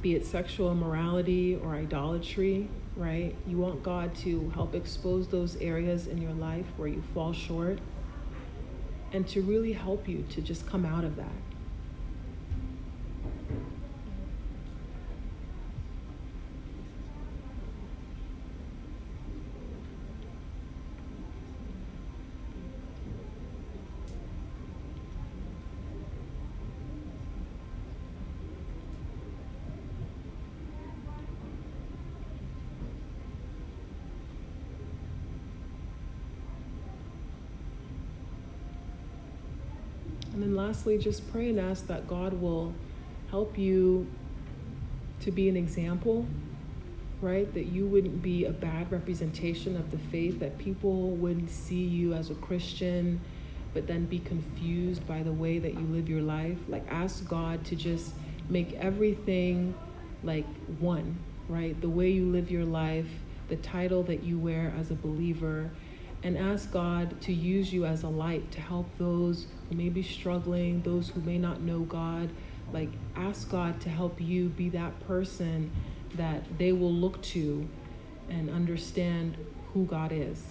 be 0.02 0.16
it 0.16 0.26
sexual 0.26 0.72
immorality 0.72 1.54
or 1.54 1.74
idolatry, 1.76 2.68
right? 2.96 3.34
You 3.46 3.58
want 3.58 3.84
God 3.84 4.12
to 4.16 4.50
help 4.50 4.74
expose 4.74 5.28
those 5.28 5.56
areas 5.56 6.08
in 6.08 6.20
your 6.20 6.32
life 6.32 6.66
where 6.76 6.88
you 6.88 7.02
fall 7.14 7.32
short 7.32 7.78
and 9.12 9.26
to 9.28 9.42
really 9.42 9.72
help 9.72 10.08
you 10.08 10.24
to 10.30 10.40
just 10.40 10.66
come 10.66 10.84
out 10.84 11.04
of 11.04 11.14
that. 11.16 11.30
Lastly, 40.86 40.98
just 40.98 41.30
pray 41.32 41.48
and 41.50 41.58
ask 41.58 41.86
that 41.88 42.06
God 42.06 42.32
will 42.40 42.72
help 43.30 43.58
you 43.58 44.06
to 45.20 45.30
be 45.32 45.48
an 45.48 45.56
example, 45.56 46.26
right? 47.20 47.52
That 47.54 47.66
you 47.66 47.86
wouldn't 47.86 48.22
be 48.22 48.44
a 48.44 48.52
bad 48.52 48.90
representation 48.92 49.76
of 49.76 49.90
the 49.90 49.98
faith, 49.98 50.38
that 50.40 50.58
people 50.58 51.10
wouldn't 51.10 51.50
see 51.50 51.84
you 51.84 52.14
as 52.14 52.30
a 52.30 52.34
Christian, 52.34 53.20
but 53.74 53.86
then 53.86 54.06
be 54.06 54.20
confused 54.20 55.06
by 55.06 55.22
the 55.22 55.32
way 55.32 55.58
that 55.58 55.74
you 55.74 55.86
live 55.88 56.08
your 56.08 56.22
life. 56.22 56.58
Like, 56.68 56.84
ask 56.88 57.28
God 57.28 57.64
to 57.66 57.76
just 57.76 58.14
make 58.48 58.74
everything 58.74 59.74
like 60.22 60.46
one, 60.78 61.18
right? 61.48 61.78
The 61.80 61.88
way 61.88 62.10
you 62.10 62.26
live 62.26 62.50
your 62.50 62.64
life, 62.64 63.08
the 63.48 63.56
title 63.56 64.02
that 64.04 64.22
you 64.22 64.38
wear 64.38 64.72
as 64.78 64.90
a 64.90 64.94
believer, 64.94 65.68
and 66.26 66.36
ask 66.36 66.72
God 66.72 67.20
to 67.20 67.32
use 67.32 67.72
you 67.72 67.86
as 67.86 68.02
a 68.02 68.08
light 68.08 68.50
to 68.50 68.60
help 68.60 68.88
those 68.98 69.46
who 69.68 69.76
may 69.76 69.88
be 69.88 70.02
struggling, 70.02 70.82
those 70.82 71.08
who 71.08 71.20
may 71.20 71.38
not 71.38 71.60
know 71.60 71.82
God. 71.82 72.30
Like, 72.72 72.88
ask 73.14 73.48
God 73.48 73.80
to 73.82 73.88
help 73.88 74.20
you 74.20 74.48
be 74.48 74.68
that 74.70 74.98
person 75.06 75.70
that 76.16 76.42
they 76.58 76.72
will 76.72 76.92
look 76.92 77.22
to 77.22 77.68
and 78.28 78.50
understand 78.50 79.36
who 79.72 79.84
God 79.84 80.10
is. 80.10 80.42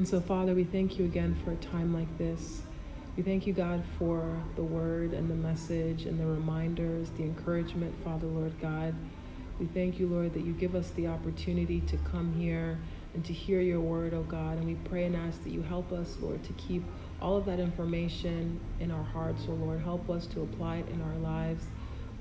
And 0.00 0.08
so, 0.08 0.18
Father, 0.18 0.54
we 0.54 0.64
thank 0.64 0.98
you 0.98 1.04
again 1.04 1.36
for 1.44 1.52
a 1.52 1.56
time 1.56 1.92
like 1.92 2.16
this. 2.16 2.62
We 3.18 3.22
thank 3.22 3.46
you, 3.46 3.52
God, 3.52 3.84
for 3.98 4.42
the 4.56 4.62
word 4.62 5.12
and 5.12 5.28
the 5.28 5.34
message 5.34 6.06
and 6.06 6.18
the 6.18 6.24
reminders, 6.24 7.10
the 7.18 7.24
encouragement, 7.24 7.94
Father, 8.02 8.26
Lord 8.26 8.58
God. 8.62 8.94
We 9.58 9.66
thank 9.66 9.98
you, 9.98 10.06
Lord, 10.06 10.32
that 10.32 10.40
you 10.40 10.54
give 10.54 10.74
us 10.74 10.88
the 10.92 11.08
opportunity 11.08 11.82
to 11.82 11.98
come 11.98 12.32
here 12.32 12.78
and 13.12 13.22
to 13.26 13.34
hear 13.34 13.60
your 13.60 13.80
word, 13.82 14.14
oh 14.14 14.22
God. 14.22 14.56
And 14.56 14.64
we 14.64 14.76
pray 14.88 15.04
and 15.04 15.14
ask 15.14 15.44
that 15.44 15.50
you 15.50 15.60
help 15.60 15.92
us, 15.92 16.16
Lord, 16.18 16.42
to 16.44 16.52
keep 16.54 16.82
all 17.20 17.36
of 17.36 17.44
that 17.44 17.60
information 17.60 18.58
in 18.80 18.90
our 18.90 19.04
hearts, 19.04 19.42
oh 19.50 19.52
Lord. 19.52 19.82
Help 19.82 20.08
us 20.08 20.24
to 20.28 20.40
apply 20.40 20.76
it 20.76 20.88
in 20.88 21.02
our 21.02 21.18
lives. 21.18 21.66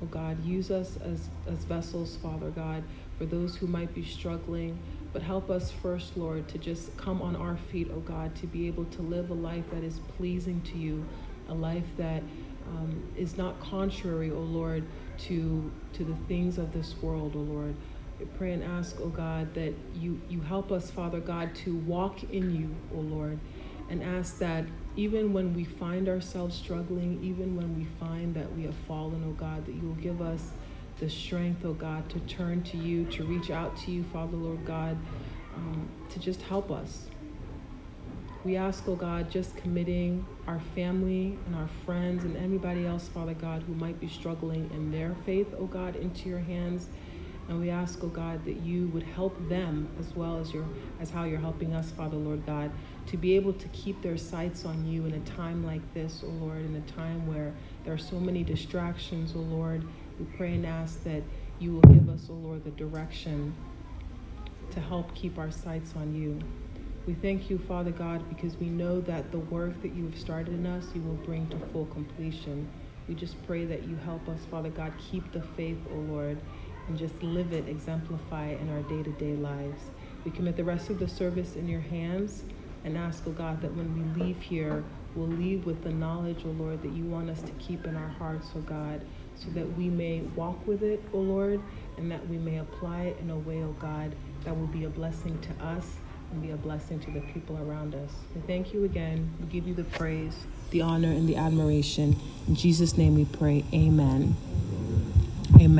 Oh 0.03 0.07
God, 0.07 0.43
use 0.43 0.69
us 0.69 0.97
as, 0.97 1.30
as 1.47 1.63
vessels, 1.63 2.17
Father 2.17 2.49
God, 2.49 2.84
for 3.17 3.25
those 3.25 3.55
who 3.55 3.67
might 3.67 3.93
be 3.95 4.03
struggling 4.03 4.77
but 5.12 5.22
help 5.22 5.49
us 5.49 5.72
first, 5.72 6.18
Lord, 6.18 6.47
to 6.49 6.57
just 6.57 6.95
come 6.97 7.22
on 7.22 7.36
our 7.36 7.57
feet, 7.72 7.89
oh 7.93 7.99
God, 7.99 8.36
to 8.38 8.47
be 8.47 8.68
able 8.68 8.86
to 8.86 9.01
live 9.01 9.32
a 9.32 9.36
life 9.36 9.70
that 9.72 9.84
is 9.84 9.99
pleasing 10.18 10.62
to 10.62 10.78
you, 10.78 11.05
a 11.49 11.53
life 11.53 11.86
that 11.97 12.22
um, 12.68 13.03
is 13.18 13.38
not 13.38 13.60
contrary, 13.60 14.32
oh 14.32 14.39
Lord, 14.39 14.84
to 15.28 15.72
to 15.93 16.03
the 16.03 16.16
things 16.28 16.57
of 16.57 16.72
this 16.74 16.95
world, 17.01 17.34
oh 17.36 17.39
Lord. 17.39 17.76
I 18.22 18.26
pray 18.38 18.51
and 18.51 18.64
ask, 18.64 18.97
oh 19.01 19.10
God, 19.10 19.53
that 19.55 19.74
you 19.95 20.22
you 20.30 20.41
help 20.41 20.72
us, 20.72 20.91
Father 20.91 21.20
God, 21.20 21.55
to 21.55 21.76
walk 21.76 22.24
in 22.32 22.55
you, 22.55 22.76
oh 22.95 23.01
Lord, 23.01 23.39
and 23.89 24.03
ask 24.03 24.38
that 24.39 24.66
even 24.95 25.34
when 25.34 25.55
we 25.55 25.64
find 25.64 26.07
ourselves 26.07 26.55
struggling, 26.55 27.20
even 27.24 27.55
when 27.55 27.76
we 27.78 27.86
find 27.99 28.36
that 28.36 28.53
we 28.55 28.64
have 28.64 28.76
fallen, 28.88 29.24
oh 29.28 29.32
God, 29.32 29.66
that 29.66 29.74
you 29.74 29.88
will 29.88 29.95
give 29.95 30.22
us 30.22 30.51
the 31.00 31.10
strength, 31.10 31.64
oh 31.66 31.74
God, 31.74 32.10
to 32.10 32.20
turn 32.22 32.64
to 32.64 32.78
you, 32.78 33.06
to 33.06 33.24
reach 33.24 33.52
out 33.52 33.76
to 33.78 33.91
you, 33.91 34.04
Father, 34.12 34.36
Lord 34.36 34.66
God, 34.66 34.97
um, 35.56 35.89
to 36.10 36.20
just 36.20 36.41
help 36.41 36.72
us. 36.72 37.06
We 38.43 38.56
ask, 38.56 38.88
oh 38.88 38.95
God, 38.95 39.30
just 39.30 39.58
committing 39.58 40.26
our 40.47 40.62
family 40.74 41.38
and 41.45 41.56
our 41.56 41.70
friends 41.86 42.24
and 42.24 42.38
anybody 42.38 42.86
else, 42.86 43.08
Father 43.08 43.34
God, 43.34 43.64
who 43.64 43.74
might 43.74 44.00
be 44.00 44.08
struggling 44.08 44.70
in 44.74 44.91
their 44.91 45.16
faith, 45.26 45.54
oh 45.58 45.66
God, 45.66 45.95
into 45.97 46.30
your 46.30 46.39
hands. 46.39 46.88
And 47.50 47.60
we 47.60 47.70
ask, 47.70 48.02
oh 48.04 48.08
God, 48.08 48.45
that 48.45 48.62
you 48.62 48.88
would 48.89 49.04
help 49.04 49.36
them 49.50 49.89
as 50.00 50.16
well 50.16 50.39
as 50.39 50.54
your 50.54 50.66
as 51.02 51.10
how 51.10 51.24
you're 51.26 51.39
helping 51.39 51.74
us, 51.74 51.91
Father 51.91 52.16
Lord 52.16 52.45
God, 52.45 52.72
to 53.08 53.18
be 53.18 53.36
able 53.36 53.54
to 53.54 53.68
keep 53.70 54.02
their 54.02 54.18
sights 54.18 54.66
on 54.66 54.88
you 54.88 55.06
in 55.06 55.14
a 55.14 55.20
time 55.22 55.66
like 55.66 55.82
this, 55.93 56.24
oh 56.24 56.30
Lord, 56.30 56.64
in 56.64 56.76
a 56.76 56.91
time 56.91 57.28
where 57.28 57.54
there 57.84 57.93
are 57.93 57.97
so 57.97 58.20
many 58.20 58.43
distractions, 58.43 59.34
oh 59.36 59.39
Lord, 59.39 59.84
we 60.20 60.26
pray 60.38 60.53
and 60.53 60.65
ask 60.65 61.03
that 61.03 61.24
you 61.59 61.74
will 61.74 61.93
give 61.93 62.09
us, 62.09 62.28
O 62.30 62.34
oh 62.34 62.47
Lord, 62.47 62.63
the 62.63 62.72
direction 62.72 63.55
to 64.72 64.80
help 64.80 65.15
keep 65.15 65.38
our 65.38 65.49
sights 65.49 65.93
on 65.95 66.13
you. 66.13 66.39
We 67.07 67.13
thank 67.13 67.49
you, 67.49 67.57
Father 67.57 67.91
God, 67.91 68.28
because 68.30 68.57
we 68.57 68.67
know 68.67 69.01
that 69.01 69.32
the 69.32 69.39
work 69.39 69.82
that 69.82 69.93
you 69.95 70.03
have 70.05 70.20
started 70.20 70.53
in 70.53 70.65
us, 70.65 70.86
you 70.93 71.01
will 71.01 71.15
bring 71.26 71.47
to 71.49 71.57
full 71.72 71.86
completion. 71.88 72.70
We 73.07 73.15
just 73.15 73.41
pray 73.47 73.65
that 73.65 73.88
you 73.88 73.95
help 73.95 74.28
us, 74.30 74.39
Father 74.51 74.70
God, 74.70 74.93
keep 75.09 75.32
the 75.32 75.41
faith, 75.41 75.80
O 75.89 75.93
oh 75.95 76.11
Lord, 76.11 76.38
and 76.88 76.97
just 76.97 77.24
live 77.24 77.53
it, 77.53 77.67
exemplify 77.67 78.47
it 78.47 78.61
in 78.61 78.70
our 78.70 78.82
day 78.84 79.01
to 79.01 79.11
day 79.11 79.36
lives. 79.36 79.84
We 80.26 80.32
commit 80.32 80.57
the 80.57 80.63
rest 80.63 80.89
of 80.89 80.99
the 80.99 81.07
service 81.07 81.55
in 81.55 81.67
your 81.67 81.80
hands 81.80 82.43
and 82.84 82.97
ask, 82.97 83.26
O 83.26 83.32
oh 83.32 83.34
God, 83.34 83.61
that 83.61 83.74
when 83.74 83.93
we 83.95 84.24
leave 84.24 84.41
here, 84.41 84.84
we'll 85.15 85.28
leave 85.28 85.65
with 85.65 85.84
the 85.84 85.91
knowledge, 85.91 86.45
O 86.45 86.49
Lord, 86.49 86.82
that 86.84 86.91
you 86.91 87.05
want 87.05 87.30
us 87.30 87.41
to 87.41 87.51
keep 87.53 87.88
in 87.88 87.95
our 87.95 88.09
hearts, 88.09 88.49
O 88.55 88.59
God 88.59 89.01
so 89.44 89.50
that 89.52 89.78
we 89.78 89.90
may 89.90 90.22
walk 90.36 90.66
with 90.68 90.84
it, 90.84 91.02
O 91.14 91.20
Lord, 91.20 91.62
and 91.98 92.12
that 92.12 92.28
we 92.28 92.38
may 92.38 92.58
apply 92.58 93.04
it 93.04 93.18
in 93.20 93.30
a 93.30 93.38
way, 93.38 93.64
O 93.64 93.76
God, 93.80 94.16
that 94.44 94.58
will 94.58 94.68
be 94.68 94.84
a 94.86 94.90
blessing 94.90 95.40
to 95.42 95.66
us 95.66 95.86
and 96.32 96.42
be 96.42 96.52
a 96.52 96.58
blessing 96.58 97.00
to 97.00 97.12
the 97.12 97.22
people 97.34 97.58
around 97.58 97.96
us. 97.96 98.12
We 98.36 98.42
thank 98.42 98.74
you 98.74 98.84
again. 98.84 99.32
We 99.40 99.48
give 99.48 99.68
you 99.68 99.74
the 99.74 99.84
praise, 99.86 100.36
the 100.72 100.82
honor, 100.82 101.10
and 101.10 101.28
the 101.28 101.36
admiration. 101.36 102.16
In 102.48 102.56
Jesus' 102.56 102.98
name 102.98 103.16
we 103.16 103.26
pray. 103.26 103.66
Amen. 103.74 104.36
Amen. 105.56 105.76